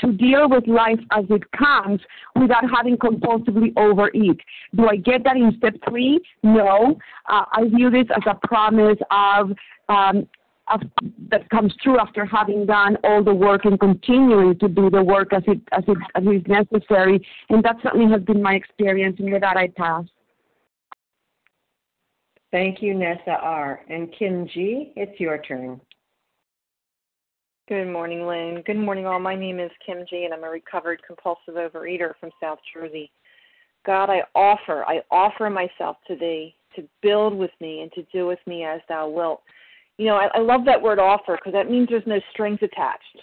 to 0.02 0.12
deal 0.12 0.49
with 0.49 0.68
life 0.68 0.99
as 1.12 1.26
it 1.30 1.43
comes 1.52 2.02
without 2.36 2.64
having 2.76 2.97
compulsively 2.97 3.72
overeat. 3.78 4.39
Do 4.76 4.88
I 4.88 4.97
get 4.97 5.24
that 5.24 5.38
in 5.38 5.54
step 5.58 5.76
three? 5.88 6.20
No. 6.43 6.99
Uh, 7.30 7.45
I 7.52 7.66
view 7.66 7.89
this 7.89 8.08
as 8.16 8.24
a 8.28 8.47
promise 8.47 8.97
of, 9.10 9.52
um, 9.89 10.28
that 11.30 11.49
comes 11.49 11.76
true 11.84 11.99
after 11.99 12.26
having 12.26 12.66
done 12.66 12.97
all 13.04 13.24
the 13.24 13.34
work 13.34 13.66
and 13.66 13.80
continuing 13.80 14.58
to 14.60 14.68
do 14.70 14.89
the 14.89 15.04
work 15.04 15.34
as 15.34 15.43
it 15.47 15.60
as 15.74 15.84
it 15.88 15.97
as 16.16 16.24
is 16.24 16.43
necessary. 16.47 17.26
And 17.49 17.62
that 17.64 17.76
certainly 17.84 18.10
has 18.12 18.22
been 18.22 18.41
my 18.41 18.54
experience, 18.54 19.18
and 19.20 19.34
with 19.34 19.41
that 19.41 19.58
I 19.58 19.68
pass. 19.68 20.06
Thank 22.52 22.82
you, 22.82 22.93
Nessa 22.93 23.38
R. 23.41 23.82
And 23.89 24.14
Kim 24.18 24.47
G., 24.47 24.93
it's 24.95 25.20
your 25.20 25.41
turn. 25.41 25.82
Good 27.72 27.88
morning, 27.88 28.28
Lynn. 28.28 28.63
Good 28.65 28.76
morning, 28.76 29.05
all. 29.05 29.17
My 29.22 29.34
name 29.34 29.57
is 29.57 29.72
Kim 29.86 30.03
G, 30.09 30.26
and 30.26 30.34
I'm 30.34 30.43
a 30.43 30.49
recovered 30.49 31.01
compulsive 31.07 31.53
overeater 31.53 32.11
from 32.19 32.30
South 32.43 32.59
Jersey. 32.74 33.09
God, 33.86 34.09
I 34.09 34.24
offer, 34.36 34.84
I 34.84 34.99
offer 35.09 35.49
myself 35.49 35.95
to 36.09 36.17
Thee 36.17 36.53
to 36.76 36.84
build 37.01 37.34
with 37.34 37.51
me 37.61 37.80
and 37.80 37.89
to 37.93 38.03
do 38.11 38.28
with 38.28 38.39
me 38.45 38.65
as 38.65 38.82
Thou 38.89 39.07
wilt. 39.07 39.41
You 39.97 40.07
know, 40.07 40.17
I, 40.17 40.28
I 40.36 40.39
love 40.39 40.65
that 40.65 40.82
word 40.82 40.99
offer 40.99 41.38
because 41.38 41.53
that 41.53 41.72
means 41.72 41.88
there's 41.89 42.03
no 42.05 42.19
strings 42.34 42.59
attached. 42.61 43.22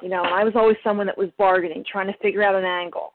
You 0.00 0.08
know, 0.08 0.22
I 0.22 0.44
was 0.44 0.54
always 0.56 0.78
someone 0.82 1.06
that 1.06 1.18
was 1.18 1.28
bargaining, 1.36 1.84
trying 1.84 2.10
to 2.10 2.18
figure 2.22 2.42
out 2.42 2.54
an 2.54 2.64
angle. 2.64 3.12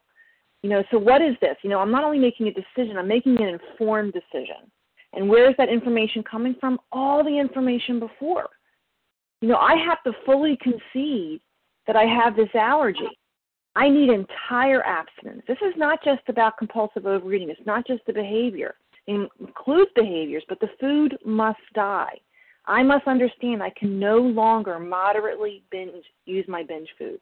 You 0.62 0.70
know, 0.70 0.84
so 0.92 1.00
what 1.00 1.20
is 1.20 1.34
this? 1.42 1.58
You 1.64 1.72
know, 1.72 1.80
I'm 1.80 1.92
not 1.92 2.04
only 2.04 2.20
making 2.20 2.48
a 2.48 2.54
decision, 2.54 2.98
I'm 3.00 3.08
making 3.08 3.42
an 3.42 3.60
informed 3.60 4.14
decision. 4.14 4.70
And 5.14 5.28
where 5.28 5.50
is 5.50 5.56
that 5.58 5.70
information 5.70 6.22
coming 6.22 6.54
from? 6.60 6.78
All 6.92 7.24
the 7.24 7.40
information 7.40 8.00
before. 8.00 8.50
You 9.42 9.50
know, 9.50 9.58
I 9.58 9.76
have 9.76 10.02
to 10.04 10.14
fully 10.26 10.58
concede 10.62 11.42
that 11.88 11.96
I 11.96 12.06
have 12.06 12.36
this 12.36 12.50
allergy. 12.56 13.10
I 13.76 13.90
need 13.90 14.10
entire 14.10 14.84
abstinence. 14.86 15.44
This 15.48 15.58
is 15.62 15.74
not 15.78 16.04
just 16.04 16.22
about 16.30 16.58
compulsive 16.58 17.06
overeating. 17.06 17.50
It's 17.50 17.66
not 17.66 17.86
just 17.86 18.06
the 18.08 18.14
behavior. 18.14 18.76
It 19.08 19.30
includes 19.40 19.92
behaviors, 19.96 20.44
but 20.48 20.60
the 20.60 20.70
food 20.80 21.18
must 21.26 21.60
die. 21.74 22.18
I 22.66 22.82
must 22.82 23.06
understand 23.08 23.62
I 23.62 23.74
can 23.78 24.00
no 24.00 24.18
longer 24.18 24.80
moderately 24.80 25.64
binge 25.70 26.06
use 26.26 26.46
my 26.48 26.64
binge 26.64 26.90
foods. 26.98 27.22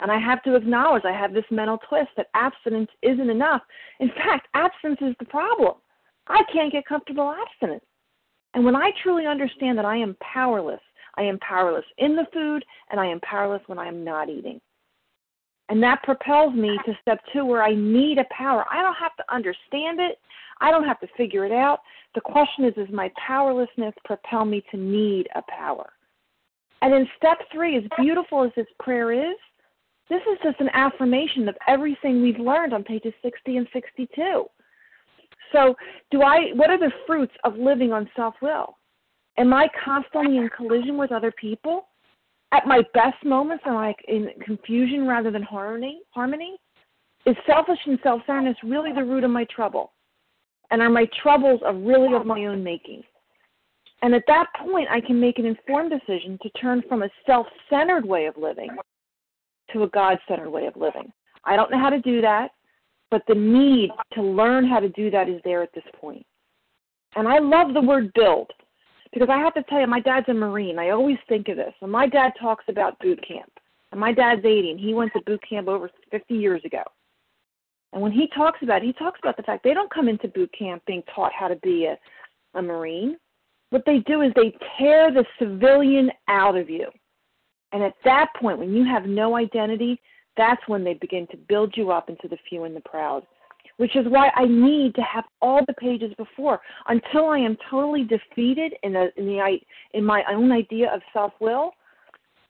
And 0.00 0.10
I 0.10 0.18
have 0.18 0.42
to 0.44 0.54
acknowledge 0.56 1.04
I 1.04 1.12
have 1.12 1.32
this 1.32 1.44
mental 1.50 1.78
twist 1.88 2.10
that 2.16 2.28
abstinence 2.34 2.90
isn't 3.02 3.30
enough. 3.30 3.62
In 4.00 4.08
fact, 4.10 4.48
abstinence 4.54 5.00
is 5.02 5.14
the 5.18 5.26
problem. 5.26 5.74
I 6.26 6.42
can't 6.52 6.72
get 6.72 6.86
comfortable 6.86 7.32
abstinence. 7.32 7.84
And 8.54 8.64
when 8.64 8.76
I 8.76 8.90
truly 9.02 9.26
understand 9.26 9.76
that 9.78 9.84
I 9.84 9.96
am 9.96 10.16
powerless 10.20 10.80
I 11.16 11.22
am 11.22 11.38
powerless 11.38 11.84
in 11.98 12.16
the 12.16 12.26
food, 12.32 12.64
and 12.90 13.00
I 13.00 13.06
am 13.06 13.20
powerless 13.20 13.62
when 13.66 13.78
I 13.78 13.86
am 13.86 14.04
not 14.04 14.28
eating. 14.28 14.60
And 15.68 15.82
that 15.82 16.02
propels 16.02 16.54
me 16.54 16.78
to 16.84 16.92
step 17.00 17.20
two, 17.32 17.44
where 17.44 17.62
I 17.62 17.74
need 17.74 18.18
a 18.18 18.24
power. 18.36 18.64
I 18.70 18.82
don't 18.82 18.96
have 18.96 19.16
to 19.16 19.34
understand 19.34 20.00
it, 20.00 20.18
I 20.60 20.70
don't 20.70 20.84
have 20.84 21.00
to 21.00 21.08
figure 21.16 21.44
it 21.44 21.52
out. 21.52 21.80
The 22.14 22.20
question 22.20 22.64
is, 22.64 22.74
does 22.74 22.88
my 22.92 23.10
powerlessness 23.26 23.94
propel 24.04 24.44
me 24.44 24.62
to 24.70 24.76
need 24.76 25.28
a 25.34 25.42
power? 25.48 25.90
And 26.82 26.92
in 26.94 27.08
step 27.16 27.38
three, 27.50 27.78
as 27.78 27.84
beautiful 27.98 28.44
as 28.44 28.50
this 28.56 28.66
prayer 28.78 29.12
is, 29.12 29.36
this 30.10 30.20
is 30.30 30.38
just 30.42 30.60
an 30.60 30.68
affirmation 30.74 31.48
of 31.48 31.56
everything 31.66 32.22
we've 32.22 32.38
learned 32.38 32.74
on 32.74 32.84
pages 32.84 33.14
60 33.22 33.56
and 33.56 33.66
62. 33.72 34.44
So, 35.52 35.74
do 36.10 36.22
I? 36.22 36.50
What 36.54 36.68
are 36.68 36.78
the 36.78 36.92
fruits 37.06 37.32
of 37.44 37.56
living 37.56 37.92
on 37.92 38.10
self-will? 38.14 38.76
Am 39.36 39.52
I 39.52 39.68
constantly 39.84 40.36
in 40.38 40.48
collision 40.56 40.96
with 40.96 41.12
other 41.12 41.32
people? 41.32 41.88
At 42.52 42.66
my 42.66 42.82
best 42.94 43.24
moments, 43.24 43.64
am 43.66 43.76
I 43.76 43.94
in 44.06 44.28
confusion 44.44 45.08
rather 45.08 45.30
than 45.30 45.42
harmony? 45.42 46.02
Harmony? 46.10 46.56
Is 47.26 47.36
selfish 47.46 47.78
and 47.86 47.98
self-centeredness 48.02 48.56
really 48.62 48.92
the 48.92 49.02
root 49.02 49.24
of 49.24 49.30
my 49.30 49.44
trouble? 49.44 49.92
And 50.70 50.80
are 50.80 50.90
my 50.90 51.08
troubles 51.22 51.60
of 51.64 51.76
really 51.82 52.14
of 52.14 52.26
my 52.26 52.44
own 52.44 52.62
making? 52.62 53.02
And 54.02 54.14
at 54.14 54.24
that 54.28 54.46
point, 54.62 54.88
I 54.90 55.00
can 55.00 55.18
make 55.18 55.38
an 55.38 55.46
informed 55.46 55.90
decision 55.90 56.38
to 56.42 56.50
turn 56.50 56.82
from 56.88 57.02
a 57.02 57.08
self 57.26 57.46
centered 57.70 58.04
way 58.04 58.26
of 58.26 58.36
living 58.36 58.70
to 59.72 59.82
a 59.82 59.88
God 59.88 60.18
centered 60.28 60.50
way 60.50 60.66
of 60.66 60.76
living. 60.76 61.10
I 61.44 61.56
don't 61.56 61.70
know 61.70 61.78
how 61.78 61.90
to 61.90 62.00
do 62.00 62.20
that, 62.20 62.50
but 63.10 63.22
the 63.26 63.34
need 63.34 63.90
to 64.12 64.22
learn 64.22 64.66
how 64.68 64.78
to 64.78 64.88
do 64.90 65.10
that 65.10 65.28
is 65.28 65.40
there 65.44 65.62
at 65.62 65.72
this 65.74 65.84
point. 66.00 66.24
And 67.16 67.26
I 67.26 67.38
love 67.38 67.74
the 67.74 67.80
word 67.80 68.12
build 68.14 68.50
because 69.14 69.28
I 69.30 69.38
have 69.38 69.54
to 69.54 69.62
tell 69.62 69.80
you, 69.80 69.86
my 69.86 70.00
dad's 70.00 70.28
a 70.28 70.34
Marine. 70.34 70.78
I 70.78 70.90
always 70.90 71.18
think 71.28 71.48
of 71.48 71.56
this. 71.56 71.72
And 71.80 71.90
my 71.90 72.08
dad 72.08 72.32
talks 72.38 72.64
about 72.68 72.98
boot 72.98 73.24
camp. 73.26 73.50
And 73.92 74.00
my 74.00 74.12
dad's 74.12 74.44
80, 74.44 74.72
and 74.72 74.80
he 74.80 74.92
went 74.92 75.12
to 75.12 75.22
boot 75.24 75.40
camp 75.48 75.68
over 75.68 75.88
50 76.10 76.34
years 76.34 76.60
ago. 76.64 76.82
And 77.92 78.02
when 78.02 78.10
he 78.10 78.28
talks 78.34 78.58
about 78.62 78.82
it, 78.82 78.86
he 78.86 78.92
talks 78.92 79.20
about 79.22 79.36
the 79.36 79.44
fact 79.44 79.62
they 79.62 79.72
don't 79.72 79.92
come 79.92 80.08
into 80.08 80.26
boot 80.26 80.52
camp 80.58 80.82
being 80.84 81.04
taught 81.14 81.32
how 81.32 81.46
to 81.46 81.54
be 81.56 81.84
a, 81.84 81.96
a 82.58 82.62
Marine. 82.62 83.16
What 83.70 83.84
they 83.86 84.00
do 84.00 84.22
is 84.22 84.32
they 84.34 84.52
tear 84.76 85.12
the 85.12 85.24
civilian 85.38 86.10
out 86.26 86.56
of 86.56 86.68
you. 86.68 86.88
And 87.70 87.84
at 87.84 87.94
that 88.04 88.32
point, 88.40 88.58
when 88.58 88.74
you 88.74 88.84
have 88.84 89.06
no 89.06 89.36
identity, 89.36 90.00
that's 90.36 90.62
when 90.66 90.82
they 90.82 90.94
begin 90.94 91.28
to 91.28 91.36
build 91.36 91.74
you 91.76 91.92
up 91.92 92.08
into 92.10 92.26
the 92.26 92.38
few 92.48 92.64
and 92.64 92.74
the 92.74 92.80
proud. 92.80 93.24
Which 93.76 93.96
is 93.96 94.06
why 94.08 94.30
I 94.36 94.46
need 94.46 94.94
to 94.94 95.02
have 95.02 95.24
all 95.42 95.60
the 95.66 95.74
pages 95.74 96.12
before 96.16 96.60
until 96.88 97.28
I 97.28 97.38
am 97.38 97.56
totally 97.70 98.04
defeated 98.04 98.74
in 98.82 98.92
the 98.92 99.08
in 99.16 99.26
the 99.26 99.58
in 99.94 100.04
my 100.04 100.22
own 100.30 100.52
idea 100.52 100.94
of 100.94 101.00
self 101.12 101.32
will. 101.40 101.72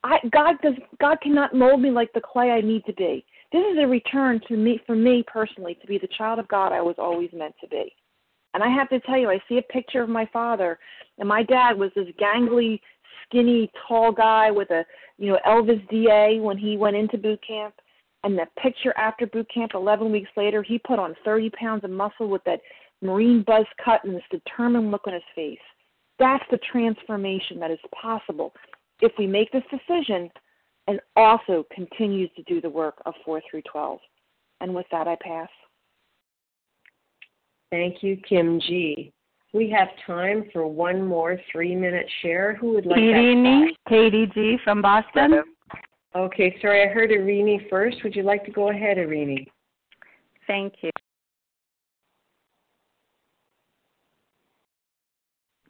I 0.03 0.19
God 0.31 0.55
does 0.61 0.75
God 1.01 1.17
cannot 1.21 1.55
mold 1.55 1.81
me 1.81 1.89
like 1.89 2.13
the 2.13 2.21
clay 2.21 2.51
I 2.51 2.61
need 2.61 2.85
to 2.85 2.93
be. 2.93 3.25
This 3.51 3.63
is 3.71 3.77
a 3.79 3.87
return 3.87 4.39
to 4.47 4.55
me 4.55 4.79
for 4.85 4.95
me 4.95 5.23
personally 5.25 5.77
to 5.81 5.87
be 5.87 5.97
the 5.97 6.09
child 6.15 6.39
of 6.39 6.47
God 6.47 6.71
I 6.71 6.81
was 6.81 6.95
always 6.97 7.29
meant 7.33 7.55
to 7.61 7.67
be. 7.67 7.91
And 8.53 8.63
I 8.63 8.69
have 8.69 8.89
to 8.89 8.99
tell 9.01 9.17
you, 9.17 9.29
I 9.29 9.41
see 9.49 9.57
a 9.57 9.73
picture 9.73 10.01
of 10.01 10.09
my 10.09 10.27
father, 10.31 10.79
and 11.17 11.27
my 11.27 11.43
dad 11.43 11.77
was 11.77 11.91
this 11.95 12.07
gangly, 12.21 12.79
skinny, 13.25 13.69
tall 13.87 14.11
guy 14.11 14.51
with 14.51 14.69
a 14.71 14.85
you 15.17 15.31
know 15.31 15.39
Elvis 15.45 15.87
DA 15.89 16.39
when 16.39 16.57
he 16.57 16.77
went 16.77 16.95
into 16.95 17.17
boot 17.17 17.39
camp. 17.45 17.73
And 18.25 18.35
the 18.35 18.47
picture 18.59 18.91
after 18.97 19.27
boot 19.27 19.47
camp, 19.53 19.73
11 19.75 20.11
weeks 20.11 20.31
later, 20.35 20.63
he 20.63 20.79
put 20.79 20.97
on 20.97 21.15
30 21.23 21.51
pounds 21.51 21.83
of 21.83 21.91
muscle 21.91 22.27
with 22.27 22.43
that 22.45 22.59
Marine 23.03 23.43
buzz 23.45 23.65
cut 23.83 24.03
and 24.03 24.15
this 24.15 24.23
determined 24.31 24.89
look 24.89 25.05
on 25.05 25.13
his 25.13 25.21
face. 25.35 25.59
That's 26.17 26.43
the 26.49 26.57
transformation 26.71 27.59
that 27.59 27.69
is 27.69 27.77
possible 27.93 28.51
if 28.99 29.11
we 29.19 29.27
make 29.27 29.51
this 29.51 29.63
decision 29.69 30.31
and 30.87 30.99
also 31.15 31.67
continues 31.71 32.31
to 32.35 32.43
do 32.43 32.61
the 32.61 32.69
work 32.69 32.95
of 33.05 33.13
4 33.23 33.41
through 33.49 33.61
12. 33.71 33.99
And 34.59 34.73
with 34.73 34.87
that, 34.91 35.07
I 35.07 35.17
pass. 35.21 35.49
Thank 37.69 38.01
you, 38.01 38.17
Kim 38.27 38.59
G. 38.59 39.11
We 39.53 39.69
have 39.69 39.89
time 40.07 40.49
for 40.51 40.65
one 40.65 41.05
more 41.05 41.39
three 41.51 41.75
minute 41.75 42.07
share. 42.21 42.55
Who 42.55 42.73
would 42.73 42.85
like 42.85 42.99
Irini, 42.99 43.67
Katie 43.87 44.29
G. 44.33 44.57
from 44.63 44.81
Boston. 44.81 45.43
Okay, 46.15 46.55
sorry, 46.61 46.81
I 46.81 46.87
heard 46.87 47.09
Irini 47.09 47.69
first. 47.69 47.97
Would 48.03 48.15
you 48.15 48.23
like 48.23 48.45
to 48.45 48.51
go 48.51 48.69
ahead, 48.69 48.95
Irini? 48.95 49.47
Thank 50.47 50.75
you. 50.81 50.89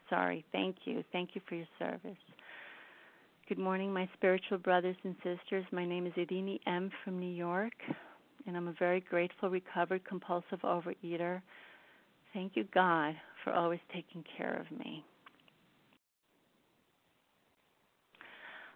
Sorry, 0.07 0.45
thank 0.51 0.75
you. 0.85 1.03
Thank 1.11 1.31
you 1.33 1.41
for 1.49 1.55
your 1.55 1.65
service. 1.79 2.17
Good 3.49 3.57
morning, 3.57 3.91
my 3.91 4.07
spiritual 4.13 4.59
brothers 4.59 4.95
and 5.03 5.15
sisters. 5.23 5.65
My 5.71 5.83
name 5.83 6.05
is 6.05 6.13
Irini 6.13 6.59
M. 6.67 6.91
from 7.03 7.19
New 7.19 7.33
York, 7.33 7.73
and 8.45 8.55
I'm 8.55 8.67
a 8.67 8.75
very 8.77 8.99
grateful, 9.01 9.49
recovered, 9.49 10.05
compulsive 10.05 10.59
overeater. 10.63 11.41
Thank 12.35 12.55
you, 12.55 12.65
God, 12.71 13.15
for 13.43 13.51
always 13.51 13.79
taking 13.91 14.23
care 14.37 14.59
of 14.59 14.77
me. 14.77 15.03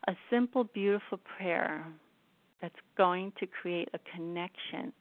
A 0.09 0.17
simple, 0.31 0.63
beautiful 0.63 1.19
prayer 1.37 1.85
that's 2.63 2.73
going 2.97 3.31
to 3.39 3.45
create 3.45 3.87
a 3.93 3.99
connection 4.15 4.91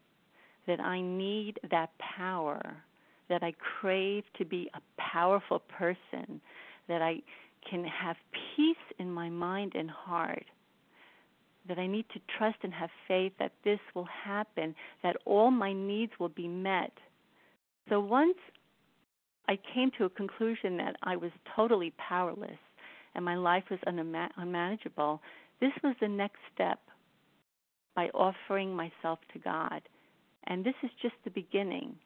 that 0.67 0.81
I 0.81 1.01
need 1.01 1.59
that 1.71 1.93
power, 1.99 2.77
that 3.31 3.43
I 3.43 3.55
crave 3.81 4.25
to 4.37 4.45
be 4.45 4.71
a 4.75 5.01
powerful 5.01 5.61
person, 5.61 6.43
that 6.89 7.01
I 7.01 7.23
can 7.69 7.85
have 7.85 8.17
peace 8.55 8.77
in 8.99 9.11
my 9.11 9.31
mind 9.31 9.73
and 9.75 9.91
heart, 9.91 10.45
that 11.67 11.79
I 11.79 11.87
need 11.87 12.05
to 12.13 12.21
trust 12.37 12.59
and 12.63 12.75
have 12.75 12.91
faith 13.09 13.33
that 13.39 13.53
this 13.65 13.81
will 13.95 14.09
happen, 14.25 14.75
that 15.03 15.17
all 15.25 15.51
my 15.51 15.73
needs 15.73 16.13
will 16.21 16.29
be 16.29 16.47
met. 16.49 16.93
So 17.89 17.99
once 17.99 18.37
I 19.49 19.59
came 19.75 19.91
to 19.97 20.05
a 20.05 20.11
conclusion 20.11 20.77
that 20.77 20.97
I 21.03 21.17
was 21.17 21.31
totally 21.57 21.95
powerless, 21.97 22.59
and 23.19 23.25
my 23.25 23.35
life 23.35 23.65
was 23.69 23.81
unmanageable, 23.85 25.21
this 25.61 25.73
was 25.83 25.97
the 26.01 26.07
next 26.07 26.39
step 26.55 26.79
by 27.97 28.11
offering 28.15 28.73
myself 28.73 29.19
to 29.33 29.41
God. 29.41 29.83
And 30.47 30.65
this 30.65 30.77
is 30.85 30.91
just 31.03 31.17
the 31.25 31.31
beginning. 31.31 31.97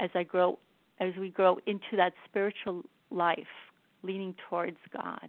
As 0.00 0.10
I 0.12 0.24
grow 0.24 0.58
as 0.98 1.12
we 1.20 1.28
grow 1.28 1.58
into 1.68 1.96
that 1.96 2.14
spiritual 2.28 2.82
life, 3.12 3.38
leaning 4.02 4.34
towards 4.50 4.76
God. 4.92 5.28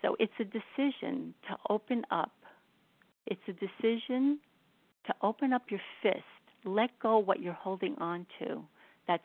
So 0.00 0.16
it's 0.18 0.32
a 0.40 0.44
decision 0.44 1.34
to 1.48 1.56
open 1.68 2.06
up. 2.10 2.32
It's 3.26 3.40
a 3.48 3.52
decision 3.52 4.38
to 5.08 5.14
open 5.20 5.52
up 5.52 5.64
your 5.68 5.80
fist, 6.02 6.22
let 6.64 6.88
go 7.02 7.18
what 7.18 7.40
you're 7.40 7.52
holding 7.52 7.96
on 7.98 8.24
to 8.38 8.62
that's 9.06 9.22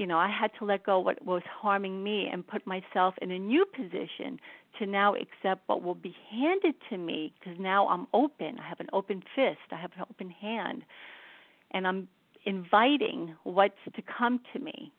you 0.00 0.06
know, 0.06 0.16
I 0.16 0.30
had 0.30 0.50
to 0.58 0.64
let 0.64 0.86
go 0.86 0.98
what 0.98 1.22
was 1.26 1.42
harming 1.60 2.02
me 2.02 2.26
and 2.32 2.46
put 2.46 2.66
myself 2.66 3.14
in 3.20 3.30
a 3.32 3.38
new 3.38 3.66
position 3.66 4.40
to 4.78 4.86
now 4.86 5.14
accept 5.14 5.60
what 5.66 5.82
will 5.82 5.94
be 5.94 6.16
handed 6.30 6.74
to 6.88 6.96
me 6.96 7.34
because 7.38 7.60
now 7.60 7.86
I'm 7.86 8.06
open. 8.14 8.58
I 8.58 8.66
have 8.66 8.80
an 8.80 8.88
open 8.94 9.22
fist, 9.36 9.58
I 9.70 9.76
have 9.76 9.90
an 9.98 10.06
open 10.08 10.30
hand, 10.30 10.84
and 11.72 11.86
I'm 11.86 12.08
inviting 12.46 13.36
what's 13.44 13.74
to 13.94 14.00
come 14.00 14.40
to 14.54 14.58
me. 14.58 14.90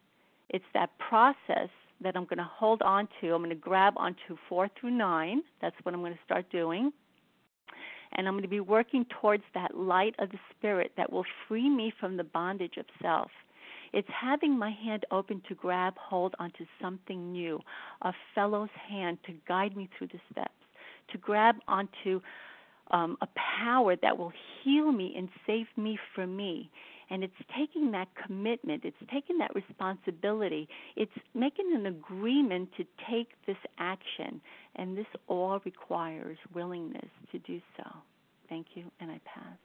It's 0.49 0.65
that 0.75 0.91
process 0.99 1.69
that 2.01 2.15
I'm 2.15 2.25
going 2.25 2.37
to 2.37 2.43
hold 2.43 2.83
on 2.83 3.07
to. 3.21 3.33
I'm 3.33 3.39
going 3.39 3.49
to 3.49 3.55
grab 3.55 3.95
onto 3.97 4.37
four 4.47 4.69
through 4.79 4.91
nine. 4.91 5.41
That's 5.63 5.75
what 5.81 5.95
I'm 5.95 6.01
going 6.01 6.13
to 6.13 6.19
start 6.23 6.45
doing. 6.51 6.91
And 8.11 8.27
I'm 8.27 8.35
going 8.35 8.43
to 8.43 8.47
be 8.47 8.59
working 8.59 9.07
towards 9.19 9.43
that 9.55 9.75
light 9.75 10.13
of 10.19 10.29
the 10.29 10.39
Spirit 10.55 10.91
that 10.95 11.11
will 11.11 11.25
free 11.47 11.69
me 11.71 11.91
from 11.99 12.17
the 12.17 12.23
bondage 12.23 12.77
of 12.77 12.85
self. 13.01 13.31
It's 13.93 14.07
having 14.09 14.57
my 14.57 14.71
hand 14.71 15.05
open 15.11 15.41
to 15.49 15.55
grab 15.55 15.97
hold 15.97 16.35
onto 16.39 16.65
something 16.81 17.31
new, 17.31 17.59
a 18.01 18.13
fellow's 18.33 18.69
hand 18.89 19.17
to 19.25 19.33
guide 19.47 19.75
me 19.75 19.89
through 19.97 20.07
the 20.07 20.19
steps, 20.31 20.51
to 21.11 21.17
grab 21.17 21.55
onto 21.67 22.21
um, 22.91 23.17
a 23.21 23.27
power 23.63 23.95
that 24.01 24.17
will 24.17 24.31
heal 24.63 24.91
me 24.91 25.13
and 25.17 25.29
save 25.45 25.67
me 25.77 25.97
from 26.15 26.35
me. 26.35 26.69
And 27.09 27.25
it's 27.25 27.33
taking 27.57 27.91
that 27.91 28.07
commitment, 28.25 28.85
it's 28.85 28.95
taking 29.11 29.37
that 29.39 29.53
responsibility, 29.53 30.69
it's 30.95 31.11
making 31.33 31.73
an 31.75 31.85
agreement 31.87 32.69
to 32.77 32.85
take 33.09 33.31
this 33.45 33.57
action. 33.79 34.39
And 34.77 34.97
this 34.97 35.07
all 35.27 35.59
requires 35.65 36.37
willingness 36.53 37.09
to 37.33 37.39
do 37.39 37.59
so. 37.75 37.83
Thank 38.47 38.67
you, 38.75 38.85
and 39.01 39.11
I 39.11 39.19
pass. 39.25 39.57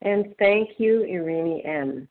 And 0.00 0.34
thank 0.40 0.70
you, 0.78 1.06
Irini 1.08 1.64
M. 1.64 2.08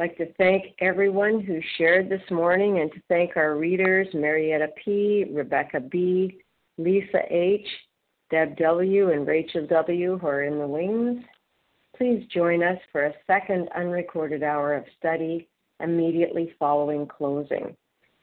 Like 0.00 0.16
to 0.16 0.32
thank 0.38 0.64
everyone 0.80 1.40
who 1.40 1.60
shared 1.76 2.08
this 2.08 2.22
morning 2.30 2.78
and 2.78 2.90
to 2.92 3.02
thank 3.10 3.36
our 3.36 3.56
readers, 3.56 4.08
Marietta 4.14 4.68
P., 4.82 5.26
Rebecca 5.30 5.78
B., 5.78 6.40
Lisa 6.78 7.20
H., 7.28 7.66
Deb 8.30 8.56
W., 8.56 9.10
and 9.10 9.26
Rachel 9.26 9.66
W., 9.66 10.16
who 10.16 10.26
are 10.26 10.44
in 10.44 10.58
the 10.58 10.66
wings. 10.66 11.22
Please 11.98 12.24
join 12.32 12.62
us 12.62 12.78
for 12.90 13.04
a 13.04 13.12
second 13.26 13.68
unrecorded 13.76 14.42
hour 14.42 14.72
of 14.72 14.84
study 14.98 15.46
immediately 15.80 16.54
following 16.58 17.06
closing. 17.06 17.76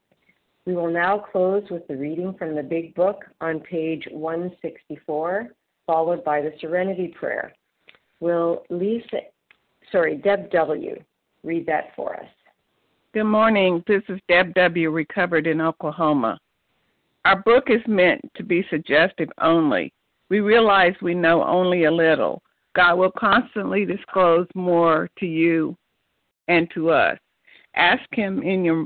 We 0.68 0.76
will 0.76 0.92
now 0.92 1.18
close 1.32 1.64
with 1.72 1.88
the 1.88 1.96
reading 1.96 2.36
from 2.38 2.54
the 2.54 2.62
Big 2.62 2.94
Book 2.94 3.24
on 3.40 3.62
page 3.62 4.06
164, 4.12 5.48
followed 5.86 6.26
by 6.26 6.42
the 6.42 6.52
Serenity 6.60 7.16
Prayer. 7.18 7.54
Will 8.20 8.66
Lisa, 8.70 9.20
sorry, 9.94 10.18
Deb 10.18 10.52
W., 10.52 11.02
read 11.46 11.66
that 11.68 11.96
for 11.96 12.18
us? 12.18 12.28
Good 13.14 13.24
morning. 13.24 13.82
This 13.88 14.02
is 14.10 14.20
Deb 14.28 14.54
W., 14.56 14.90
recovered 14.90 15.48
in 15.48 15.62
Oklahoma. 15.62 16.38
Our 17.24 17.42
book 17.44 17.68
is 17.70 17.82
meant 17.88 18.30
to 18.36 18.44
be 18.44 18.68
suggestive 18.70 19.30
only. 19.40 19.94
We 20.28 20.42
realize 20.42 20.96
we 21.02 21.16
know 21.16 21.46
only 21.46 21.86
a 21.86 21.92
little. 21.92 22.42
God 22.76 22.96
will 22.96 23.14
constantly 23.18 23.86
disclose 23.86 24.48
more 24.54 25.10
to 25.20 25.26
you 25.26 25.78
and 26.50 26.70
to 26.74 26.90
us. 26.90 27.18
Ask 27.78 28.04
Him 28.12 28.42
in 28.44 28.66
your 28.66 28.86